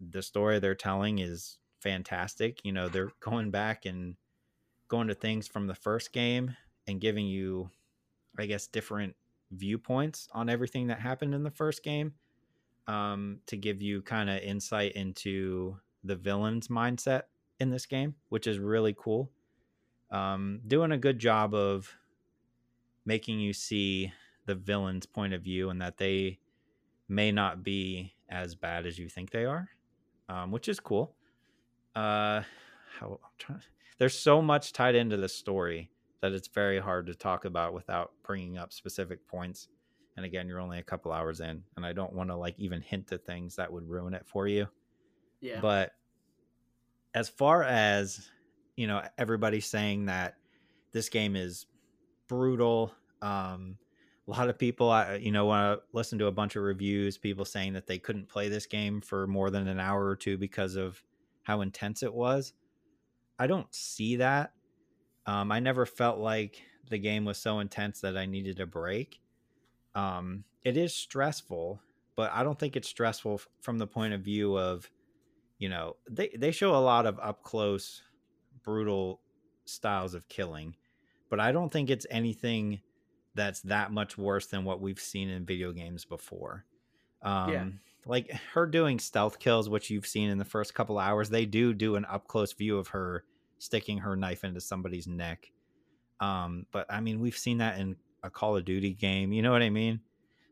the 0.00 0.22
story 0.22 0.58
they're 0.58 0.74
telling 0.74 1.18
is 1.18 1.58
fantastic. 1.80 2.64
You 2.64 2.72
know, 2.72 2.88
they're 2.88 3.12
going 3.20 3.50
back 3.50 3.84
and 3.84 4.16
going 4.88 5.08
to 5.08 5.14
things 5.14 5.46
from 5.46 5.66
the 5.66 5.74
first 5.74 6.12
game 6.12 6.56
and 6.86 7.00
giving 7.00 7.26
you, 7.26 7.70
I 8.38 8.46
guess, 8.46 8.66
different 8.66 9.14
viewpoints 9.50 10.28
on 10.32 10.48
everything 10.48 10.86
that 10.86 11.00
happened 11.00 11.34
in 11.34 11.42
the 11.42 11.50
first 11.50 11.82
game 11.82 12.14
um, 12.86 13.40
to 13.46 13.56
give 13.56 13.82
you 13.82 14.02
kind 14.02 14.30
of 14.30 14.38
insight 14.38 14.92
into 14.92 15.76
the 16.04 16.16
villain's 16.16 16.68
mindset 16.68 17.22
in 17.58 17.70
this 17.70 17.86
game, 17.86 18.14
which 18.28 18.46
is 18.46 18.58
really 18.58 18.94
cool. 18.98 19.30
Um, 20.10 20.60
doing 20.66 20.92
a 20.92 20.98
good 20.98 21.18
job 21.18 21.54
of 21.54 21.94
making 23.04 23.40
you 23.40 23.52
see 23.52 24.12
the 24.46 24.54
villain's 24.54 25.06
point 25.06 25.34
of 25.34 25.42
view 25.42 25.70
and 25.70 25.80
that 25.80 25.98
they 25.98 26.38
may 27.08 27.30
not 27.30 27.62
be 27.62 28.14
as 28.28 28.54
bad 28.54 28.86
as 28.86 28.98
you 28.98 29.08
think 29.08 29.30
they 29.30 29.44
are, 29.44 29.68
um, 30.28 30.50
which 30.50 30.68
is 30.68 30.80
cool. 30.80 31.14
Uh, 31.94 32.42
how, 32.98 33.18
there's 33.98 34.18
so 34.18 34.40
much 34.40 34.72
tied 34.72 34.94
into 34.94 35.16
the 35.16 35.28
story 35.28 35.90
that 36.20 36.32
it's 36.32 36.48
very 36.48 36.78
hard 36.78 37.06
to 37.06 37.14
talk 37.14 37.44
about 37.44 37.74
without 37.74 38.12
bringing 38.22 38.58
up 38.58 38.72
specific 38.72 39.26
points. 39.26 39.68
And 40.16 40.26
again, 40.26 40.48
you're 40.48 40.60
only 40.60 40.78
a 40.78 40.82
couple 40.82 41.12
hours 41.12 41.40
in, 41.40 41.62
and 41.76 41.86
I 41.86 41.92
don't 41.92 42.12
want 42.12 42.30
to 42.30 42.36
like 42.36 42.54
even 42.58 42.82
hint 42.82 43.08
to 43.08 43.18
things 43.18 43.56
that 43.56 43.72
would 43.72 43.88
ruin 43.88 44.14
it 44.14 44.26
for 44.26 44.46
you. 44.46 44.68
Yeah. 45.40 45.60
But 45.60 45.92
as 47.14 47.28
far 47.28 47.62
as 47.62 48.28
you 48.76 48.86
know, 48.86 49.02
everybody's 49.18 49.66
saying 49.66 50.06
that 50.06 50.36
this 50.92 51.08
game 51.08 51.36
is 51.36 51.66
brutal. 52.28 52.94
Um, 53.20 53.76
a 54.30 54.30
lot 54.30 54.48
of 54.48 54.58
people 54.58 54.90
I, 54.90 55.16
you 55.16 55.32
know 55.32 55.46
when 55.46 55.58
i 55.58 55.76
listen 55.92 56.18
to 56.20 56.26
a 56.26 56.32
bunch 56.32 56.54
of 56.56 56.62
reviews 56.62 57.18
people 57.18 57.44
saying 57.44 57.72
that 57.72 57.86
they 57.86 57.98
couldn't 57.98 58.28
play 58.28 58.48
this 58.48 58.66
game 58.66 59.00
for 59.00 59.26
more 59.26 59.50
than 59.50 59.66
an 59.66 59.80
hour 59.80 60.06
or 60.06 60.16
two 60.16 60.38
because 60.38 60.76
of 60.76 61.02
how 61.42 61.62
intense 61.62 62.02
it 62.02 62.14
was 62.14 62.52
i 63.38 63.46
don't 63.46 63.72
see 63.74 64.16
that 64.16 64.52
um, 65.26 65.50
i 65.50 65.58
never 65.58 65.84
felt 65.84 66.18
like 66.18 66.62
the 66.88 66.98
game 66.98 67.24
was 67.24 67.38
so 67.38 67.58
intense 67.58 68.00
that 68.00 68.16
i 68.16 68.24
needed 68.24 68.60
a 68.60 68.66
break 68.66 69.20
um, 69.94 70.44
it 70.62 70.76
is 70.76 70.94
stressful 70.94 71.80
but 72.14 72.30
i 72.32 72.44
don't 72.44 72.58
think 72.58 72.76
it's 72.76 72.88
stressful 72.88 73.34
f- 73.34 73.48
from 73.60 73.78
the 73.78 73.86
point 73.86 74.14
of 74.14 74.20
view 74.20 74.56
of 74.56 74.88
you 75.60 75.68
know 75.68 75.94
they, 76.10 76.28
they 76.36 76.50
show 76.50 76.74
a 76.74 76.82
lot 76.82 77.06
of 77.06 77.20
up 77.20 77.44
close 77.44 78.02
brutal 78.64 79.20
styles 79.64 80.14
of 80.14 80.28
killing 80.28 80.74
but 81.28 81.38
i 81.38 81.52
don't 81.52 81.70
think 81.70 81.88
it's 81.88 82.06
anything 82.10 82.80
that's 83.34 83.60
that 83.62 83.92
much 83.92 84.18
worse 84.18 84.46
than 84.46 84.64
what 84.64 84.80
we've 84.80 85.00
seen 85.00 85.28
in 85.28 85.44
video 85.44 85.72
games 85.72 86.04
before. 86.04 86.64
Um, 87.22 87.50
yeah. 87.50 87.66
Like 88.06 88.30
her 88.54 88.66
doing 88.66 88.98
stealth 88.98 89.38
kills, 89.38 89.68
which 89.68 89.90
you've 89.90 90.06
seen 90.06 90.30
in 90.30 90.38
the 90.38 90.44
first 90.44 90.74
couple 90.74 90.98
hours, 90.98 91.28
they 91.28 91.46
do 91.46 91.74
do 91.74 91.96
an 91.96 92.04
up 92.06 92.26
close 92.26 92.52
view 92.52 92.78
of 92.78 92.88
her 92.88 93.24
sticking 93.58 93.98
her 93.98 94.16
knife 94.16 94.42
into 94.42 94.60
somebody's 94.60 95.06
neck. 95.06 95.50
Um, 96.18 96.66
but 96.72 96.86
I 96.90 97.00
mean, 97.00 97.20
we've 97.20 97.36
seen 97.36 97.58
that 97.58 97.78
in 97.78 97.96
a 98.22 98.30
Call 98.30 98.56
of 98.56 98.64
Duty 98.64 98.94
game. 98.94 99.32
You 99.32 99.42
know 99.42 99.52
what 99.52 99.62
I 99.62 99.70
mean? 99.70 100.00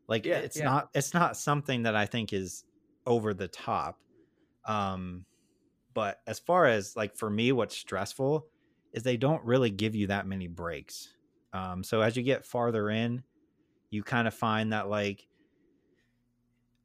Like, 0.08 0.24
yeah, 0.24 0.38
it's 0.38 0.58
yeah. 0.58 0.64
not 0.64 0.90
it's 0.94 1.14
not 1.14 1.36
something 1.36 1.82
that 1.82 1.96
I 1.96 2.06
think 2.06 2.32
is 2.32 2.64
over 3.06 3.34
the 3.34 3.48
top. 3.48 3.98
Um, 4.68 5.24
but 5.94 6.20
as 6.26 6.38
far 6.38 6.66
as 6.66 6.94
like 6.94 7.16
for 7.16 7.28
me, 7.28 7.50
what's 7.50 7.76
stressful 7.76 8.46
is 8.92 9.02
they 9.02 9.16
don't 9.16 9.44
really 9.44 9.70
give 9.70 9.94
you 9.94 10.06
that 10.06 10.26
many 10.26 10.46
breaks. 10.46 11.08
Um, 11.52 11.82
so 11.82 12.02
as 12.02 12.16
you 12.16 12.22
get 12.22 12.44
farther 12.46 12.90
in, 12.90 13.24
you 13.90 14.02
kind 14.02 14.28
of 14.28 14.34
find 14.34 14.72
that 14.72 14.88
like 14.88 15.26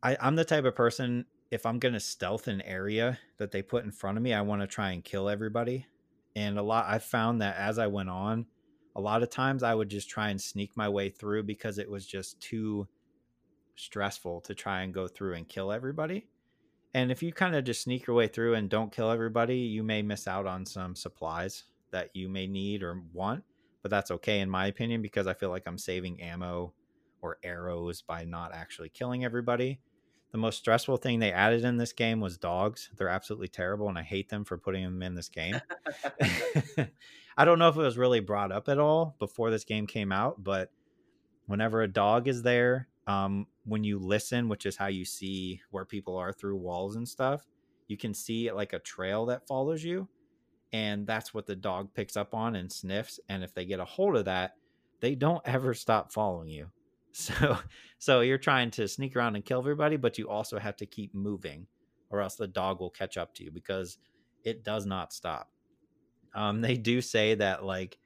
I, 0.01 0.17
I'm 0.19 0.35
the 0.35 0.45
type 0.45 0.65
of 0.65 0.75
person 0.75 1.25
if 1.51 1.65
I'm 1.65 1.77
gonna 1.77 1.99
stealth 1.99 2.47
an 2.47 2.61
area 2.61 3.19
that 3.37 3.51
they 3.51 3.61
put 3.61 3.83
in 3.83 3.91
front 3.91 4.17
of 4.17 4.23
me, 4.23 4.33
I 4.33 4.41
want 4.41 4.61
to 4.61 4.67
try 4.67 4.91
and 4.91 5.03
kill 5.03 5.29
everybody. 5.29 5.85
And 6.35 6.57
a 6.57 6.63
lot 6.63 6.85
I 6.87 6.97
found 6.97 7.41
that 7.41 7.57
as 7.57 7.77
I 7.77 7.87
went 7.87 8.09
on, 8.09 8.47
a 8.95 9.01
lot 9.01 9.21
of 9.21 9.29
times 9.29 9.61
I 9.61 9.75
would 9.75 9.89
just 9.89 10.09
try 10.09 10.29
and 10.29 10.41
sneak 10.41 10.75
my 10.75 10.89
way 10.89 11.09
through 11.09 11.43
because 11.43 11.77
it 11.77 11.89
was 11.89 12.07
just 12.07 12.39
too 12.41 12.87
stressful 13.75 14.41
to 14.41 14.55
try 14.55 14.81
and 14.81 14.93
go 14.93 15.07
through 15.07 15.35
and 15.35 15.47
kill 15.47 15.71
everybody. 15.71 16.27
And 16.93 17.11
if 17.11 17.23
you 17.23 17.33
kind 17.33 17.55
of 17.55 17.63
just 17.63 17.81
sneak 17.81 18.05
your 18.05 18.15
way 18.15 18.27
through 18.27 18.53
and 18.53 18.69
don't 18.69 18.91
kill 18.91 19.09
everybody, 19.09 19.57
you 19.57 19.83
may 19.83 20.01
miss 20.01 20.27
out 20.27 20.45
on 20.45 20.65
some 20.65 20.95
supplies 20.95 21.63
that 21.91 22.09
you 22.13 22.29
may 22.29 22.47
need 22.47 22.83
or 22.83 23.01
want. 23.13 23.43
But 23.81 23.91
that's 23.91 24.11
okay 24.11 24.39
in 24.39 24.49
my 24.49 24.67
opinion 24.67 25.01
because 25.01 25.27
I 25.27 25.33
feel 25.33 25.49
like 25.49 25.63
I'm 25.65 25.77
saving 25.77 26.21
ammo 26.21 26.73
or 27.21 27.37
arrows 27.43 28.01
by 28.01 28.25
not 28.25 28.53
actually 28.53 28.89
killing 28.89 29.25
everybody. 29.25 29.79
The 30.31 30.37
most 30.37 30.57
stressful 30.57 30.97
thing 30.97 31.19
they 31.19 31.31
added 31.31 31.63
in 31.63 31.77
this 31.77 31.93
game 31.93 32.19
was 32.19 32.37
dogs. 32.37 32.89
They're 32.97 33.07
absolutely 33.07 33.49
terrible, 33.49 33.87
and 33.87 33.97
I 33.97 34.01
hate 34.01 34.29
them 34.29 34.45
for 34.45 34.57
putting 34.57 34.83
them 34.83 35.01
in 35.03 35.13
this 35.13 35.29
game. 35.29 35.61
I 37.37 37.45
don't 37.45 37.59
know 37.59 37.69
if 37.69 37.75
it 37.75 37.81
was 37.81 37.97
really 37.97 38.19
brought 38.19 38.51
up 38.51 38.67
at 38.67 38.79
all 38.79 39.15
before 39.19 39.51
this 39.51 39.63
game 39.63 39.85
came 39.85 40.11
out, 40.11 40.43
but 40.43 40.71
whenever 41.45 41.81
a 41.81 41.87
dog 41.87 42.27
is 42.27 42.41
there, 42.41 42.87
um, 43.07 43.47
when 43.65 43.83
you 43.83 43.99
listen, 43.99 44.49
which 44.49 44.65
is 44.65 44.77
how 44.77 44.87
you 44.87 45.05
see 45.05 45.61
where 45.71 45.85
people 45.85 46.17
are 46.17 46.31
through 46.31 46.57
walls 46.57 46.95
and 46.95 47.07
stuff, 47.07 47.45
you 47.87 47.97
can 47.97 48.13
see 48.13 48.51
like 48.51 48.73
a 48.73 48.79
trail 48.79 49.25
that 49.27 49.47
follows 49.47 49.83
you. 49.83 50.07
And 50.71 51.05
that's 51.05 51.33
what 51.33 51.45
the 51.45 51.55
dog 51.55 51.93
picks 51.93 52.17
up 52.17 52.33
on 52.33 52.55
and 52.55 52.71
sniffs. 52.71 53.19
And 53.29 53.43
if 53.43 53.53
they 53.53 53.65
get 53.65 53.79
a 53.79 53.85
hold 53.85 54.15
of 54.15 54.25
that, 54.25 54.55
they 55.01 55.15
don't 55.15 55.41
ever 55.45 55.73
stop 55.73 56.11
following 56.11 56.49
you. 56.49 56.67
So, 57.15 57.59
so 57.99 58.21
you're 58.21 58.39
trying 58.39 58.71
to 58.71 58.87
sneak 58.87 59.15
around 59.15 59.35
and 59.35 59.45
kill 59.45 59.59
everybody, 59.59 59.97
but 59.97 60.17
you 60.17 60.29
also 60.29 60.57
have 60.57 60.75
to 60.77 60.87
keep 60.87 61.13
moving, 61.13 61.67
or 62.09 62.21
else 62.21 62.37
the 62.37 62.47
dog 62.47 62.79
will 62.79 62.89
catch 62.89 63.17
up 63.17 63.35
to 63.35 63.43
you 63.43 63.51
because 63.51 63.99
it 64.43 64.63
does 64.63 64.87
not 64.87 65.13
stop. 65.13 65.47
Um, 66.33 66.61
they 66.61 66.75
do 66.75 67.01
say 67.01 67.35
that 67.35 67.63
like 67.63 67.99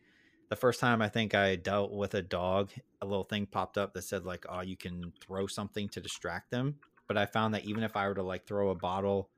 the 0.50 0.56
first 0.56 0.80
time 0.80 1.02
I 1.02 1.10
think 1.10 1.36
I 1.36 1.56
dealt 1.56 1.92
with 1.92 2.14
a 2.14 2.22
dog, 2.22 2.72
a 3.02 3.06
little 3.06 3.24
thing 3.24 3.46
popped 3.46 3.78
up 3.78 3.94
that 3.94 4.04
said 4.04 4.26
like, 4.26 4.46
"Oh, 4.50 4.62
you 4.62 4.78
can 4.78 5.12
throw 5.22 5.48
something 5.48 5.90
to 5.90 6.02
distract 6.02 6.52
them." 6.52 6.76
But 7.08 7.18
I 7.18 7.26
found 7.26 7.54
that 7.54 7.66
even 7.66 7.84
if 7.84 7.96
I 7.96 8.08
were 8.08 8.16
to 8.16 8.24
like 8.24 8.46
throw 8.46 8.70
a 8.70 8.76
bottle 8.76 9.30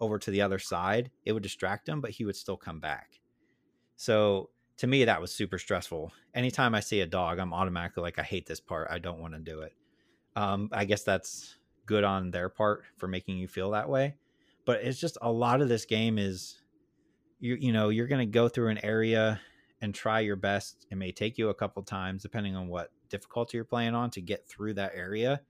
over 0.00 0.18
to 0.18 0.30
the 0.30 0.42
other 0.42 0.58
side, 0.58 1.10
it 1.24 1.32
would 1.32 1.42
distract 1.42 1.88
him, 1.88 2.00
but 2.00 2.10
he 2.10 2.24
would 2.24 2.36
still 2.36 2.56
come 2.56 2.80
back. 2.80 3.20
So 3.96 4.50
to 4.78 4.86
me, 4.86 5.04
that 5.04 5.20
was 5.20 5.32
super 5.32 5.58
stressful. 5.58 6.12
Anytime 6.34 6.74
I 6.74 6.80
see 6.80 7.00
a 7.00 7.06
dog, 7.06 7.38
I'm 7.38 7.54
automatically 7.54 8.02
like, 8.02 8.18
I 8.18 8.22
hate 8.22 8.46
this 8.46 8.60
part. 8.60 8.88
I 8.90 8.98
don't 8.98 9.20
want 9.20 9.34
to 9.34 9.40
do 9.40 9.60
it. 9.60 9.74
Um, 10.34 10.70
I 10.72 10.84
guess 10.84 11.04
that's 11.04 11.56
good 11.86 12.02
on 12.04 12.30
their 12.30 12.48
part 12.48 12.82
for 12.96 13.06
making 13.06 13.38
you 13.38 13.46
feel 13.46 13.70
that 13.72 13.88
way. 13.88 14.16
But 14.64 14.82
it's 14.82 14.98
just 14.98 15.18
a 15.22 15.30
lot 15.30 15.60
of 15.60 15.68
this 15.68 15.84
game 15.84 16.18
is 16.18 16.62
you 17.40 17.56
you 17.56 17.72
know 17.72 17.88
you're 17.88 18.06
going 18.06 18.26
to 18.26 18.32
go 18.32 18.48
through 18.48 18.68
an 18.68 18.84
area 18.84 19.40
and 19.82 19.94
try 19.94 20.20
your 20.20 20.36
best. 20.36 20.86
It 20.90 20.96
may 20.96 21.12
take 21.12 21.36
you 21.36 21.50
a 21.50 21.54
couple 21.54 21.82
times, 21.82 22.22
depending 22.22 22.56
on 22.56 22.68
what 22.68 22.90
difficulty 23.10 23.58
you're 23.58 23.64
playing 23.64 23.94
on, 23.94 24.10
to 24.10 24.22
get 24.22 24.48
through 24.48 24.74
that 24.74 24.92
area, 24.94 25.42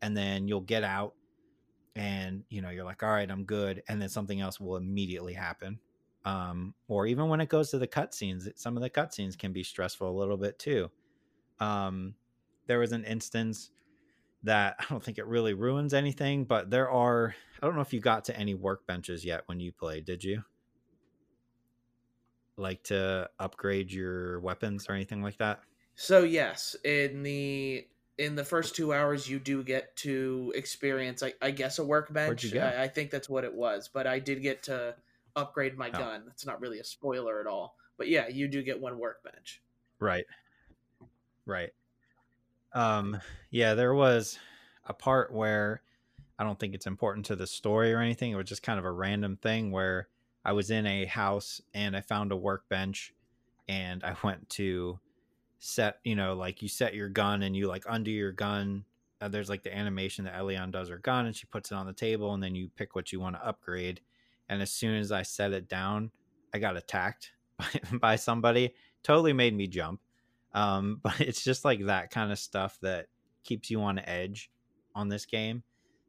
and 0.00 0.16
then 0.16 0.48
you'll 0.48 0.60
get 0.60 0.84
out, 0.84 1.14
and 1.96 2.44
you 2.48 2.62
know 2.62 2.70
you're 2.70 2.84
like, 2.84 3.02
all 3.02 3.10
right, 3.10 3.30
I'm 3.30 3.44
good, 3.44 3.82
and 3.88 4.00
then 4.00 4.08
something 4.08 4.40
else 4.40 4.58
will 4.58 4.76
immediately 4.76 5.34
happen. 5.34 5.80
Um, 6.24 6.74
or 6.88 7.06
even 7.06 7.28
when 7.28 7.40
it 7.40 7.50
goes 7.50 7.70
to 7.70 7.78
the 7.78 7.86
cutscenes, 7.86 8.48
some 8.56 8.76
of 8.76 8.82
the 8.82 8.88
cutscenes 8.88 9.36
can 9.36 9.52
be 9.52 9.62
stressful 9.62 10.08
a 10.08 10.18
little 10.18 10.38
bit 10.38 10.58
too. 10.58 10.90
Um, 11.60 12.14
there 12.66 12.78
was 12.78 12.92
an 12.92 13.04
instance 13.04 13.70
that 14.44 14.76
I 14.80 14.84
don't 14.88 15.02
think 15.02 15.18
it 15.18 15.26
really 15.26 15.52
ruins 15.52 15.92
anything, 15.92 16.44
but 16.44 16.70
there 16.70 16.88
are. 16.88 17.34
I 17.60 17.66
don't 17.66 17.74
know 17.74 17.82
if 17.82 17.92
you 17.92 18.00
got 18.00 18.24
to 18.26 18.38
any 18.38 18.54
workbenches 18.54 19.24
yet 19.24 19.42
when 19.46 19.58
you 19.58 19.72
played. 19.72 20.04
Did 20.04 20.22
you? 20.22 20.44
Like 22.56 22.82
to 22.84 23.28
upgrade 23.38 23.92
your 23.92 24.40
weapons 24.40 24.86
or 24.88 24.92
anything 24.92 25.22
like 25.22 25.38
that? 25.38 25.60
So 25.96 26.22
yes, 26.22 26.76
in 26.84 27.22
the 27.22 27.86
in 28.18 28.36
the 28.36 28.44
first 28.44 28.76
two 28.76 28.92
hours, 28.92 29.28
you 29.28 29.38
do 29.38 29.62
get 29.62 29.96
to 29.96 30.52
experience, 30.54 31.22
I, 31.22 31.34
I 31.42 31.50
guess, 31.50 31.78
a 31.78 31.84
workbench. 31.84 32.54
I, 32.54 32.84
I, 32.84 32.88
think 32.88 33.10
that's 33.10 33.28
what 33.28 33.42
it 33.42 33.52
was, 33.52 33.90
but 33.92 34.06
I 34.06 34.20
did 34.20 34.40
get 34.40 34.62
to 34.64 34.94
upgrade 35.34 35.76
my 35.76 35.88
oh. 35.88 35.98
gun. 35.98 36.22
That's 36.26 36.46
not 36.46 36.60
really 36.60 36.78
a 36.78 36.84
spoiler 36.84 37.40
at 37.40 37.48
all, 37.48 37.74
but 37.96 38.08
yeah, 38.08 38.28
you 38.28 38.46
do 38.46 38.62
get 38.62 38.80
one 38.80 38.98
workbench. 38.98 39.60
Right. 39.98 40.26
Right. 41.46 41.70
Um. 42.72 43.20
Yeah, 43.50 43.74
there 43.74 43.94
was 43.94 44.38
a 44.86 44.94
part 44.94 45.32
where 45.32 45.82
I 46.38 46.44
don't 46.44 46.58
think 46.58 46.74
it's 46.74 46.86
important 46.86 47.26
to 47.26 47.36
the 47.36 47.46
story 47.46 47.92
or 47.92 48.00
anything. 48.00 48.32
It 48.32 48.36
was 48.36 48.48
just 48.48 48.62
kind 48.62 48.78
of 48.78 48.84
a 48.84 48.90
random 48.90 49.36
thing 49.36 49.70
where 49.70 50.08
I 50.44 50.52
was 50.52 50.70
in 50.70 50.86
a 50.86 51.06
house 51.06 51.60
and 51.72 51.96
I 51.96 52.00
found 52.00 52.32
a 52.32 52.36
workbench 52.36 53.14
and 53.68 54.04
I 54.04 54.14
went 54.22 54.48
to 54.50 54.98
set, 55.58 55.98
you 56.04 56.14
know, 56.14 56.34
like 56.34 56.60
you 56.60 56.68
set 56.68 56.94
your 56.94 57.08
gun 57.08 57.42
and 57.42 57.56
you 57.56 57.66
like 57.66 57.84
undo 57.88 58.10
your 58.10 58.32
gun. 58.32 58.84
Uh, 59.20 59.28
there's 59.28 59.48
like 59.48 59.62
the 59.62 59.74
animation 59.74 60.24
that 60.26 60.34
Elion 60.34 60.70
does 60.70 60.88
her 60.90 60.98
gun 60.98 61.26
and 61.26 61.34
she 61.34 61.46
puts 61.46 61.70
it 61.70 61.76
on 61.76 61.86
the 61.86 61.92
table 61.92 62.34
and 62.34 62.42
then 62.42 62.54
you 62.54 62.68
pick 62.76 62.94
what 62.94 63.12
you 63.12 63.20
want 63.20 63.36
to 63.36 63.46
upgrade. 63.46 64.00
And 64.48 64.60
as 64.60 64.70
soon 64.70 64.96
as 64.96 65.10
I 65.10 65.22
set 65.22 65.52
it 65.52 65.68
down, 65.68 66.10
I 66.52 66.58
got 66.58 66.76
attacked 66.76 67.32
by, 67.58 67.66
by 67.92 68.16
somebody. 68.16 68.74
Totally 69.02 69.32
made 69.32 69.56
me 69.56 69.66
jump. 69.66 70.00
Um, 70.52 71.00
but 71.02 71.20
it's 71.20 71.42
just 71.42 71.64
like 71.64 71.86
that 71.86 72.10
kind 72.10 72.30
of 72.30 72.38
stuff 72.38 72.78
that 72.82 73.06
keeps 73.44 73.70
you 73.70 73.80
on 73.80 73.98
edge 73.98 74.50
on 74.94 75.08
this 75.08 75.24
game. 75.24 75.62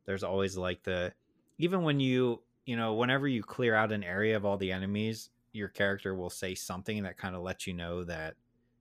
There's 0.06 0.24
always 0.24 0.58
like 0.58 0.84
the 0.84 1.14
even 1.58 1.84
when 1.84 2.00
you 2.00 2.42
you 2.66 2.76
know, 2.76 2.95
whenever 2.95 3.28
you 3.28 3.43
clear 3.43 3.76
out 3.76 3.91
an 3.91 4.03
area 4.03 4.36
of 4.36 4.45
all 4.45 4.57
the 4.57 4.72
enemies, 4.72 5.30
your 5.53 5.70
character 5.70 6.16
will 6.16 6.30
say 6.30 6.55
something 6.55 7.03
that 7.03 7.18
kind 7.18 7.36
of 7.36 7.41
lets 7.41 7.66
you 7.68 7.74
know 7.74 8.03
that 8.03 8.36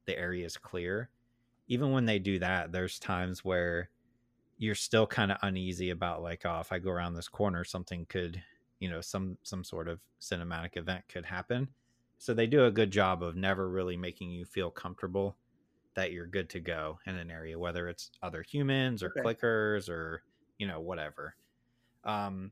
the 0.07 0.19
area 0.19 0.45
is 0.45 0.57
clear. 0.57 1.11
Even 1.69 1.93
when 1.93 2.05
they 2.05 2.19
do 2.19 2.39
that, 2.39 2.73
there's 2.73 2.99
times 2.99 3.45
where 3.45 3.91
you're 4.59 4.75
still 4.75 5.07
kind 5.07 5.33
of 5.33 5.39
uneasy 5.43 5.91
about 5.91 6.23
like, 6.23 6.43
oh, 6.45 6.61
if 6.61 6.73
I 6.73 6.79
go 6.79 6.91
around 6.91 7.15
this 7.15 7.29
corner, 7.29 7.65
something 7.65 8.07
could, 8.09 8.43
you 8.81 8.91
know, 8.91 9.01
some 9.01 9.39
some 9.43 9.65
sort 9.65 9.89
of 9.89 10.01
cinematic 10.21 10.77
event 10.77 11.05
could 11.09 11.25
happen. 11.25 11.69
So 12.19 12.33
they 12.33 12.47
do 12.47 12.65
a 12.65 12.71
good 12.71 12.91
job 12.91 13.23
of 13.23 13.37
never 13.37 13.69
really 13.69 13.97
making 13.97 14.31
you 14.31 14.45
feel 14.45 14.71
comfortable 14.71 15.37
that 15.95 16.13
you're 16.13 16.27
good 16.27 16.49
to 16.51 16.61
go 16.61 16.99
in 17.07 17.17
an 17.17 17.31
area, 17.31 17.59
whether 17.59 17.89
it's 17.89 18.11
other 18.23 18.43
humans 18.43 19.03
or 19.03 19.09
okay. 19.09 19.21
clickers 19.21 19.89
or 19.89 20.23
you 20.59 20.67
know 20.67 20.81
whatever. 20.81 21.35
Um, 22.05 22.51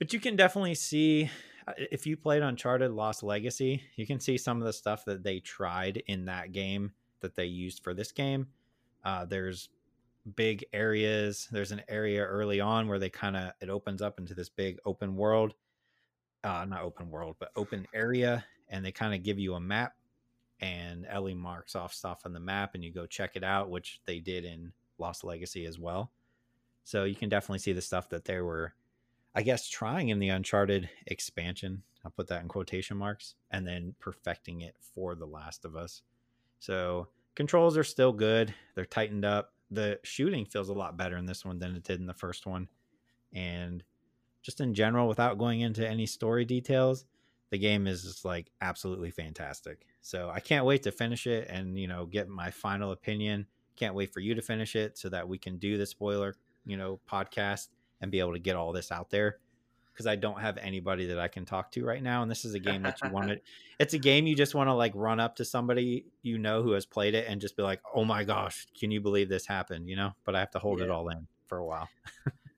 but 0.00 0.12
you 0.14 0.18
can 0.18 0.34
definitely 0.34 0.74
see 0.74 1.30
uh, 1.68 1.72
if 1.76 2.06
you 2.06 2.16
played 2.16 2.42
Uncharted 2.42 2.90
Lost 2.90 3.22
Legacy, 3.22 3.82
you 3.94 4.06
can 4.06 4.18
see 4.18 4.36
some 4.36 4.58
of 4.58 4.66
the 4.66 4.72
stuff 4.72 5.04
that 5.04 5.22
they 5.22 5.38
tried 5.38 6.02
in 6.06 6.24
that 6.24 6.50
game 6.50 6.92
that 7.20 7.36
they 7.36 7.44
used 7.44 7.84
for 7.84 7.92
this 7.94 8.10
game. 8.10 8.48
Uh, 9.04 9.26
there's 9.26 9.68
big 10.36 10.64
areas. 10.72 11.48
There's 11.52 11.70
an 11.70 11.82
area 11.86 12.24
early 12.24 12.60
on 12.60 12.88
where 12.88 12.98
they 12.98 13.10
kind 13.10 13.36
of 13.36 13.52
it 13.60 13.68
opens 13.68 14.00
up 14.00 14.18
into 14.18 14.34
this 14.34 14.48
big 14.48 14.78
open 14.86 15.16
world, 15.16 15.54
uh, 16.44 16.64
not 16.66 16.82
open 16.82 17.10
world, 17.10 17.36
but 17.38 17.50
open 17.54 17.86
area, 17.92 18.44
and 18.70 18.82
they 18.82 18.92
kind 18.92 19.14
of 19.14 19.22
give 19.22 19.38
you 19.38 19.54
a 19.54 19.60
map. 19.60 19.94
And 20.60 21.06
Ellie 21.08 21.34
marks 21.34 21.76
off 21.76 21.92
stuff 21.92 22.22
on 22.24 22.32
the 22.32 22.40
map, 22.40 22.74
and 22.74 22.82
you 22.82 22.90
go 22.90 23.06
check 23.06 23.32
it 23.34 23.44
out, 23.44 23.70
which 23.70 24.00
they 24.06 24.18
did 24.18 24.46
in 24.46 24.72
Lost 24.98 25.24
Legacy 25.24 25.66
as 25.66 25.78
well. 25.78 26.10
So 26.84 27.04
you 27.04 27.14
can 27.14 27.28
definitely 27.28 27.58
see 27.58 27.72
the 27.72 27.82
stuff 27.82 28.08
that 28.08 28.24
they 28.24 28.40
were 28.40 28.74
I 29.34 29.42
guess 29.42 29.68
trying 29.68 30.08
in 30.08 30.18
the 30.18 30.28
Uncharted 30.30 30.90
expansion, 31.06 31.82
I'll 32.04 32.10
put 32.10 32.28
that 32.28 32.42
in 32.42 32.48
quotation 32.48 32.96
marks, 32.96 33.34
and 33.50 33.66
then 33.66 33.94
perfecting 34.00 34.62
it 34.62 34.74
for 34.94 35.14
The 35.14 35.26
Last 35.26 35.64
of 35.64 35.76
Us. 35.76 36.02
So 36.58 37.08
controls 37.34 37.76
are 37.76 37.84
still 37.84 38.12
good. 38.12 38.54
They're 38.74 38.84
tightened 38.84 39.24
up. 39.24 39.52
The 39.70 40.00
shooting 40.02 40.46
feels 40.46 40.68
a 40.68 40.74
lot 40.74 40.96
better 40.96 41.16
in 41.16 41.26
this 41.26 41.44
one 41.44 41.58
than 41.58 41.76
it 41.76 41.84
did 41.84 42.00
in 42.00 42.06
the 42.06 42.14
first 42.14 42.46
one. 42.46 42.68
And 43.32 43.84
just 44.42 44.60
in 44.60 44.74
general, 44.74 45.06
without 45.06 45.38
going 45.38 45.60
into 45.60 45.88
any 45.88 46.06
story 46.06 46.44
details, 46.44 47.04
the 47.50 47.58
game 47.58 47.86
is 47.86 48.02
just 48.02 48.24
like 48.24 48.50
absolutely 48.60 49.10
fantastic. 49.10 49.86
So 50.00 50.30
I 50.30 50.40
can't 50.40 50.64
wait 50.64 50.82
to 50.84 50.92
finish 50.92 51.26
it 51.26 51.48
and, 51.48 51.78
you 51.78 51.86
know, 51.86 52.06
get 52.06 52.28
my 52.28 52.50
final 52.50 52.90
opinion. 52.90 53.46
Can't 53.76 53.94
wait 53.94 54.12
for 54.12 54.20
you 54.20 54.34
to 54.34 54.42
finish 54.42 54.74
it 54.74 54.98
so 54.98 55.08
that 55.10 55.28
we 55.28 55.38
can 55.38 55.58
do 55.58 55.78
the 55.78 55.86
spoiler, 55.86 56.34
you 56.66 56.76
know, 56.76 56.98
podcast 57.08 57.68
and 58.00 58.10
be 58.10 58.20
able 58.20 58.32
to 58.32 58.38
get 58.38 58.56
all 58.56 58.72
this 58.72 58.90
out 58.90 59.10
there 59.10 59.38
because 59.92 60.06
I 60.06 60.16
don't 60.16 60.40
have 60.40 60.56
anybody 60.56 61.06
that 61.08 61.18
I 61.18 61.28
can 61.28 61.44
talk 61.44 61.72
to 61.72 61.84
right 61.84 62.02
now. 62.02 62.22
And 62.22 62.30
this 62.30 62.44
is 62.44 62.54
a 62.54 62.58
game 62.58 62.82
that 62.82 63.02
you 63.02 63.10
want 63.12 63.28
to, 63.28 63.40
it's 63.78 63.92
a 63.92 63.98
game 63.98 64.26
you 64.26 64.34
just 64.34 64.54
want 64.54 64.68
to 64.68 64.74
like 64.74 64.92
run 64.94 65.20
up 65.20 65.36
to 65.36 65.44
somebody 65.44 66.06
you 66.22 66.38
know 66.38 66.62
who 66.62 66.72
has 66.72 66.86
played 66.86 67.14
it 67.14 67.26
and 67.28 67.40
just 67.40 67.56
be 67.56 67.62
like, 67.62 67.80
oh 67.94 68.04
my 68.04 68.24
gosh, 68.24 68.66
can 68.78 68.90
you 68.90 69.00
believe 69.00 69.28
this 69.28 69.46
happened? 69.46 69.88
You 69.88 69.96
know, 69.96 70.12
but 70.24 70.34
I 70.34 70.40
have 70.40 70.52
to 70.52 70.58
hold 70.58 70.78
yeah. 70.78 70.86
it 70.86 70.90
all 70.90 71.08
in 71.08 71.26
for 71.46 71.58
a 71.58 71.64
while. 71.64 71.88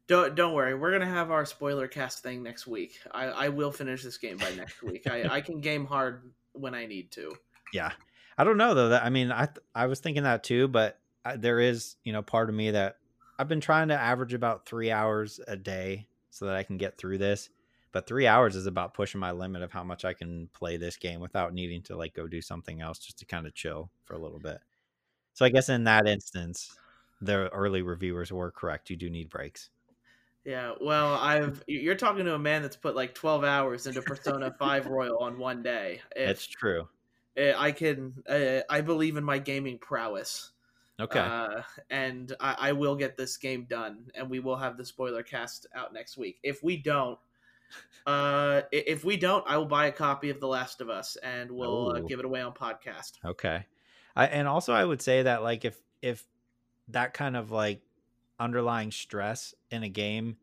Don't 0.08 0.34
don't 0.34 0.52
worry. 0.52 0.74
We're 0.74 0.90
gonna 0.90 1.06
have 1.06 1.30
our 1.30 1.46
spoiler 1.46 1.86
cast 1.88 2.22
thing 2.22 2.42
next 2.42 2.66
week. 2.66 2.98
I, 3.12 3.26
I 3.26 3.48
will 3.48 3.70
finish 3.70 4.02
this 4.02 4.18
game 4.18 4.36
by 4.36 4.50
next 4.56 4.82
week. 4.82 5.06
I, 5.06 5.36
I 5.36 5.40
can 5.40 5.60
game 5.60 5.86
hard 5.86 6.30
when 6.52 6.74
I 6.74 6.86
need 6.86 7.12
to. 7.12 7.34
Yeah, 7.72 7.92
I 8.36 8.44
don't 8.44 8.56
know 8.56 8.74
though. 8.74 8.88
That 8.90 9.04
I 9.04 9.10
mean, 9.10 9.32
I 9.32 9.48
I 9.74 9.86
was 9.86 10.00
thinking 10.00 10.24
that 10.24 10.42
too, 10.42 10.68
but 10.68 10.98
I, 11.24 11.36
there 11.36 11.60
is 11.60 11.96
you 12.04 12.12
know 12.12 12.20
part 12.20 12.48
of 12.48 12.54
me 12.54 12.72
that 12.72 12.96
I've 13.38 13.48
been 13.48 13.60
trying 13.60 13.88
to 13.88 13.94
average 13.94 14.34
about 14.34 14.66
three 14.66 14.90
hours 14.90 15.40
a 15.48 15.56
day 15.56 16.06
so 16.30 16.46
that 16.46 16.56
I 16.56 16.62
can 16.62 16.76
get 16.76 16.98
through 16.98 17.18
this. 17.18 17.50
But 17.92 18.06
three 18.06 18.26
hours 18.26 18.56
is 18.56 18.66
about 18.66 18.94
pushing 18.94 19.20
my 19.20 19.32
limit 19.32 19.62
of 19.62 19.70
how 19.70 19.84
much 19.84 20.04
I 20.04 20.14
can 20.14 20.48
play 20.54 20.78
this 20.78 20.96
game 20.96 21.20
without 21.20 21.52
needing 21.52 21.82
to 21.84 21.96
like 21.96 22.14
go 22.14 22.26
do 22.26 22.40
something 22.40 22.80
else 22.80 22.98
just 22.98 23.18
to 23.18 23.26
kind 23.26 23.46
of 23.46 23.54
chill 23.54 23.90
for 24.04 24.14
a 24.14 24.18
little 24.18 24.38
bit. 24.38 24.58
So 25.34 25.44
I 25.44 25.50
guess 25.50 25.68
in 25.68 25.84
that 25.84 26.06
instance, 26.06 26.74
the 27.20 27.48
early 27.50 27.82
reviewers 27.82 28.32
were 28.32 28.50
correct. 28.50 28.88
You 28.88 28.96
do 28.96 29.10
need 29.10 29.28
breaks. 29.28 29.68
Yeah, 30.44 30.72
well, 30.80 31.14
I've 31.14 31.62
you're 31.68 31.94
talking 31.94 32.24
to 32.24 32.34
a 32.34 32.38
man 32.38 32.62
that's 32.62 32.76
put 32.76 32.96
like 32.96 33.14
12 33.14 33.44
hours 33.44 33.86
into 33.86 34.02
Persona 34.02 34.54
5 34.58 34.86
Royal 34.86 35.18
on 35.18 35.38
one 35.38 35.62
day. 35.62 36.00
If, 36.16 36.30
it's 36.30 36.46
true. 36.46 36.88
Eh, 37.36 37.52
I 37.56 37.72
can 37.72 38.14
uh, 38.28 38.60
I 38.68 38.80
believe 38.80 39.16
in 39.16 39.24
my 39.24 39.38
gaming 39.38 39.78
prowess. 39.78 40.51
Okay. 41.02 41.18
Uh, 41.18 41.62
and 41.90 42.32
I, 42.38 42.56
I, 42.58 42.72
will 42.72 42.94
get 42.94 43.16
this 43.16 43.36
game 43.36 43.66
done, 43.68 44.10
and 44.14 44.30
we 44.30 44.38
will 44.38 44.56
have 44.56 44.76
the 44.76 44.84
spoiler 44.84 45.24
cast 45.24 45.66
out 45.74 45.92
next 45.92 46.16
week. 46.16 46.38
If 46.44 46.62
we 46.62 46.76
don't, 46.76 47.18
uh, 48.06 48.62
if 48.70 49.04
we 49.04 49.16
don't, 49.16 49.44
I 49.48 49.56
will 49.56 49.66
buy 49.66 49.86
a 49.86 49.92
copy 49.92 50.30
of 50.30 50.38
The 50.38 50.46
Last 50.46 50.80
of 50.80 50.88
Us, 50.88 51.16
and 51.16 51.50
we'll 51.50 51.90
uh, 51.96 52.00
give 52.00 52.20
it 52.20 52.24
away 52.24 52.40
on 52.40 52.52
podcast. 52.52 53.12
Okay. 53.24 53.66
I, 54.14 54.26
and 54.26 54.46
also, 54.46 54.72
I 54.72 54.84
would 54.84 55.02
say 55.02 55.22
that 55.24 55.42
like 55.42 55.64
if 55.64 55.76
if 56.02 56.24
that 56.88 57.14
kind 57.14 57.36
of 57.36 57.50
like 57.50 57.80
underlying 58.38 58.92
stress 58.92 59.54
in 59.70 59.82
a 59.82 59.88
game 59.88 60.36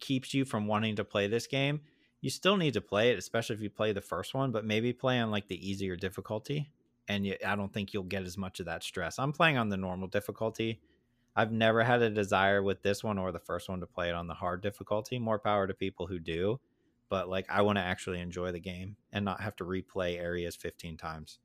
keeps 0.00 0.32
you 0.32 0.44
from 0.44 0.66
wanting 0.66 0.96
to 0.96 1.04
play 1.04 1.26
this 1.26 1.46
game, 1.46 1.80
you 2.20 2.30
still 2.30 2.56
need 2.56 2.72
to 2.72 2.80
play 2.80 3.10
it, 3.10 3.18
especially 3.18 3.56
if 3.56 3.62
you 3.62 3.68
play 3.68 3.92
the 3.92 4.00
first 4.00 4.32
one, 4.32 4.50
but 4.50 4.64
maybe 4.64 4.94
play 4.94 5.18
on 5.18 5.30
like 5.30 5.48
the 5.48 5.68
easier 5.68 5.96
difficulty. 5.96 6.70
And 7.08 7.26
you, 7.26 7.36
I 7.46 7.54
don't 7.56 7.72
think 7.72 7.92
you'll 7.92 8.04
get 8.04 8.22
as 8.22 8.38
much 8.38 8.60
of 8.60 8.66
that 8.66 8.82
stress. 8.82 9.18
I'm 9.18 9.32
playing 9.32 9.58
on 9.58 9.68
the 9.68 9.76
normal 9.76 10.08
difficulty. 10.08 10.80
I've 11.36 11.52
never 11.52 11.82
had 11.82 12.00
a 12.00 12.10
desire 12.10 12.62
with 12.62 12.82
this 12.82 13.04
one 13.04 13.18
or 13.18 13.32
the 13.32 13.40
first 13.40 13.68
one 13.68 13.80
to 13.80 13.86
play 13.86 14.08
it 14.08 14.14
on 14.14 14.26
the 14.26 14.34
hard 14.34 14.62
difficulty. 14.62 15.18
More 15.18 15.38
power 15.38 15.66
to 15.66 15.74
people 15.74 16.06
who 16.06 16.18
do. 16.18 16.60
But 17.10 17.28
like, 17.28 17.46
I 17.50 17.62
want 17.62 17.76
to 17.76 17.82
actually 17.82 18.20
enjoy 18.20 18.52
the 18.52 18.60
game 18.60 18.96
and 19.12 19.24
not 19.24 19.40
have 19.40 19.56
to 19.56 19.64
replay 19.64 20.18
areas 20.18 20.56
15 20.56 20.96
times. 20.96 21.38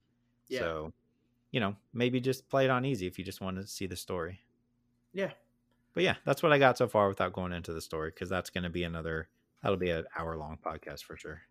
Yeah. 0.48 0.60
So, 0.60 0.94
you 1.52 1.60
know, 1.60 1.76
maybe 1.94 2.22
just 2.22 2.48
play 2.50 2.66
it 2.66 2.72
on 2.72 2.86
easy 2.86 3.08
if 3.08 3.18
you 3.18 3.26
just 3.26 3.42
want 3.42 3.58
to 3.58 3.68
see 3.68 3.88
the 3.88 3.96
story. 3.96 4.40
Yeah, 5.12 5.32
but 5.94 6.04
yeah, 6.04 6.16
that's 6.26 6.44
what 6.44 6.52
I 6.52 6.60
got 6.60 6.78
so 6.78 6.88
far 6.88 7.08
without 7.08 7.34
going 7.34 7.52
into 7.52 7.74
the 7.74 7.82
story 7.82 8.12
because 8.12 8.30
that's 8.30 8.50
going 8.50 8.64
to 8.64 8.70
be 8.70 8.84
another 8.84 9.28
that'll 9.62 9.78
be 9.78 9.90
an 9.90 10.06
hour 10.18 10.38
long 10.38 10.58
podcast 10.64 11.04
for 11.04 11.18
sure. 11.18 11.42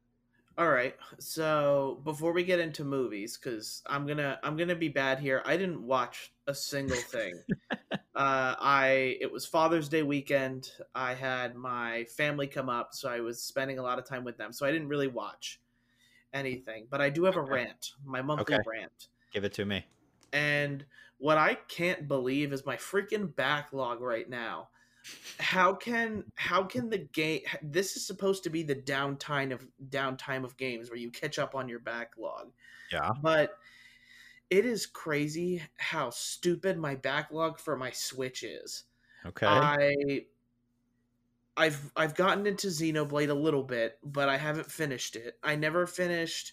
All 0.58 0.68
right. 0.68 0.96
So 1.20 2.00
before 2.02 2.32
we 2.32 2.42
get 2.42 2.58
into 2.58 2.84
movies, 2.84 3.38
because 3.38 3.80
I'm 3.86 4.08
gonna 4.08 4.40
I'm 4.42 4.56
gonna 4.56 4.74
be 4.74 4.88
bad 4.88 5.20
here. 5.20 5.40
I 5.44 5.56
didn't 5.56 5.80
watch 5.80 6.32
a 6.48 6.54
single 6.54 6.96
thing. 6.96 7.40
uh, 7.92 7.96
I 8.16 9.16
it 9.20 9.30
was 9.30 9.46
Father's 9.46 9.88
Day 9.88 10.02
weekend. 10.02 10.72
I 10.96 11.14
had 11.14 11.54
my 11.54 12.06
family 12.16 12.48
come 12.48 12.68
up, 12.68 12.88
so 12.92 13.08
I 13.08 13.20
was 13.20 13.40
spending 13.40 13.78
a 13.78 13.82
lot 13.82 14.00
of 14.00 14.04
time 14.04 14.24
with 14.24 14.36
them. 14.36 14.52
So 14.52 14.66
I 14.66 14.72
didn't 14.72 14.88
really 14.88 15.06
watch 15.06 15.60
anything. 16.34 16.88
But 16.90 17.00
I 17.00 17.10
do 17.10 17.22
have 17.22 17.36
okay. 17.36 17.48
a 17.48 17.54
rant, 17.54 17.92
my 18.04 18.20
monthly 18.20 18.56
okay. 18.56 18.64
rant. 18.66 19.08
Give 19.32 19.44
it 19.44 19.52
to 19.54 19.64
me. 19.64 19.86
And 20.32 20.84
what 21.18 21.38
I 21.38 21.54
can't 21.54 22.08
believe 22.08 22.52
is 22.52 22.66
my 22.66 22.76
freaking 22.76 23.34
backlog 23.34 24.00
right 24.00 24.28
now. 24.28 24.70
How 25.38 25.72
can 25.72 26.24
how 26.34 26.64
can 26.64 26.90
the 26.90 26.98
game 26.98 27.42
this 27.62 27.96
is 27.96 28.06
supposed 28.06 28.42
to 28.44 28.50
be 28.50 28.62
the 28.62 28.74
downtime 28.74 29.52
of 29.52 29.66
downtime 29.88 30.44
of 30.44 30.56
games 30.56 30.90
where 30.90 30.98
you 30.98 31.10
catch 31.10 31.38
up 31.38 31.54
on 31.54 31.68
your 31.68 31.78
backlog. 31.78 32.50
Yeah. 32.92 33.10
But 33.22 33.58
it 34.50 34.64
is 34.64 34.86
crazy 34.86 35.62
how 35.76 36.10
stupid 36.10 36.78
my 36.78 36.94
backlog 36.94 37.58
for 37.58 37.76
my 37.76 37.90
Switch 37.90 38.42
is. 38.42 38.84
Okay. 39.26 39.46
I 39.46 40.24
I've 41.56 41.92
I've 41.96 42.14
gotten 42.14 42.46
into 42.46 42.68
Xenoblade 42.68 43.30
a 43.30 43.34
little 43.34 43.64
bit, 43.64 43.98
but 44.02 44.28
I 44.28 44.36
haven't 44.36 44.70
finished 44.70 45.16
it. 45.16 45.38
I 45.42 45.56
never 45.56 45.86
finished 45.86 46.52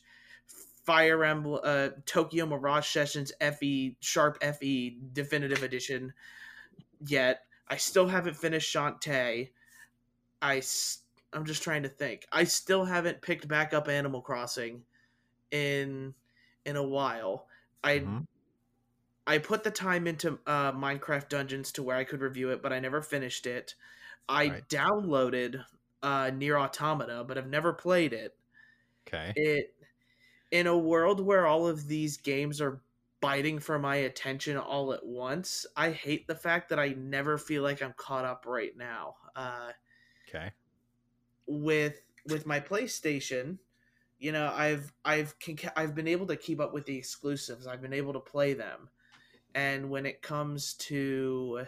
Fire 0.86 1.24
Emblem, 1.24 1.62
uh, 1.64 1.90
Tokyo 2.06 2.46
Mirage 2.46 2.88
Sessions 2.88 3.32
FE 3.60 3.98
Sharp 4.00 4.44
FE 4.44 4.98
Definitive 5.14 5.64
Edition 5.64 6.14
yet. 7.06 7.42
I 7.68 7.78
still 7.78 8.08
haven't 8.08 8.36
finished 8.36 8.74
Shantae. 8.74 9.50
I 10.42 10.62
I'm 11.34 11.46
just 11.46 11.64
trying 11.64 11.84
to 11.84 11.90
think. 11.90 12.26
I 12.32 12.44
still 12.44 12.86
haven't 12.86 13.22
picked 13.22 13.48
back 13.48 13.74
up 13.74 13.90
Animal 13.90 14.22
Crossing 14.22 14.84
in 15.52 16.14
in 16.66 16.76
a 16.76 16.84
while. 16.84 17.48
I 17.84 18.00
mm-hmm. 18.00 18.20
I 19.28 19.40
put 19.40 19.64
the 19.64 19.72
time 19.72 20.08
into 20.08 20.40
uh, 20.46 20.72
Minecraft 20.72 21.30
Dungeons 21.30 21.72
to 21.74 21.84
where 21.84 21.98
I 21.98 22.04
could 22.04 22.22
review 22.22 22.52
it, 22.52 22.62
but 22.62 22.72
I 22.72 22.80
never 22.80 23.02
finished 23.02 23.48
it. 23.48 23.74
I 24.30 24.48
right. 24.48 24.70
downloaded 24.70 25.64
uh, 26.04 26.32
Nier 26.34 26.58
Automata, 26.58 27.24
but 27.28 27.38
I've 27.38 27.50
never 27.50 27.74
played 27.74 28.14
it. 28.14 28.36
Okay. 29.08 29.34
It 29.36 29.74
in 30.52 30.68
a 30.68 30.78
world 30.78 31.20
where 31.20 31.48
all 31.48 31.68
of 31.68 31.88
these 31.88 32.18
games 32.18 32.62
are 32.62 32.80
biting 33.26 33.58
for 33.58 33.80
my 33.80 33.96
attention 33.96 34.56
all 34.56 34.94
at 34.94 35.04
once, 35.04 35.66
I 35.76 35.90
hate 35.90 36.28
the 36.28 36.36
fact 36.36 36.70
that 36.70 36.80
I 36.80 36.90
never 36.90 37.40
feel 37.40 37.64
like 37.64 37.82
I'm 37.82 37.96
caught 37.98 38.24
up 38.24 38.46
right 38.46 38.78
now. 38.78 39.16
Uh, 39.36 39.72
okay. 40.30 40.52
With 41.48 42.00
with 42.28 42.46
my 42.46 42.60
PlayStation, 42.60 43.58
you 44.20 44.32
know, 44.32 44.54
I've 44.56 44.94
I've 45.04 45.34
I've 45.76 45.96
been 45.96 46.08
able 46.08 46.28
to 46.28 46.36
keep 46.36 46.62
up 46.62 46.72
with 46.72 46.86
the 46.86 46.96
exclusives. 46.96 47.66
I've 47.66 47.82
been 47.82 47.94
able 47.94 48.14
to 48.14 48.20
play 48.20 48.54
them, 48.54 48.90
and 49.56 49.90
when 49.90 50.06
it 50.06 50.22
comes 50.22 50.76
to 50.76 51.66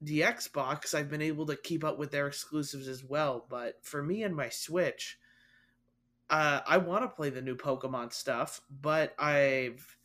the 0.00 0.22
Xbox, 0.22 0.94
I've 0.94 1.10
been 1.10 1.20
able 1.20 1.44
to 1.46 1.56
keep 1.56 1.84
up 1.84 1.98
with 1.98 2.12
their 2.12 2.28
exclusives 2.28 2.88
as 2.88 3.04
well. 3.04 3.44
But 3.46 3.84
for 3.84 4.02
me 4.02 4.22
and 4.22 4.34
my 4.34 4.48
Switch, 4.48 5.18
uh, 6.30 6.60
I 6.66 6.78
want 6.78 7.04
to 7.04 7.08
play 7.08 7.28
the 7.28 7.42
new 7.42 7.56
Pokemon 7.56 8.14
stuff, 8.14 8.62
but 8.70 9.14
I've 9.18 9.97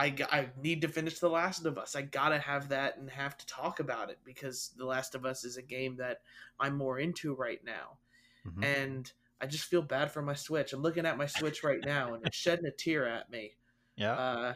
I, 0.00 0.14
I 0.32 0.48
need 0.62 0.80
to 0.80 0.88
finish 0.88 1.18
The 1.18 1.28
Last 1.28 1.66
of 1.66 1.76
Us. 1.76 1.94
I 1.94 2.00
gotta 2.00 2.38
have 2.38 2.70
that 2.70 2.96
and 2.96 3.10
have 3.10 3.36
to 3.36 3.46
talk 3.46 3.80
about 3.80 4.08
it 4.08 4.18
because 4.24 4.70
The 4.78 4.86
Last 4.86 5.14
of 5.14 5.26
Us 5.26 5.44
is 5.44 5.58
a 5.58 5.62
game 5.62 5.96
that 5.96 6.22
I'm 6.58 6.76
more 6.76 6.98
into 6.98 7.34
right 7.34 7.60
now, 7.62 7.98
mm-hmm. 8.46 8.64
and 8.64 9.12
I 9.42 9.46
just 9.46 9.64
feel 9.66 9.82
bad 9.82 10.10
for 10.10 10.22
my 10.22 10.32
Switch. 10.32 10.72
I'm 10.72 10.80
looking 10.80 11.04
at 11.04 11.18
my 11.18 11.26
Switch 11.26 11.62
right 11.62 11.84
now 11.84 12.14
and 12.14 12.26
it's 12.26 12.36
shedding 12.36 12.64
a 12.64 12.70
tear 12.70 13.06
at 13.06 13.30
me. 13.30 13.52
Yeah, 13.96 14.14
uh, 14.14 14.54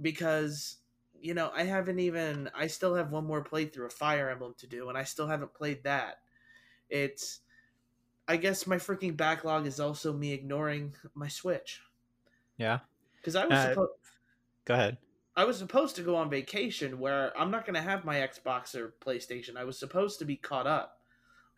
because 0.00 0.76
you 1.20 1.34
know 1.34 1.50
I 1.52 1.64
haven't 1.64 1.98
even. 1.98 2.48
I 2.54 2.68
still 2.68 2.94
have 2.94 3.10
one 3.10 3.26
more 3.26 3.42
playthrough 3.42 3.86
of 3.86 3.92
Fire 3.92 4.30
Emblem 4.30 4.54
to 4.58 4.68
do, 4.68 4.88
and 4.88 4.96
I 4.96 5.02
still 5.02 5.26
haven't 5.26 5.52
played 5.52 5.82
that. 5.82 6.20
It's 6.88 7.40
I 8.28 8.36
guess 8.36 8.68
my 8.68 8.76
freaking 8.76 9.16
backlog 9.16 9.66
is 9.66 9.80
also 9.80 10.12
me 10.12 10.32
ignoring 10.32 10.94
my 11.14 11.26
Switch. 11.26 11.80
Yeah. 12.56 12.78
Because 13.16 13.34
I 13.34 13.46
was 13.46 13.58
uh, 13.58 13.68
supposed. 13.70 13.92
Go 14.66 14.74
ahead. 14.74 14.98
I 15.36 15.44
was 15.44 15.58
supposed 15.58 15.96
to 15.96 16.02
go 16.02 16.16
on 16.16 16.28
vacation 16.28 16.98
where 16.98 17.38
I'm 17.38 17.50
not 17.50 17.66
going 17.66 17.74
to 17.74 17.82
have 17.82 18.04
my 18.04 18.16
Xbox 18.16 18.74
or 18.74 18.94
PlayStation. 19.04 19.56
I 19.56 19.64
was 19.64 19.78
supposed 19.78 20.18
to 20.18 20.24
be 20.24 20.36
caught 20.36 20.66
up 20.66 20.98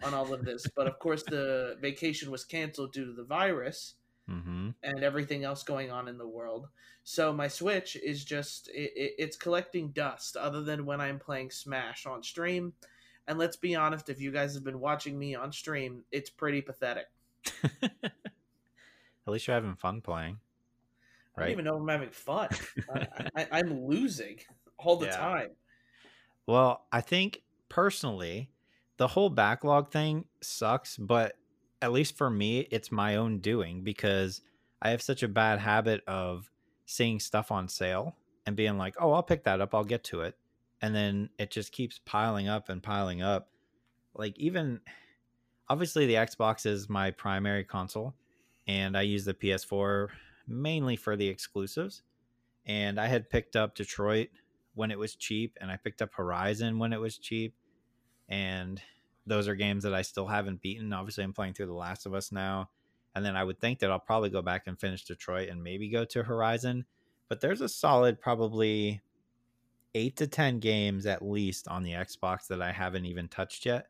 on 0.03 0.15
all 0.15 0.33
of 0.33 0.45
this, 0.45 0.67
but 0.77 0.87
of 0.87 0.99
course 1.01 1.23
the 1.23 1.77
vacation 1.81 2.31
was 2.31 2.45
canceled 2.45 2.93
due 2.93 3.07
to 3.07 3.13
the 3.13 3.25
virus 3.25 3.95
mm-hmm. 4.29 4.71
and 4.83 5.05
everything 5.05 5.45
else 5.45 5.63
going 5.63 5.91
on 5.91 6.09
in 6.09 6.19
the 6.19 6.27
world. 6.27 6.69
So 7.05 7.33
my 7.33 7.49
Switch 7.49 7.97
is 7.97 8.25
just 8.25 8.69
it, 8.69 8.93
it, 8.95 9.15
it's 9.19 9.37
collecting 9.37 9.91
dust. 9.91 10.37
Other 10.37 10.63
than 10.63 10.85
when 10.85 11.01
I'm 11.01 11.19
playing 11.19 11.51
Smash 11.51 12.05
on 12.05 12.23
stream, 12.23 12.73
and 13.27 13.39
let's 13.39 13.57
be 13.57 13.75
honest, 13.77 14.09
if 14.09 14.21
you 14.21 14.31
guys 14.31 14.55
have 14.55 14.65
been 14.65 14.81
watching 14.81 15.19
me 15.19 15.35
on 15.35 15.53
stream, 15.53 16.03
it's 16.11 16.31
pretty 16.31 16.61
pathetic. 16.61 17.07
At 17.83 18.13
least 19.27 19.47
you're 19.47 19.55
having 19.55 19.77
fun 19.77 20.01
playing. 20.01 20.39
Right? 21.39 21.43
I 21.43 21.47
don't 21.47 21.53
even 21.53 21.65
know 21.65 21.77
if 21.77 21.83
I'm 21.83 21.89
having 21.89 22.11
fun. 22.11 22.49
I, 23.35 23.47
am 23.59 23.87
losing 23.87 24.39
all 24.79 24.97
the 24.97 25.07
yeah. 25.07 25.17
time. 25.17 25.51
Well, 26.47 26.87
I 26.93 27.01
think 27.01 27.43
personally, 27.69 28.51
the 28.97 29.09
whole 29.09 29.31
backlog 29.31 29.91
thing 29.91 30.25
sucks, 30.41 30.97
but 30.97 31.35
at 31.83 31.93
least 31.93 32.17
for 32.17 32.31
me, 32.31 32.61
it's 32.71 32.91
my 32.91 33.17
own 33.17 33.39
doing 33.39 33.83
because 33.83 34.41
I 34.83 34.91
have 34.91 35.03
such 35.03 35.23
a 35.23 35.29
bad 35.29 35.59
habit 35.59 36.03
of 36.07 36.51
seeing 36.87 37.21
stuff 37.21 37.53
on 37.53 37.69
sale 37.69 38.17
and 38.47 38.57
being 38.57 38.79
like, 38.79 38.95
oh, 38.99 39.13
I'll 39.13 39.23
pick 39.23 39.45
that 39.45 39.61
up, 39.61 39.75
I'll 39.75 39.85
get 39.85 40.05
to 40.05 40.23
it 40.23 40.37
and 40.81 40.95
then 40.95 41.29
it 41.39 41.51
just 41.51 41.73
keeps 41.73 42.01
piling 42.05 42.49
up 42.49 42.69
and 42.69 42.83
piling 42.83 43.23
up 43.23 43.49
like 44.15 44.39
even 44.39 44.81
obviously 45.69 46.07
the 46.07 46.15
xbox 46.15 46.67
is 46.67 46.89
my 46.89 47.11
primary 47.11 47.65
console 47.65 48.15
and 48.67 48.97
i 48.97 49.03
use 49.03 49.25
the 49.25 49.35
ps4 49.35 50.09
mainly 50.49 50.97
for 50.97 51.17
the 51.17 51.29
exclusives 51.29 52.03
and 52.67 52.99
i 52.99 53.07
had 53.07 53.31
picked 53.31 53.55
up 53.55 53.75
detroit 53.75 54.29
when 54.75 54.91
it 54.91 54.99
was 54.99 55.15
cheap 55.15 55.57
and 55.61 55.71
i 55.71 55.77
picked 55.77 56.03
up 56.03 56.11
horizon 56.15 56.79
when 56.79 56.93
it 56.93 57.01
was 57.01 57.19
cheap 57.19 57.55
and 58.29 58.81
those 59.29 59.47
are 59.47 59.55
games 59.55 59.85
that 59.85 59.95
I 59.95 60.03
still 60.03 60.27
haven't 60.27 60.63
beaten. 60.63 60.93
Obviously, 60.93 61.23
I'm 61.23 61.33
playing 61.33 61.55
through 61.55 61.67
The 61.67 61.75
Last 61.75 62.07
of 62.07 62.15
Us 62.15 62.33
now, 62.33 62.71
and 63.15 63.25
then 63.25 63.37
I 63.37 63.45
would 63.45 63.61
think 63.61 63.79
that 63.79 63.91
I'll 63.91 63.99
probably 63.99 64.31
go 64.31 64.43
back 64.43 64.67
and 64.67 64.81
finish 64.81 65.05
Detroit 65.05 65.49
and 65.49 65.63
maybe 65.63 65.89
go 65.89 66.05
to 66.07 66.23
Horizon. 66.23 66.87
But 67.29 67.41
there's 67.41 67.61
a 67.61 67.69
solid 67.69 68.21
probably 68.21 69.03
eight 69.95 70.17
to 70.17 70.27
ten 70.27 70.59
games 70.61 71.07
at 71.07 71.23
least 71.23 71.69
on 71.69 71.83
the 71.83 71.93
Xbox 71.93 72.47
that 72.49 72.63
I 72.63 72.73
haven't 72.73 73.05
even 73.05 73.29
touched 73.29 73.67
yet, 73.67 73.89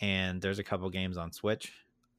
and 0.00 0.40
there's 0.40 0.58
a 0.58 0.64
couple 0.64 0.88
games 0.90 1.16
on 1.16 1.32
Switch 1.32 1.72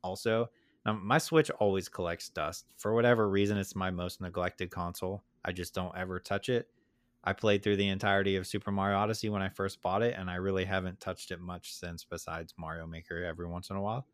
also. 0.03 0.49
Now, 0.89 0.99
my 0.99 1.19
Switch 1.19 1.51
always 1.51 1.87
collects 1.87 2.29
dust 2.29 2.65
for 2.77 2.95
whatever 2.95 3.29
reason. 3.29 3.59
It's 3.59 3.75
my 3.75 3.91
most 3.91 4.21
neglected 4.21 4.71
console. 4.71 5.23
I 5.45 5.51
just 5.51 5.75
don't 5.75 5.95
ever 5.95 6.19
touch 6.19 6.49
it. 6.49 6.67
I 7.23 7.33
played 7.33 7.61
through 7.61 7.75
the 7.75 7.89
entirety 7.89 8.37
of 8.37 8.47
Super 8.47 8.71
Mario 8.71 8.97
Odyssey 8.97 9.29
when 9.29 9.43
I 9.43 9.49
first 9.49 9.83
bought 9.83 10.01
it, 10.01 10.15
and 10.17 10.31
I 10.31 10.35
really 10.35 10.65
haven't 10.65 10.99
touched 10.99 11.29
it 11.29 11.39
much 11.39 11.75
since, 11.75 12.03
besides 12.03 12.55
Mario 12.57 12.87
Maker 12.87 13.23
every 13.23 13.45
once 13.45 13.69
in 13.69 13.75
a 13.75 13.81
while. 13.81 14.07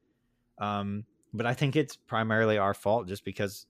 Um, 0.57 1.05
but 1.33 1.45
I 1.45 1.53
think 1.53 1.77
it's 1.77 1.95
primarily 1.95 2.57
our 2.57 2.73
fault 2.73 3.07
just 3.07 3.23
because 3.23 3.67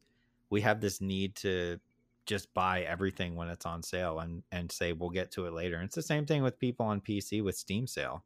we 0.50 0.62
have 0.62 0.82
this 0.82 1.00
need 1.00 1.36
to 1.36 1.80
just 2.26 2.52
buy 2.56 2.82
everything 2.82 3.36
when 3.36 3.50
it's 3.50 3.68
on 3.68 3.84
sale 3.84 4.18
and 4.18 4.42
and 4.52 4.72
say 4.72 4.94
we'll 4.94 5.12
get 5.12 5.30
to 5.34 5.46
it 5.46 5.54
later. 5.54 5.76
And 5.76 5.86
it's 5.86 5.96
the 5.96 6.02
same 6.02 6.26
thing 6.26 6.42
with 6.42 6.58
people 6.58 6.88
on 6.88 7.02
PC 7.02 7.44
with 7.44 7.56
Steam 7.56 7.86
sale. 7.86 8.24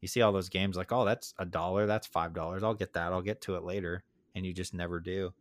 You 0.00 0.08
see 0.08 0.22
all 0.22 0.32
those 0.32 0.48
games 0.48 0.76
like, 0.76 0.92
oh, 0.92 1.04
that's 1.04 1.34
a 1.38 1.44
dollar, 1.44 1.86
that's 1.86 2.06
five 2.06 2.32
dollars. 2.34 2.62
I'll 2.62 2.74
get 2.74 2.92
that. 2.94 3.12
I'll 3.12 3.22
get 3.22 3.40
to 3.42 3.56
it 3.56 3.64
later, 3.64 4.04
and 4.34 4.44
you 4.46 4.52
just 4.52 4.74
never 4.74 5.00
do. 5.00 5.32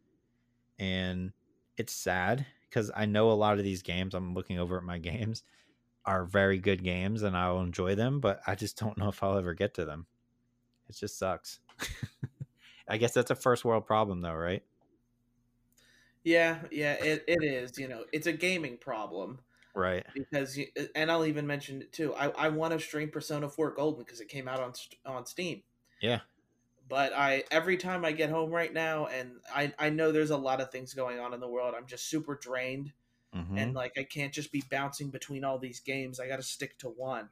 And 0.79 1.33
it's 1.77 1.93
sad 1.93 2.45
because 2.69 2.91
I 2.95 3.05
know 3.05 3.31
a 3.31 3.33
lot 3.33 3.57
of 3.57 3.63
these 3.63 3.81
games. 3.81 4.13
I'm 4.15 4.33
looking 4.33 4.59
over 4.59 4.77
at 4.77 4.83
my 4.83 4.97
games 4.99 5.43
are 6.05 6.25
very 6.25 6.59
good 6.59 6.83
games, 6.83 7.23
and 7.23 7.35
I 7.35 7.51
will 7.51 7.61
enjoy 7.61 7.95
them, 7.95 8.19
but 8.19 8.41
I 8.47 8.55
just 8.55 8.77
don't 8.77 8.97
know 8.97 9.09
if 9.09 9.23
I'll 9.23 9.37
ever 9.37 9.53
get 9.53 9.73
to 9.75 9.85
them. 9.85 10.07
It 10.89 10.95
just 10.95 11.17
sucks. 11.17 11.59
I 12.87 12.97
guess 12.97 13.13
that's 13.13 13.31
a 13.31 13.35
first 13.35 13.65
world 13.65 13.85
problem, 13.85 14.21
though, 14.21 14.33
right? 14.35 14.63
Yeah, 16.23 16.63
yeah, 16.71 16.93
it, 16.93 17.23
it 17.27 17.43
is. 17.43 17.77
You 17.77 17.87
know, 17.87 18.05
it's 18.11 18.27
a 18.27 18.33
gaming 18.33 18.77
problem. 18.77 19.39
Right. 19.75 20.05
Because, 20.13 20.57
and 20.95 21.11
I'll 21.11 21.25
even 21.25 21.45
mention 21.45 21.81
it 21.81 21.91
too. 21.91 22.15
I, 22.15 22.29
I 22.29 22.49
want 22.49 22.73
to 22.73 22.79
stream 22.79 23.09
Persona 23.09 23.49
4 23.49 23.71
Golden 23.71 24.03
because 24.03 24.21
it 24.21 24.29
came 24.29 24.47
out 24.47 24.61
on 24.61 24.73
on 25.05 25.25
Steam. 25.25 25.63
Yeah. 26.01 26.21
But 26.87 27.13
I 27.13 27.43
every 27.51 27.77
time 27.77 28.05
I 28.05 28.13
get 28.13 28.29
home 28.29 28.51
right 28.51 28.73
now, 28.73 29.07
and 29.07 29.31
I 29.53 29.73
I 29.77 29.89
know 29.89 30.11
there's 30.11 30.29
a 30.29 30.37
lot 30.37 30.61
of 30.61 30.71
things 30.71 30.93
going 30.93 31.19
on 31.19 31.33
in 31.33 31.39
the 31.39 31.47
world. 31.47 31.73
I'm 31.77 31.87
just 31.87 32.09
super 32.09 32.35
drained, 32.35 32.93
mm-hmm. 33.35 33.57
and 33.57 33.73
like 33.73 33.97
I 33.97 34.03
can't 34.03 34.31
just 34.31 34.51
be 34.51 34.63
bouncing 34.69 35.09
between 35.09 35.43
all 35.43 35.57
these 35.57 35.79
games. 35.79 36.19
I 36.19 36.27
got 36.27 36.37
to 36.37 36.43
stick 36.43 36.77
to 36.79 36.89
one. 36.89 37.29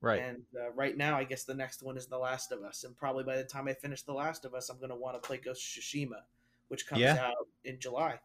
Right. 0.00 0.22
And 0.22 0.44
uh, 0.58 0.72
right 0.72 0.96
now, 0.96 1.18
I 1.18 1.24
guess 1.24 1.44
the 1.44 1.54
next 1.54 1.82
one 1.82 1.98
is 1.98 2.06
The 2.06 2.16
Last 2.16 2.52
of 2.52 2.62
Us, 2.62 2.84
and 2.84 2.96
probably 2.96 3.22
by 3.22 3.36
the 3.36 3.44
time 3.44 3.68
I 3.68 3.74
finish 3.74 4.02
The 4.02 4.14
Last 4.14 4.46
of 4.46 4.54
Us, 4.54 4.70
I'm 4.70 4.78
going 4.78 4.90
to 4.90 4.96
want 4.96 5.22
to 5.22 5.26
play 5.26 5.36
Ghost 5.36 5.76
of 5.76 5.82
Tsushima, 5.82 6.22
which 6.68 6.86
comes 6.86 7.02
yeah. 7.02 7.22
out 7.22 7.46
in 7.64 7.78
July. 7.78 8.18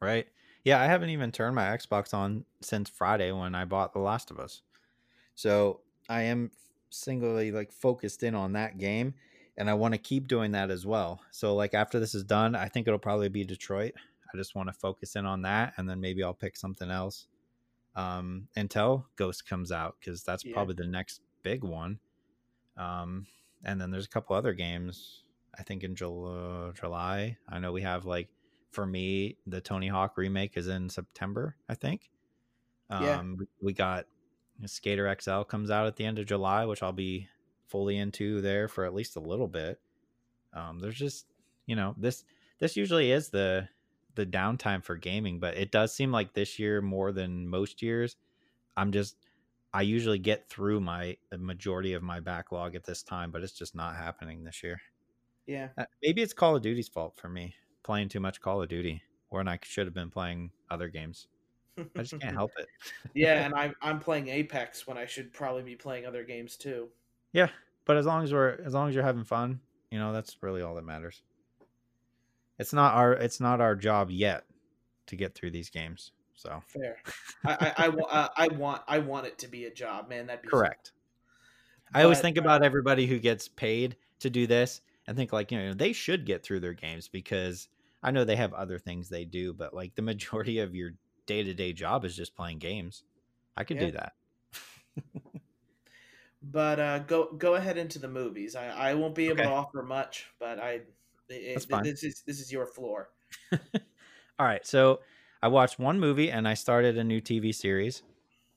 Right. 0.00 0.26
Yeah, 0.64 0.80
I 0.80 0.86
haven't 0.86 1.10
even 1.10 1.30
turned 1.30 1.54
my 1.54 1.64
Xbox 1.64 2.14
on 2.14 2.44
since 2.62 2.88
Friday 2.88 3.30
when 3.32 3.54
I 3.54 3.66
bought 3.66 3.92
The 3.92 3.98
Last 3.98 4.30
of 4.30 4.40
Us. 4.40 4.62
So 5.34 5.80
I 6.08 6.22
am 6.22 6.50
singularly 6.88 7.52
like 7.52 7.70
focused 7.70 8.22
in 8.22 8.34
on 8.34 8.54
that 8.54 8.78
game, 8.78 9.14
and 9.58 9.68
I 9.68 9.74
want 9.74 9.92
to 9.92 9.98
keep 9.98 10.26
doing 10.26 10.52
that 10.52 10.70
as 10.70 10.86
well. 10.86 11.20
So 11.30 11.54
like 11.54 11.74
after 11.74 12.00
this 12.00 12.14
is 12.14 12.24
done, 12.24 12.54
I 12.54 12.68
think 12.68 12.86
it'll 12.86 12.98
probably 12.98 13.28
be 13.28 13.44
Detroit. 13.44 13.92
I 14.32 14.36
just 14.36 14.54
want 14.54 14.68
to 14.68 14.72
focus 14.72 15.16
in 15.16 15.26
on 15.26 15.42
that, 15.42 15.74
and 15.76 15.88
then 15.88 16.00
maybe 16.00 16.24
I'll 16.24 16.34
pick 16.34 16.56
something 16.56 16.90
else 16.90 17.26
um, 17.94 18.48
until 18.56 19.06
Ghost 19.16 19.46
comes 19.46 19.70
out 19.70 19.96
because 20.00 20.22
that's 20.22 20.44
yeah. 20.44 20.54
probably 20.54 20.76
the 20.76 20.86
next 20.86 21.20
big 21.42 21.62
one. 21.62 21.98
Um, 22.76 23.26
and 23.64 23.80
then 23.80 23.90
there's 23.90 24.06
a 24.06 24.08
couple 24.08 24.34
other 24.34 24.54
games. 24.54 25.20
I 25.56 25.62
think 25.62 25.84
in 25.84 25.94
July. 25.94 27.36
I 27.48 27.58
know 27.60 27.70
we 27.70 27.82
have 27.82 28.06
like 28.06 28.28
for 28.74 28.86
me 28.86 29.36
the 29.46 29.60
Tony 29.60 29.88
Hawk 29.88 30.16
remake 30.16 30.56
is 30.56 30.68
in 30.68 30.88
September. 30.88 31.56
I 31.68 31.74
think. 31.74 32.10
Um, 32.90 33.04
yeah. 33.04 33.22
We 33.62 33.72
got 33.72 34.06
Skater 34.66 35.14
XL 35.20 35.42
comes 35.42 35.70
out 35.70 35.86
at 35.86 35.96
the 35.96 36.04
end 36.04 36.18
of 36.18 36.26
July, 36.26 36.64
which 36.64 36.82
I'll 36.82 36.92
be 36.92 37.28
fully 37.68 37.96
into 37.96 38.40
there 38.40 38.68
for 38.68 38.84
at 38.84 38.94
least 38.94 39.16
a 39.16 39.20
little 39.20 39.48
bit. 39.48 39.80
Um, 40.52 40.78
there's 40.78 40.98
just 40.98 41.26
you 41.66 41.76
know 41.76 41.94
this 41.98 42.24
this 42.58 42.76
usually 42.76 43.10
is 43.10 43.30
the 43.30 43.68
the 44.14 44.26
downtime 44.26 44.84
for 44.84 44.96
gaming, 44.96 45.40
but 45.40 45.56
it 45.56 45.72
does 45.72 45.92
seem 45.92 46.12
like 46.12 46.34
this 46.34 46.58
year 46.58 46.80
more 46.80 47.12
than 47.12 47.48
most 47.48 47.82
years. 47.82 48.16
I'm 48.76 48.92
just 48.92 49.16
I 49.72 49.82
usually 49.82 50.20
get 50.20 50.48
through 50.48 50.80
my 50.80 51.16
majority 51.36 51.94
of 51.94 52.02
my 52.02 52.20
backlog 52.20 52.76
at 52.76 52.84
this 52.84 53.02
time, 53.02 53.32
but 53.32 53.42
it's 53.42 53.52
just 53.52 53.74
not 53.74 53.96
happening 53.96 54.44
this 54.44 54.62
year. 54.62 54.80
Yeah. 55.46 55.68
Uh, 55.76 55.84
maybe 56.02 56.22
it's 56.22 56.32
Call 56.32 56.56
of 56.56 56.62
Duty's 56.62 56.88
fault 56.88 57.16
for 57.16 57.28
me 57.28 57.54
playing 57.84 58.08
too 58.08 58.20
much 58.20 58.40
Call 58.40 58.60
of 58.60 58.68
Duty 58.68 59.02
when 59.28 59.46
I 59.46 59.58
should 59.62 59.86
have 59.86 59.94
been 59.94 60.10
playing 60.10 60.50
other 60.70 60.88
games. 60.88 61.28
I 61.78 62.02
just 62.02 62.20
can't 62.20 62.34
help 62.34 62.50
it. 62.58 62.66
yeah, 63.14 63.44
and 63.44 63.54
I'm 63.54 63.74
I'm 63.80 64.00
playing 64.00 64.28
Apex 64.28 64.86
when 64.86 64.98
I 64.98 65.06
should 65.06 65.32
probably 65.32 65.62
be 65.62 65.76
playing 65.76 66.06
other 66.06 66.24
games 66.24 66.56
too. 66.56 66.88
Yeah, 67.32 67.48
but 67.84 67.96
as 67.96 68.06
long 68.06 68.24
as 68.24 68.32
we're 68.32 68.60
as 68.64 68.74
long 68.74 68.88
as 68.88 68.94
you're 68.96 69.04
having 69.04 69.24
fun, 69.24 69.60
you 69.92 69.98
know, 70.00 70.12
that's 70.12 70.36
really 70.42 70.62
all 70.62 70.74
that 70.74 70.84
matters 70.84 71.22
it's 72.58 72.72
not 72.72 72.94
our 72.94 73.12
it's 73.12 73.40
not 73.40 73.60
our 73.60 73.74
job 73.74 74.10
yet 74.10 74.44
to 75.06 75.16
get 75.16 75.34
through 75.34 75.50
these 75.50 75.70
games. 75.70 76.12
So 76.34 76.62
fair. 76.66 76.96
I 77.44 77.52
I, 77.52 77.86
I, 77.86 77.88
uh, 77.88 78.28
I 78.36 78.48
want 78.48 78.82
I 78.86 78.98
want 78.98 79.26
it 79.26 79.38
to 79.38 79.48
be 79.48 79.66
a 79.66 79.70
job, 79.70 80.08
man. 80.08 80.26
That'd 80.26 80.42
be 80.42 80.48
correct. 80.48 80.92
I 81.92 82.02
always 82.02 82.20
think 82.20 82.38
about 82.38 82.62
uh, 82.62 82.64
everybody 82.64 83.06
who 83.06 83.18
gets 83.18 83.46
paid 83.46 83.96
to 84.20 84.30
do 84.30 84.46
this 84.46 84.80
and 85.06 85.16
think 85.16 85.32
like 85.32 85.52
you 85.52 85.58
know 85.58 85.74
they 85.74 85.92
should 85.92 86.26
get 86.26 86.42
through 86.42 86.60
their 86.60 86.72
games 86.72 87.08
because 87.08 87.68
I 88.04 88.10
know 88.10 88.24
they 88.24 88.36
have 88.36 88.52
other 88.52 88.78
things 88.78 89.08
they 89.08 89.24
do, 89.24 89.54
but 89.54 89.72
like 89.74 89.94
the 89.94 90.02
majority 90.02 90.58
of 90.58 90.74
your 90.74 90.90
day 91.26 91.42
to 91.42 91.54
day 91.54 91.72
job 91.72 92.04
is 92.04 92.14
just 92.14 92.36
playing 92.36 92.58
games. 92.58 93.02
I 93.56 93.64
could 93.64 93.78
yeah. 93.78 93.86
do 93.86 93.92
that. 93.92 94.12
but 96.42 96.78
uh, 96.78 96.98
go 97.00 97.32
go 97.32 97.54
ahead 97.54 97.78
into 97.78 97.98
the 97.98 98.08
movies. 98.08 98.54
I, 98.54 98.66
I 98.66 98.94
won't 98.94 99.14
be 99.14 99.26
able 99.26 99.40
okay. 99.40 99.44
to 99.44 99.50
offer 99.50 99.82
much, 99.82 100.30
but 100.38 100.58
I 100.58 100.82
fine. 101.68 101.82
This 101.82 102.04
is 102.04 102.22
this 102.26 102.40
is 102.40 102.52
your 102.52 102.66
floor. 102.66 103.10
All 103.52 104.46
right, 104.46 104.66
so 104.66 105.00
I 105.42 105.48
watched 105.48 105.78
one 105.78 105.98
movie 105.98 106.30
and 106.30 106.46
I 106.46 106.54
started 106.54 106.98
a 106.98 107.04
new 107.04 107.20
TV 107.20 107.54
series 107.54 108.02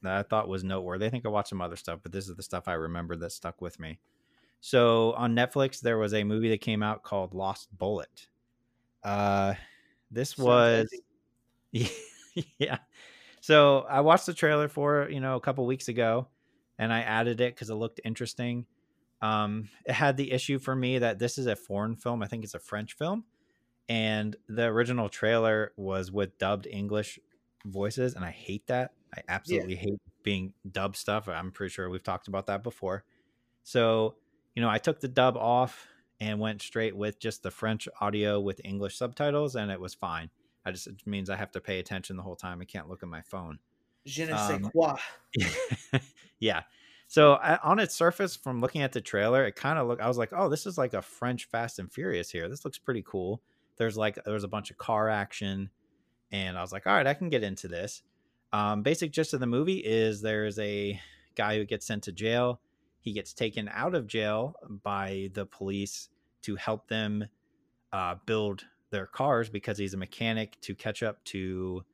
that 0.02 0.14
I 0.14 0.24
thought 0.24 0.48
was 0.48 0.64
noteworthy. 0.64 1.06
I 1.06 1.10
think 1.10 1.26
I 1.26 1.30
watched 1.30 1.50
some 1.50 1.62
other 1.62 1.76
stuff, 1.76 2.00
but 2.04 2.12
this 2.12 2.28
is 2.28 2.36
the 2.36 2.44
stuff 2.44 2.68
I 2.68 2.74
remember 2.74 3.16
that 3.18 3.32
stuck 3.32 3.62
with 3.62 3.80
me. 3.80 4.00
So 4.60 5.14
on 5.14 5.36
Netflix, 5.36 5.80
there 5.80 5.98
was 5.98 6.14
a 6.14 6.24
movie 6.24 6.50
that 6.50 6.62
came 6.62 6.82
out 6.82 7.04
called 7.04 7.34
Lost 7.34 7.70
Bullet. 7.78 8.28
Uh, 9.08 9.54
this 10.12 10.32
Sounds 10.32 10.46
was, 10.46 10.90
yeah. 12.60 12.80
So 13.40 13.86
I 13.90 14.02
watched 14.02 14.26
the 14.26 14.34
trailer 14.34 14.68
for 14.68 15.08
you 15.10 15.22
know 15.22 15.38
a 15.38 15.40
couple 15.40 15.66
weeks 15.66 15.88
ago, 15.88 16.28
and 16.78 16.92
I 16.92 17.02
added 17.02 17.40
it 17.40 17.56
because 17.56 17.70
it 17.70 17.76
looked 17.76 18.02
interesting. 18.04 18.66
Um, 19.22 19.70
it 19.86 19.94
had 19.94 20.18
the 20.18 20.32
issue 20.32 20.60
for 20.60 20.76
me 20.76 21.00
that 21.00 21.20
this 21.20 21.38
is 21.38 21.48
a 21.48 21.56
foreign 21.56 21.96
film. 21.96 22.22
I 22.22 22.28
think 22.28 22.44
it's 22.44 22.54
a 22.54 22.60
French 22.60 22.98
film, 22.98 23.24
and 23.88 24.36
the 24.50 24.66
original 24.66 25.08
trailer 25.08 25.72
was 25.78 26.12
with 26.12 26.38
dubbed 26.38 26.68
English 26.68 27.18
voices, 27.66 28.14
and 28.14 28.26
I 28.26 28.32
hate 28.32 28.68
that. 28.68 28.92
I 29.16 29.22
absolutely 29.30 29.76
yeah. 29.76 29.82
hate 29.82 30.02
being 30.24 30.54
dubbed 30.70 30.98
stuff. 30.98 31.30
I'm 31.30 31.52
pretty 31.52 31.72
sure 31.72 31.90
we've 31.90 32.04
talked 32.04 32.28
about 32.28 32.48
that 32.48 32.62
before. 32.62 33.06
So, 33.64 34.16
you 34.54 34.62
know, 34.62 34.70
I 34.70 34.80
took 34.80 35.00
the 35.00 35.08
dub 35.08 35.38
off 35.38 35.88
and 36.20 36.40
went 36.40 36.62
straight 36.62 36.96
with 36.96 37.20
just 37.20 37.44
the 37.44 37.52
French 37.52 37.88
audio 38.02 38.40
with 38.40 38.62
English 38.64 38.98
subtitles, 38.98 39.56
and 39.56 39.72
it 39.72 39.80
was 39.80 39.94
fine. 39.94 40.30
I 40.66 40.72
just 40.72 40.88
it 40.88 41.06
means 41.06 41.30
I 41.30 41.36
have 41.36 41.52
to 41.52 41.62
pay 41.62 41.80
attention 41.80 42.18
the 42.18 42.24
whole 42.24 42.36
time. 42.36 42.62
I 42.62 42.66
can't 42.66 42.90
look 42.90 43.04
at 43.04 43.10
my 43.10 43.22
phone. 43.22 43.60
Je 44.06 44.26
ne 44.26 44.32
sais 44.32 44.52
um, 44.52 44.72
quoi. 44.72 44.96
yeah. 46.40 46.64
So 47.08 47.34
I, 47.34 47.58
on 47.64 47.80
its 47.80 47.96
surface, 47.96 48.36
from 48.36 48.60
looking 48.60 48.82
at 48.82 48.92
the 48.92 49.00
trailer, 49.00 49.46
it 49.46 49.56
kind 49.56 49.80
of 49.80 49.88
looked. 49.88 50.02
I 50.02 50.08
was 50.08 50.18
like, 50.18 50.34
"Oh, 50.34 50.50
this 50.50 50.66
is 50.66 50.78
like 50.78 50.94
a 50.94 51.02
French 51.02 51.46
Fast 51.46 51.80
and 51.80 51.92
Furious 51.92 52.32
here. 52.32 52.50
This 52.50 52.66
looks 52.66 52.78
pretty 52.78 53.04
cool." 53.06 53.42
There's 53.78 53.98
like 53.98 54.18
there's 54.26 54.44
a 54.44 54.50
bunch 54.50 54.72
of 54.72 54.78
car 54.78 55.10
action, 55.10 55.70
and 56.32 56.58
I 56.58 56.62
was 56.62 56.74
like, 56.74 56.88
"All 56.88 56.94
right, 56.94 57.08
I 57.08 57.14
can 57.14 57.30
get 57.30 57.44
into 57.44 57.68
this." 57.68 58.02
Um, 58.52 58.82
basic 58.82 59.12
gist 59.12 59.34
of 59.34 59.40
the 59.40 59.48
movie 59.48 59.78
is 59.78 60.22
there's 60.22 60.58
a 60.60 61.00
guy 61.36 61.58
who 61.58 61.66
gets 61.66 61.86
sent 61.86 62.04
to 62.04 62.12
jail. 62.12 62.60
He 63.08 63.14
gets 63.14 63.32
taken 63.32 63.70
out 63.70 63.96
of 63.96 64.06
jail 64.06 64.56
by 64.84 65.30
the 65.34 65.46
police 65.46 66.10
to 66.42 66.58
help 66.58 66.90
them 66.90 67.26
uh, 67.94 68.16
build 68.26 68.66
their 68.90 69.06
cars 69.06 69.50
because 69.50 69.78
he's 69.78 69.94
a 69.94 69.98
mechanic 69.98 70.60
to 70.60 70.76
catch 70.76 71.04
up 71.04 71.24
to 71.24 71.86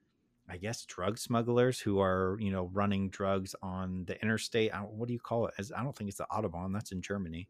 I 0.50 0.58
guess 0.58 0.84
drug 0.86 1.20
smugglers 1.20 1.80
who 1.80 2.00
are 2.00 2.36
you 2.40 2.50
know 2.50 2.72
running 2.74 3.12
drugs 3.12 3.56
on 3.62 4.06
the 4.08 4.20
interstate. 4.24 4.72
what 4.74 5.06
do 5.06 5.14
you 5.14 5.20
call 5.20 5.46
it? 5.46 5.54
As 5.60 5.72
I 5.72 5.84
don't 5.84 5.96
think 5.96 6.08
it's 6.08 6.18
the 6.18 6.26
autobahn. 6.32 6.74
That's 6.74 6.92
in 6.92 7.04
Germany. 7.04 7.48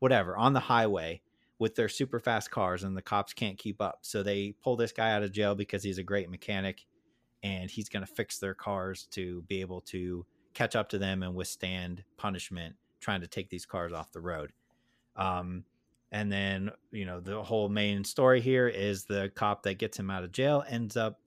Whatever 0.00 0.36
on 0.36 0.52
the 0.52 0.60
highway 0.60 1.22
with 1.58 1.76
their 1.76 1.88
super 1.88 2.20
fast 2.20 2.50
cars, 2.50 2.84
and 2.84 2.94
the 2.94 3.00
cops 3.00 3.32
can't 3.32 3.56
keep 3.56 3.80
up. 3.80 4.00
So 4.02 4.22
they 4.22 4.52
pull 4.62 4.76
this 4.76 4.92
guy 4.92 5.12
out 5.12 5.22
of 5.22 5.32
jail 5.32 5.54
because 5.54 5.82
he's 5.82 5.96
a 5.96 6.02
great 6.02 6.28
mechanic, 6.28 6.84
and 7.42 7.70
he's 7.70 7.88
going 7.88 8.04
to 8.04 8.12
fix 8.12 8.36
their 8.36 8.52
cars 8.52 9.08
to 9.12 9.40
be 9.48 9.62
able 9.62 9.80
to 9.80 10.26
catch 10.52 10.76
up 10.76 10.90
to 10.90 10.98
them 10.98 11.22
and 11.22 11.34
withstand 11.34 12.04
punishment 12.18 12.76
trying 13.00 13.20
to 13.22 13.26
take 13.26 13.48
these 13.48 13.66
cars 13.66 13.92
off 13.92 14.12
the 14.12 14.20
road. 14.20 14.52
Um, 15.16 15.64
and 16.12 16.30
then 16.30 16.70
you 16.90 17.04
know 17.04 17.20
the 17.20 17.42
whole 17.42 17.68
main 17.68 18.04
story 18.04 18.40
here 18.40 18.68
is 18.68 19.04
the 19.04 19.30
cop 19.34 19.62
that 19.62 19.78
gets 19.78 19.98
him 19.98 20.10
out 20.10 20.24
of 20.24 20.32
jail 20.32 20.64
ends 20.68 20.96
up 20.96 21.20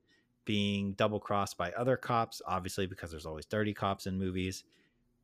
being 0.46 0.94
double 0.94 1.20
crossed 1.20 1.58
by 1.58 1.72
other 1.72 1.96
cops, 1.96 2.42
obviously 2.46 2.86
because 2.86 3.12
there's 3.12 3.26
always 3.26 3.46
dirty 3.46 3.74
cops 3.74 4.08
in 4.08 4.18
movies. 4.18 4.64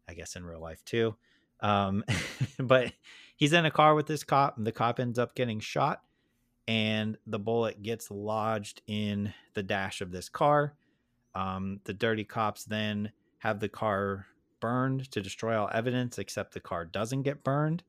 I 0.08 0.14
guess 0.14 0.36
in 0.36 0.46
real 0.46 0.62
life 0.62 0.84
too. 0.86 1.16
Um, 1.60 2.04
but 2.60 2.92
he's 3.36 3.54
in 3.54 3.66
a 3.66 3.72
car 3.72 3.96
with 3.96 4.08
this 4.08 4.24
cop, 4.24 4.58
and 4.58 4.66
the 4.66 4.72
cop 4.72 5.00
ends 5.00 5.20
up 5.20 5.36
getting 5.36 5.60
shot, 5.60 6.02
and 6.68 7.18
the 7.28 7.40
bullet 7.40 7.84
gets 7.84 8.10
lodged 8.10 8.82
in 8.88 9.34
the 9.54 9.64
dash 9.64 10.02
of 10.02 10.12
this 10.12 10.30
car. 10.30 10.74
Um, 11.36 11.80
the 11.84 11.94
dirty 11.94 12.24
cops 12.24 12.64
then 12.64 13.12
have 13.40 13.60
the 13.60 13.70
car 13.70 14.26
burned 14.60 15.12
to 15.12 15.22
destroy 15.22 15.60
all 15.60 15.70
evidence, 15.74 16.18
except 16.18 16.54
the 16.54 16.60
car 16.60 16.86
doesn't 16.86 17.24
get 17.24 17.44
burned. 17.44 17.84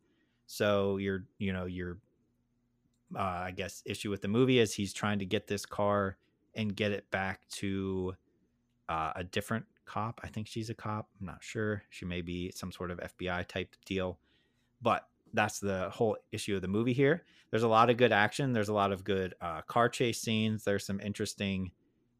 So 0.46 0.96
your, 0.96 1.24
you 1.38 1.52
know, 1.52 1.66
your, 1.66 1.98
uh, 3.16 3.20
I 3.20 3.52
guess, 3.52 3.82
issue 3.86 4.10
with 4.10 4.22
the 4.22 4.28
movie 4.28 4.58
is 4.58 4.74
he's 4.74 4.92
trying 4.92 5.18
to 5.20 5.26
get 5.26 5.46
this 5.46 5.64
car 5.66 6.16
and 6.54 6.74
get 6.74 6.92
it 6.92 7.10
back 7.10 7.40
to 7.48 8.14
uh, 8.88 9.12
a 9.16 9.24
different 9.24 9.66
cop. 9.84 10.20
I 10.22 10.28
think 10.28 10.46
she's 10.46 10.70
a 10.70 10.74
cop. 10.74 11.08
I'm 11.20 11.26
not 11.26 11.42
sure. 11.42 11.82
She 11.90 12.04
may 12.04 12.22
be 12.22 12.50
some 12.50 12.72
sort 12.72 12.90
of 12.90 12.98
FBI 12.98 13.46
type 13.46 13.74
deal, 13.84 14.18
but 14.82 15.06
that's 15.32 15.60
the 15.60 15.90
whole 15.90 16.16
issue 16.32 16.56
of 16.56 16.62
the 16.62 16.68
movie 16.68 16.92
here. 16.92 17.24
There's 17.50 17.62
a 17.62 17.68
lot 17.68 17.90
of 17.90 17.96
good 17.96 18.12
action. 18.12 18.52
There's 18.52 18.68
a 18.68 18.74
lot 18.74 18.92
of 18.92 19.04
good 19.04 19.34
uh, 19.40 19.62
car 19.62 19.88
chase 19.88 20.20
scenes. 20.20 20.64
There's 20.64 20.86
some 20.86 21.00
interesting 21.00 21.72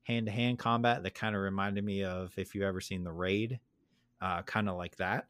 hand 0.05 0.27
to 0.27 0.33
hand 0.33 0.59
combat 0.59 1.03
that 1.03 1.15
kind 1.15 1.35
of 1.35 1.43
reminded 1.43 1.85
me 1.85 2.05
of 2.05 2.33
if 2.37 2.55
you've 2.55 2.65
ever 2.65 2.81
seen 2.81 3.05
The 3.05 3.13
Raid, 3.13 3.61
uh, 4.21 4.43
kind 4.43 4.69
of 4.69 4.77
like 4.77 4.97
that. 4.97 5.27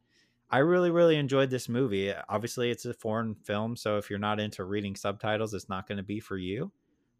I 0.50 0.58
really, 0.58 0.90
really 0.90 1.16
enjoyed 1.16 1.50
this 1.50 1.68
movie. 1.68 2.12
Obviously, 2.28 2.70
it's 2.70 2.84
a 2.84 2.92
foreign 2.92 3.36
film, 3.36 3.76
so 3.76 3.98
if 3.98 4.10
you're 4.10 4.18
not 4.18 4.40
into 4.40 4.64
reading 4.64 4.96
subtitles, 4.96 5.54
it's 5.54 5.68
not 5.68 5.86
going 5.86 5.98
to 5.98 6.04
be 6.04 6.18
for 6.18 6.36
you. 6.36 6.72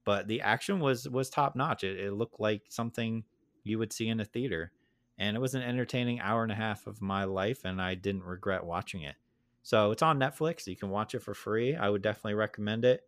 But 0.04 0.26
the 0.26 0.40
action 0.40 0.80
was 0.80 1.08
was 1.08 1.30
top 1.30 1.54
notch. 1.54 1.84
It, 1.84 2.00
it 2.00 2.12
looked 2.12 2.40
like 2.40 2.62
something 2.68 3.24
you 3.62 3.78
would 3.78 3.92
see 3.92 4.08
in 4.08 4.20
a 4.20 4.24
theater 4.24 4.72
and 5.18 5.36
it 5.36 5.40
was 5.40 5.54
an 5.54 5.62
entertaining 5.62 6.18
hour 6.20 6.42
and 6.42 6.50
a 6.50 6.56
half 6.56 6.86
of 6.86 7.00
my 7.00 7.24
life 7.24 7.64
and 7.64 7.80
i 7.80 7.94
didn't 7.94 8.24
regret 8.24 8.64
watching 8.64 9.02
it 9.02 9.14
so 9.62 9.90
it's 9.90 10.02
on 10.02 10.18
netflix 10.18 10.66
you 10.66 10.76
can 10.76 10.90
watch 10.90 11.14
it 11.14 11.22
for 11.22 11.34
free 11.34 11.76
i 11.76 11.88
would 11.88 12.02
definitely 12.02 12.34
recommend 12.34 12.84
it 12.84 13.02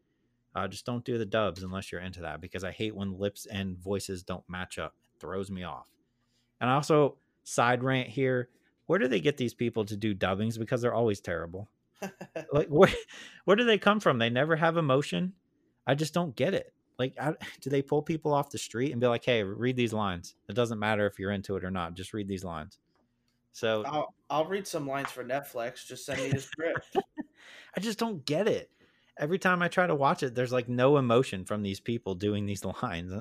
uh, 0.55 0.69
just 0.69 0.85
don't 0.85 1.07
do 1.07 1.17
the 1.17 1.25
dubs 1.25 1.63
unless 1.63 1.91
you're 1.91 2.01
into 2.01 2.21
that 2.21 2.41
because 2.41 2.63
i 2.63 2.71
hate 2.71 2.95
when 2.95 3.19
lips 3.19 3.47
and 3.47 3.79
voices 3.79 4.23
don't 4.23 4.45
match 4.49 4.79
up 4.79 4.95
it 5.03 5.19
throws 5.19 5.51
me 5.51 5.65
off 5.65 5.87
and 6.61 6.71
I 6.71 6.75
also 6.75 7.17
side 7.45 7.83
rant 7.83 8.09
here 8.09 8.49
where 8.87 8.99
do 8.99 9.09
they 9.09 9.21
get 9.21 9.37
these 9.37 9.55
people 9.55 9.85
to 9.85 9.97
do 9.97 10.15
dubbings 10.15 10.59
because 10.59 10.83
they're 10.83 10.95
always 10.95 11.21
terrible 11.21 11.69
like 12.53 12.69
where 12.69 12.93
where 13.45 13.57
do 13.57 13.65
they 13.65 13.79
come 13.79 14.01
from 14.01 14.19
they 14.19 14.31
never 14.31 14.57
have 14.57 14.77
emotion 14.77 15.33
i 15.87 15.95
just 15.95 16.15
don't 16.15 16.37
get 16.37 16.55
it 16.55 16.73
like, 16.99 17.15
I, 17.21 17.35
do 17.61 17.71
they 17.71 17.83
pull 17.83 18.03
people 18.03 18.33
off 18.33 18.51
the 18.51 18.59
street 18.59 18.93
and 18.93 19.01
be 19.01 19.07
like, 19.07 19.25
"Hey, 19.25 19.43
read 19.43 19.77
these 19.77 19.93
lines"? 19.93 20.37
It 20.49 20.55
doesn't 20.55 20.79
matter 20.79 21.07
if 21.07 21.19
you're 21.19 21.33
into 21.33 21.57
it 21.57 21.65
or 21.65 21.71
not. 21.71 21.95
Just 21.95 22.13
read 22.13 22.29
these 22.29 22.45
lines. 22.45 22.79
So 23.53 23.83
I'll 23.87 24.15
I'll 24.31 24.45
read 24.45 24.67
some 24.67 24.87
lines 24.87 25.11
for 25.11 25.25
Netflix. 25.25 25.87
Just 25.87 26.07
send 26.07 26.23
me 26.23 26.31
the 26.31 26.41
script. 26.41 26.97
I 27.77 27.81
just 27.81 27.99
don't 27.99 28.25
get 28.25 28.47
it. 28.47 28.71
Every 29.19 29.39
time 29.39 29.63
I 29.63 29.69
try 29.69 29.87
to 29.87 29.95
watch 29.95 30.23
it, 30.23 30.35
there's 30.35 30.53
like 30.53 30.69
no 30.69 30.97
emotion 30.97 31.45
from 31.45 31.63
these 31.63 31.81
people 31.81 32.15
doing 32.15 32.47
these 32.47 32.65
lines. 32.83 33.13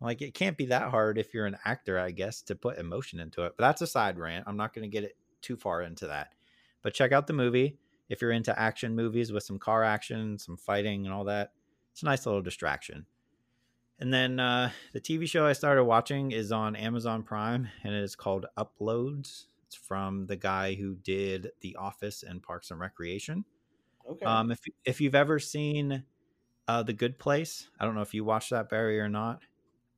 Like 0.00 0.22
it 0.22 0.34
can't 0.34 0.56
be 0.56 0.66
that 0.66 0.90
hard 0.90 1.18
if 1.18 1.34
you're 1.34 1.46
an 1.46 1.58
actor, 1.64 1.98
I 1.98 2.10
guess, 2.10 2.42
to 2.42 2.54
put 2.54 2.78
emotion 2.78 3.18
into 3.20 3.44
it. 3.44 3.54
But 3.56 3.64
that's 3.64 3.82
a 3.82 3.86
side 3.86 4.18
rant. 4.18 4.44
I'm 4.46 4.56
not 4.56 4.74
going 4.74 4.88
to 4.88 4.94
get 4.94 5.04
it 5.04 5.16
too 5.42 5.56
far 5.56 5.82
into 5.82 6.06
that. 6.06 6.34
But 6.82 6.94
check 6.94 7.12
out 7.12 7.26
the 7.26 7.32
movie 7.32 7.78
if 8.08 8.22
you're 8.22 8.30
into 8.30 8.58
action 8.58 8.94
movies 8.94 9.32
with 9.32 9.42
some 9.42 9.58
car 9.58 9.82
action, 9.82 10.38
some 10.38 10.56
fighting, 10.56 11.04
and 11.04 11.14
all 11.14 11.24
that 11.24 11.52
it's 11.98 12.04
a 12.04 12.06
nice 12.06 12.26
little 12.26 12.42
distraction. 12.42 13.06
And 13.98 14.14
then 14.14 14.38
uh, 14.38 14.70
the 14.92 15.00
TV 15.00 15.28
show 15.28 15.44
I 15.44 15.52
started 15.52 15.82
watching 15.82 16.30
is 16.30 16.52
on 16.52 16.76
Amazon 16.76 17.24
Prime, 17.24 17.66
and 17.82 17.92
it 17.92 18.04
is 18.04 18.14
called 18.14 18.46
Uploads. 18.56 19.46
It's 19.66 19.74
from 19.74 20.26
the 20.26 20.36
guy 20.36 20.74
who 20.74 20.94
did 20.94 21.50
The 21.60 21.74
Office 21.74 22.22
and 22.22 22.40
Parks 22.40 22.70
and 22.70 22.78
Recreation. 22.78 23.44
Okay. 24.08 24.24
Um, 24.24 24.52
if 24.52 24.60
if 24.84 25.00
you've 25.00 25.16
ever 25.16 25.40
seen 25.40 26.04
uh, 26.68 26.84
The 26.84 26.92
Good 26.92 27.18
Place, 27.18 27.68
I 27.80 27.84
don't 27.84 27.96
know 27.96 28.02
if 28.02 28.14
you 28.14 28.22
watched 28.22 28.50
that 28.50 28.70
Barry 28.70 29.00
or 29.00 29.08
not. 29.08 29.42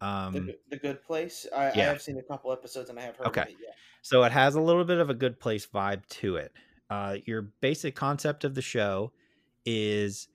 Um, 0.01 0.33
the, 0.33 0.59
the 0.71 0.77
Good 0.77 1.03
Place. 1.03 1.47
I, 1.55 1.67
yeah. 1.67 1.73
I, 1.73 1.77
have 1.85 2.03
seen 2.03 2.19
a 2.19 2.23
couple 2.23 2.53
episodes 2.53 2.91
and 2.91 2.99
I 2.99 3.03
have 3.03 3.17
heard 3.17 3.27
okay. 3.29 3.43
It, 3.43 3.57
yeah. 3.63 3.71
So 4.03 4.23
it 4.23 4.33
has 4.33 4.55
a 4.55 4.61
little 4.61 4.85
bit 4.85 4.99
of 4.99 5.11
a 5.11 5.15
Good 5.15 5.39
Place 5.39 5.67
vibe 5.67 6.07
to 6.09 6.37
it. 6.37 6.53
Uh, 6.89 7.17
your 7.27 7.43
basic 7.61 7.95
concept 7.95 8.45
of 8.45 8.55
the 8.55 8.63
show 8.63 9.13
is 9.67 10.29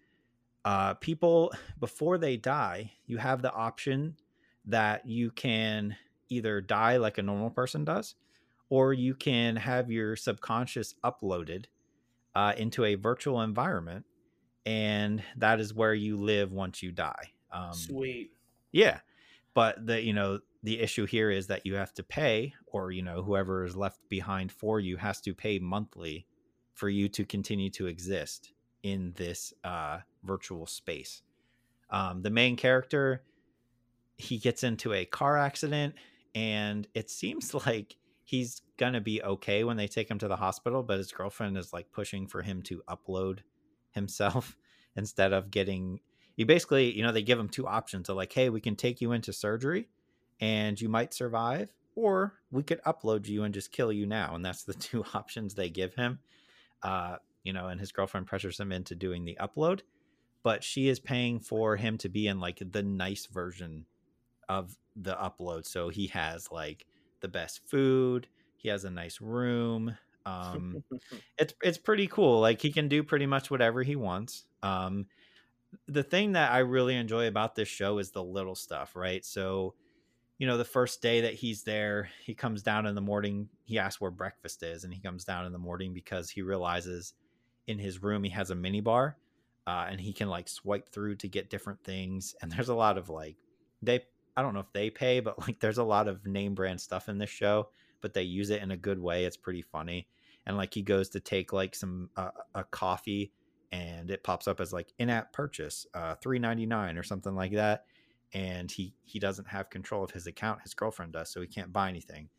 uh, 0.64 0.94
people 0.96 1.54
before 1.80 2.18
they 2.18 2.38
die, 2.38 2.92
you 3.08 3.18
have 3.18 3.42
the 3.42 3.52
option 3.52 4.16
that 4.66 5.06
you 5.06 5.32
can 5.32 5.96
either 6.30 6.62
die 6.62 6.98
like 6.98 7.18
a 7.18 7.24
normal 7.24 7.50
person 7.50 7.86
does, 7.86 8.16
or 8.70 8.94
you 8.94 9.14
can 9.14 9.56
have 9.56 9.92
your 9.92 10.16
subconscious 10.16 10.96
uploaded 11.04 11.66
uh, 12.34 12.54
into 12.58 12.84
a 12.84 12.96
virtual 12.96 13.42
environment, 13.42 14.06
and 14.66 15.24
that 15.38 15.60
is 15.60 15.74
where 15.74 15.94
you 15.94 16.18
live 16.18 16.52
once 16.52 16.82
you 16.82 16.92
die. 16.92 17.32
Um, 17.52 17.74
Sweet. 17.74 18.32
Yeah, 18.72 19.00
but 19.56 19.88
the 19.88 20.04
you 20.04 20.14
know 20.14 20.40
the 20.62 20.80
issue 20.80 21.06
here 21.06 21.32
is 21.32 21.48
that 21.48 21.66
you 21.66 21.76
have 21.76 21.94
to 21.96 22.04
pay, 22.04 22.54
or 22.68 22.92
you 22.92 23.02
know 23.02 23.24
whoever 23.24 23.64
is 23.64 23.76
left 23.76 24.00
behind 24.10 24.52
for 24.52 24.80
you 24.80 24.98
has 24.98 25.22
to 25.22 25.34
pay 25.34 25.58
monthly 25.58 26.28
for 26.74 26.90
you 26.90 27.08
to 27.10 27.26
continue 27.26 27.70
to 27.72 27.88
exist 27.88 28.52
in 28.84 29.14
this 29.16 29.54
uh, 29.64 30.00
virtual 30.24 30.68
space. 30.68 31.24
Um, 31.90 32.22
the 32.22 32.30
main 32.30 32.58
character, 32.58 33.24
he 34.18 34.38
gets 34.38 34.64
into 34.64 34.94
a 34.94 35.06
car 35.06 35.38
accident, 35.38 35.96
and 36.36 36.88
it 36.94 37.10
seems 37.10 37.54
like 37.66 37.96
he's 38.26 38.62
gonna 38.78 39.02
be 39.02 39.24
okay 39.24 39.64
when 39.64 39.78
they 39.78 39.88
take 39.88 40.12
him 40.12 40.20
to 40.20 40.28
the 40.28 40.36
hospital, 40.36 40.84
but 40.84 40.98
his 40.98 41.12
girlfriend 41.12 41.58
is 41.58 41.72
like 41.72 41.92
pushing 41.92 42.28
for 42.28 42.42
him 42.42 42.62
to 42.64 42.84
upload 42.90 43.40
himself 43.92 44.58
instead 44.96 45.32
of 45.32 45.50
getting. 45.50 46.02
You 46.36 46.46
basically, 46.46 46.96
you 46.96 47.04
know, 47.04 47.12
they 47.12 47.22
give 47.22 47.40
him 47.40 47.50
two 47.50 47.68
options. 47.68 48.08
They're 48.08 48.16
like, 48.16 48.34
"Hey, 48.34 48.50
we 48.50 48.62
can 48.62 48.76
take 48.76 49.02
you 49.02 49.12
into 49.12 49.34
surgery, 49.34 49.90
and 50.40 50.80
you 50.80 50.90
might 50.90 51.14
survive, 51.14 51.74
or 51.96 52.40
we 52.52 52.64
could 52.64 52.82
upload 52.84 53.28
you 53.28 53.44
and 53.44 53.54
just 53.54 53.72
kill 53.72 53.92
you 53.92 54.06
now." 54.06 54.36
And 54.36 54.44
that's 54.44 54.64
the 54.64 54.74
two 54.74 55.06
options 55.14 55.54
they 55.56 55.70
give 55.70 55.96
him. 55.96 56.20
Uh, 56.84 57.18
you 57.44 57.54
know, 57.54 57.68
and 57.68 57.80
his 57.80 57.92
girlfriend 57.92 58.28
pressures 58.28 58.60
him 58.60 58.72
into 58.72 58.96
doing 58.96 59.24
the 59.24 59.38
upload, 59.40 59.82
but 60.44 60.64
she 60.64 60.90
is 60.90 61.00
paying 61.00 61.40
for 61.40 61.78
him 61.78 61.98
to 62.00 62.10
be 62.10 62.28
in 62.28 62.40
like 62.40 62.62
the 62.72 62.84
nice 62.84 63.28
version 63.28 63.86
of 64.50 64.78
the 64.96 65.16
upload. 65.16 65.66
So 65.66 65.90
he 65.90 66.08
has 66.08 66.52
like 66.52 66.86
the 67.22 67.28
best 67.28 67.68
food, 67.68 68.28
he 68.58 68.70
has 68.70 68.84
a 68.86 68.90
nice 68.90 69.22
room. 69.22 69.98
Um, 70.26 70.84
it's 71.38 71.54
it's 71.62 71.78
pretty 71.78 72.08
cool. 72.08 72.42
Like 72.42 72.62
he 72.62 72.72
can 72.72 72.88
do 72.88 73.04
pretty 73.04 73.26
much 73.28 73.52
whatever 73.52 73.84
he 73.84 73.96
wants. 73.96 74.46
Um, 74.64 75.06
the 75.88 76.04
thing 76.04 76.34
that 76.34 76.52
I 76.52 76.60
really 76.60 76.96
enjoy 76.96 77.28
about 77.28 77.56
this 77.56 77.68
show 77.68 77.98
is 78.00 78.12
the 78.12 78.24
little 78.24 78.56
stuff, 78.56 78.96
right? 78.96 79.24
So, 79.24 79.76
you 80.38 80.48
know, 80.48 80.58
the 80.58 80.66
first 80.66 81.02
day 81.02 81.22
that 81.22 81.34
he's 81.34 81.64
there, 81.64 82.10
he 82.24 82.34
comes 82.34 82.62
down 82.62 82.86
in 82.86 82.96
the 82.96 83.02
morning. 83.02 83.50
He 83.64 83.80
asks 83.80 84.02
where 84.02 84.12
breakfast 84.12 84.64
is, 84.64 84.84
and 84.84 84.94
he 84.94 85.00
comes 85.00 85.24
down 85.24 85.46
in 85.46 85.52
the 85.52 85.60
morning 85.60 85.94
because 85.94 86.30
he 86.30 86.42
realizes 86.42 87.14
in 87.68 87.80
his 87.80 88.02
room 88.02 88.24
he 88.24 88.30
has 88.30 88.52
a 88.52 88.56
mini 88.56 88.82
bar 88.82 89.18
uh, 89.68 89.88
and 89.90 90.00
he 90.00 90.14
can 90.14 90.30
like 90.30 90.48
swipe 90.48 90.90
through 90.90 91.16
to 91.16 91.28
get 91.28 91.50
different 91.50 91.84
things 91.84 92.36
and 92.42 92.52
there's 92.52 92.70
a 92.70 92.76
lot 92.76 92.98
of 92.98 93.10
like 93.10 93.36
they 93.82 94.02
i 94.38 94.42
don't 94.42 94.54
know 94.54 94.60
if 94.60 94.74
they 94.74 94.90
pay 94.90 95.20
but 95.20 95.40
like 95.48 95.60
there's 95.60 95.78
a 95.78 95.84
lot 95.84 96.08
of 96.08 96.26
name 96.26 96.54
brand 96.56 96.80
stuff 96.80 97.10
in 97.10 97.18
this 97.18 97.30
show 97.30 97.70
but 98.02 98.14
they 98.14 98.24
use 98.24 98.50
it 98.50 98.62
in 98.62 98.72
a 98.72 98.78
good 98.78 99.00
way 99.00 99.26
it's 99.26 99.38
pretty 99.38 99.62
funny 99.62 100.08
and 100.46 100.58
like 100.58 100.74
he 100.74 100.82
goes 100.82 101.10
to 101.10 101.20
take 101.20 101.54
like 101.54 101.74
some 101.74 102.10
uh, 102.16 102.30
a 102.54 102.64
coffee 102.66 103.32
and 103.76 104.10
it 104.10 104.24
pops 104.24 104.48
up 104.48 104.60
as 104.60 104.72
like 104.72 104.94
in-app 105.00 105.34
purchase 105.34 105.86
uh 105.94 106.16
399 106.16 106.98
or 106.98 107.04
something 107.04 107.36
like 107.36 107.54
that 107.54 107.86
and 108.34 108.72
he 108.72 108.94
he 109.04 109.20
doesn't 109.20 109.48
have 109.48 109.70
control 109.70 110.04
of 110.04 110.12
his 110.12 110.28
account 110.28 110.62
his 110.62 110.74
girlfriend 110.74 111.14
does 111.14 111.32
so 111.32 111.42
he 111.42 111.48
can't 111.48 111.74
buy 111.74 111.90
anything 111.90 112.30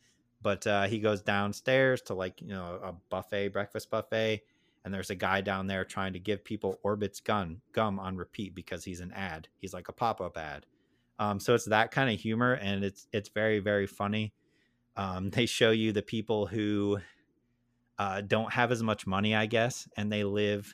but 0.43 0.67
uh, 0.67 0.85
he 0.85 0.99
goes 0.99 1.23
downstairs 1.23 2.03
to 2.03 2.15
like 2.15 2.41
you 2.41 2.49
know 2.49 2.79
a 2.83 2.93
buffet 3.11 3.49
breakfast 3.49 3.91
buffet 3.91 4.43
and 4.87 4.95
there's 4.95 5.11
a 5.11 5.17
guy 5.17 5.41
down 5.41 5.67
there 5.67 5.85
trying 5.85 6.13
to 6.13 6.21
give 6.21 6.45
people 6.45 6.79
Orbit's 6.85 7.19
gun 7.19 7.61
gum 7.73 7.99
on 7.99 8.17
repeat 8.17 8.55
because 8.55 8.85
he's 8.85 9.01
an 9.01 9.11
ad. 9.13 9.49
He's 9.59 9.75
like 9.75 9.89
a 9.89 9.93
pop 9.93 10.21
up 10.21 10.39
ad. 10.39 10.65
Um, 11.19 11.41
so 11.41 11.55
it's 11.55 11.65
that 11.65 11.91
kind 11.91 12.09
of 12.09 12.21
humor, 12.21 12.53
and 12.53 12.85
it's 12.85 13.09
it's 13.13 13.29
very 13.29 13.59
very 13.59 13.89
funny. 13.89 14.33
Um, 14.97 15.31
they 15.31 15.45
show 15.45 15.73
you 15.73 15.91
the 15.91 16.03
people 16.03 16.47
who 16.47 16.99
uh, 17.99 18.21
don't 18.21 18.53
have 18.53 18.71
as 18.71 18.81
much 18.81 19.09
money, 19.09 19.35
I 19.35 19.47
guess, 19.47 19.89
and 19.97 20.11
they 20.11 20.23
live 20.23 20.73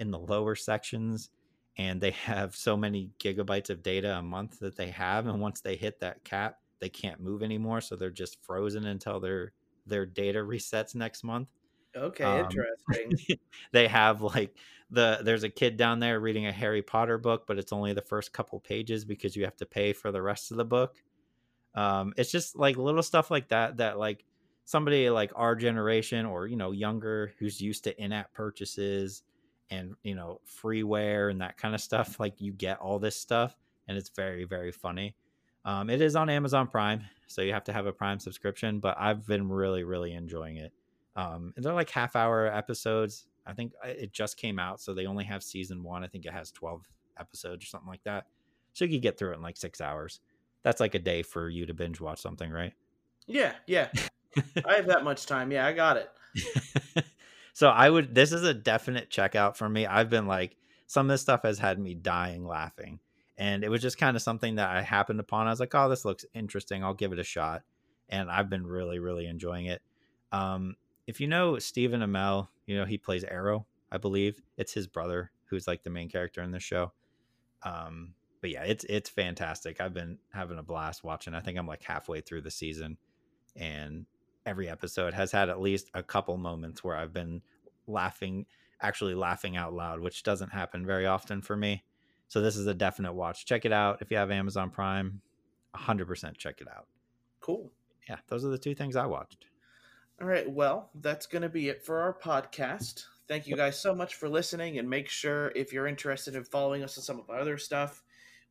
in 0.00 0.10
the 0.10 0.18
lower 0.18 0.56
sections, 0.56 1.30
and 1.78 2.00
they 2.00 2.10
have 2.12 2.56
so 2.56 2.76
many 2.76 3.10
gigabytes 3.20 3.70
of 3.70 3.82
data 3.82 4.16
a 4.16 4.22
month 4.22 4.58
that 4.60 4.76
they 4.76 4.90
have, 4.90 5.26
and 5.26 5.40
once 5.40 5.60
they 5.60 5.76
hit 5.76 6.00
that 6.00 6.24
cap, 6.24 6.58
they 6.80 6.88
can't 6.88 7.20
move 7.20 7.42
anymore, 7.42 7.80
so 7.80 7.96
they're 7.96 8.10
just 8.10 8.42
frozen 8.44 8.86
until 8.86 9.20
their 9.20 9.52
their 9.86 10.06
data 10.06 10.38
resets 10.40 10.94
next 10.94 11.24
month 11.24 11.48
Okay, 11.96 12.38
um, 12.38 12.44
interesting. 12.44 13.38
they 13.72 13.88
have 13.88 14.22
like 14.22 14.56
the 14.90 15.20
there's 15.22 15.42
a 15.44 15.48
kid 15.48 15.76
down 15.76 16.00
there 16.00 16.20
reading 16.20 16.46
a 16.46 16.52
Harry 16.52 16.82
Potter 16.82 17.18
book, 17.18 17.46
but 17.46 17.58
it's 17.58 17.72
only 17.72 17.92
the 17.92 18.02
first 18.02 18.32
couple 18.32 18.60
pages 18.60 19.04
because 19.04 19.36
you 19.36 19.44
have 19.44 19.56
to 19.56 19.66
pay 19.66 19.92
for 19.92 20.12
the 20.12 20.22
rest 20.22 20.50
of 20.50 20.56
the 20.56 20.64
book. 20.64 21.02
Um, 21.74 22.14
it's 22.16 22.32
just 22.32 22.56
like 22.56 22.76
little 22.76 23.02
stuff 23.02 23.30
like 23.30 23.48
that 23.48 23.78
that 23.78 23.98
like 23.98 24.24
somebody 24.64 25.10
like 25.10 25.32
our 25.36 25.56
generation 25.56 26.26
or 26.26 26.46
you 26.46 26.56
know 26.56 26.72
younger 26.72 27.34
who's 27.38 27.60
used 27.60 27.84
to 27.84 28.02
in-app 28.02 28.32
purchases 28.32 29.22
and 29.70 29.94
you 30.02 30.14
know 30.14 30.40
freeware 30.46 31.30
and 31.30 31.40
that 31.40 31.56
kind 31.56 31.74
of 31.74 31.80
stuff 31.80 32.18
like 32.18 32.40
you 32.40 32.52
get 32.52 32.78
all 32.78 32.98
this 32.98 33.16
stuff 33.16 33.56
and 33.88 33.96
it's 33.96 34.10
very 34.10 34.44
very 34.44 34.72
funny. 34.72 35.14
Um, 35.64 35.90
it 35.90 36.00
is 36.00 36.16
on 36.16 36.30
amazon 36.30 36.68
prime 36.68 37.02
so 37.26 37.42
you 37.42 37.52
have 37.52 37.64
to 37.64 37.72
have 37.72 37.84
a 37.84 37.92
prime 37.92 38.18
subscription 38.18 38.80
but 38.80 38.96
i've 38.98 39.26
been 39.26 39.46
really 39.48 39.84
really 39.84 40.12
enjoying 40.14 40.56
it. 40.56 40.72
Um, 41.16 41.52
and 41.56 41.64
they're 41.64 41.74
like 41.74 41.90
half 41.90 42.16
hour 42.16 42.46
episodes. 42.46 43.26
I 43.46 43.52
think 43.52 43.72
uh, 43.84 43.88
it 43.88 44.12
just 44.12 44.36
came 44.36 44.58
out 44.58 44.80
so 44.80 44.94
they 44.94 45.06
only 45.06 45.24
have 45.24 45.42
season 45.42 45.82
one. 45.82 46.04
I 46.04 46.06
think 46.06 46.24
it 46.24 46.32
has 46.32 46.50
12 46.52 46.88
episodes 47.18 47.64
or 47.64 47.66
something 47.66 47.88
like 47.88 48.04
that. 48.04 48.26
So 48.72 48.84
you 48.84 48.92
could 48.92 49.02
get 49.02 49.18
through 49.18 49.32
it 49.32 49.36
in 49.36 49.42
like 49.42 49.56
six 49.56 49.80
hours. 49.80 50.20
That's 50.62 50.80
like 50.80 50.94
a 50.94 50.98
day 50.98 51.22
for 51.22 51.48
you 51.48 51.66
to 51.66 51.74
binge 51.74 52.00
watch 52.00 52.20
something 52.20 52.50
right? 52.50 52.72
Yeah 53.26 53.52
yeah. 53.66 53.88
I 54.64 54.74
have 54.74 54.86
that 54.86 55.04
much 55.04 55.26
time. 55.26 55.50
Yeah 55.52 55.66
i 55.66 55.72
got 55.72 55.96
it 55.96 56.10
so 57.52 57.68
I 57.68 57.90
would 57.90 58.14
this 58.14 58.32
is 58.32 58.42
a 58.42 58.54
definite 58.54 59.10
checkout 59.10 59.56
for 59.56 59.68
me. 59.68 59.86
I've 59.86 60.10
been 60.10 60.26
like 60.26 60.56
some 60.86 61.06
of 61.06 61.14
this 61.14 61.22
stuff 61.22 61.42
has 61.44 61.58
had 61.58 61.78
me 61.78 61.94
dying 61.94 62.44
laughing. 62.44 62.98
And 63.38 63.62
it 63.62 63.68
was 63.68 63.80
just 63.80 63.96
kind 63.96 64.16
of 64.16 64.22
something 64.22 64.56
that 64.56 64.70
I 64.70 64.82
happened 64.82 65.20
upon. 65.20 65.46
I 65.46 65.50
was 65.50 65.60
like, 65.60 65.74
oh, 65.74 65.88
this 65.88 66.04
looks 66.04 66.26
interesting. 66.34 66.82
I'll 66.82 66.94
give 66.94 67.12
it 67.12 67.18
a 67.20 67.24
shot. 67.24 67.62
And 68.08 68.28
I've 68.28 68.50
been 68.50 68.66
really, 68.66 68.98
really 68.98 69.26
enjoying 69.26 69.66
it. 69.66 69.82
Um, 70.32 70.74
if 71.06 71.20
you 71.20 71.28
know 71.28 71.58
Stephen 71.60 72.00
Amell, 72.00 72.48
you 72.66 72.76
know, 72.76 72.84
he 72.84 72.98
plays 72.98 73.22
Arrow, 73.22 73.66
I 73.92 73.98
believe. 73.98 74.42
It's 74.56 74.74
his 74.74 74.88
brother 74.88 75.30
who's 75.44 75.68
like 75.68 75.84
the 75.84 75.90
main 75.90 76.08
character 76.08 76.42
in 76.42 76.50
the 76.50 76.58
show. 76.58 76.92
Um, 77.62 78.14
but 78.40 78.50
yeah, 78.50 78.64
it's 78.64 78.84
it's 78.84 79.10
fantastic. 79.10 79.80
I've 79.80 79.94
been 79.94 80.18
having 80.32 80.58
a 80.58 80.62
blast 80.62 81.04
watching. 81.04 81.34
I 81.34 81.40
think 81.40 81.56
I'm 81.56 81.66
like 81.68 81.82
halfway 81.82 82.20
through 82.20 82.42
the 82.42 82.50
season, 82.50 82.96
and 83.54 84.06
every 84.50 84.68
episode 84.68 85.14
has 85.14 85.30
had 85.30 85.48
at 85.48 85.60
least 85.60 85.88
a 85.94 86.02
couple 86.02 86.36
moments 86.36 86.82
where 86.82 86.96
I've 86.96 87.12
been 87.12 87.40
laughing, 87.86 88.46
actually 88.82 89.14
laughing 89.14 89.56
out 89.56 89.72
loud, 89.72 90.00
which 90.00 90.24
doesn't 90.24 90.50
happen 90.50 90.84
very 90.84 91.06
often 91.06 91.40
for 91.40 91.56
me. 91.56 91.84
So 92.26 92.40
this 92.40 92.56
is 92.56 92.66
a 92.66 92.74
definite 92.74 93.12
watch. 93.12 93.46
Check 93.46 93.64
it 93.64 93.72
out 93.72 94.02
if 94.02 94.10
you 94.10 94.16
have 94.16 94.32
Amazon 94.32 94.70
Prime. 94.70 95.20
100% 95.76 96.36
check 96.36 96.60
it 96.60 96.66
out. 96.68 96.88
Cool. 97.40 97.70
Yeah, 98.08 98.16
those 98.26 98.44
are 98.44 98.48
the 98.48 98.58
two 98.58 98.74
things 98.74 98.96
I 98.96 99.06
watched. 99.06 99.46
All 100.20 100.26
right, 100.26 100.50
well, 100.50 100.90
that's 100.96 101.26
going 101.26 101.42
to 101.42 101.48
be 101.48 101.68
it 101.68 101.84
for 101.84 102.00
our 102.00 102.12
podcast. 102.12 103.04
Thank 103.28 103.46
you 103.46 103.54
guys 103.54 103.80
so 103.80 103.94
much 103.94 104.16
for 104.16 104.28
listening 104.28 104.78
and 104.78 104.90
make 104.90 105.08
sure 105.08 105.52
if 105.54 105.72
you're 105.72 105.86
interested 105.86 106.34
in 106.34 106.42
following 106.42 106.82
us 106.82 106.98
on 106.98 107.04
some 107.04 107.20
of 107.20 107.30
our 107.30 107.38
other 107.38 107.56
stuff, 107.56 108.02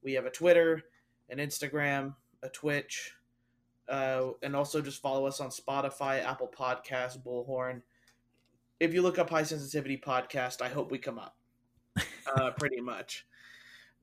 we 0.01 0.13
have 0.13 0.25
a 0.25 0.31
Twitter, 0.31 0.81
an 1.29 1.39
Instagram, 1.39 2.15
a 2.41 2.47
Twitch, 2.47 3.13
uh, 3.89 4.31
and 4.43 4.55
also 4.55 4.81
just 4.81 5.01
follow 5.01 5.25
us 5.25 5.39
on 5.39 5.49
Spotify, 5.49 6.23
Apple 6.23 6.51
Podcasts, 6.55 7.21
Bullhorn. 7.21 7.81
If 8.79 8.93
you 8.93 9.01
look 9.01 9.19
up 9.19 9.29
High 9.29 9.43
Sensitivity 9.43 9.97
Podcast, 9.97 10.61
I 10.61 10.69
hope 10.69 10.91
we 10.91 10.97
come 10.97 11.19
up. 11.19 11.35
Uh, 12.35 12.51
pretty 12.51 12.79
much. 12.79 13.25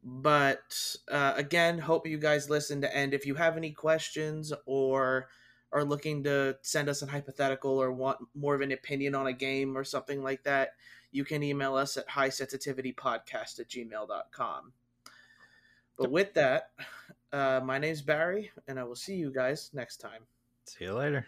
But 0.02 0.96
uh, 1.08 1.34
again, 1.36 1.78
hope 1.78 2.08
you 2.08 2.18
guys 2.18 2.50
listened. 2.50 2.84
And 2.84 3.14
if 3.14 3.24
you 3.24 3.36
have 3.36 3.56
any 3.56 3.70
questions 3.70 4.52
or 4.66 5.28
are 5.72 5.84
looking 5.84 6.24
to 6.24 6.56
send 6.62 6.88
us 6.88 7.02
a 7.02 7.06
hypothetical 7.06 7.80
or 7.80 7.92
want 7.92 8.18
more 8.34 8.54
of 8.54 8.62
an 8.62 8.72
opinion 8.72 9.14
on 9.14 9.28
a 9.28 9.32
game 9.32 9.76
or 9.76 9.84
something 9.84 10.22
like 10.22 10.42
that, 10.44 10.70
you 11.12 11.24
can 11.24 11.42
email 11.42 11.76
us 11.76 11.96
at 11.96 12.08
highsensitivitypodcast 12.08 13.60
at 13.60 13.68
gmail.com. 13.68 14.72
But 15.98 16.10
with 16.10 16.34
that, 16.34 16.70
uh, 17.32 17.60
my 17.64 17.78
name's 17.78 18.02
Barry, 18.02 18.50
and 18.68 18.78
I 18.78 18.84
will 18.84 18.96
see 18.96 19.14
you 19.14 19.32
guys 19.32 19.70
next 19.72 19.98
time. 19.98 20.22
See 20.66 20.84
you 20.84 20.94
later. 20.94 21.26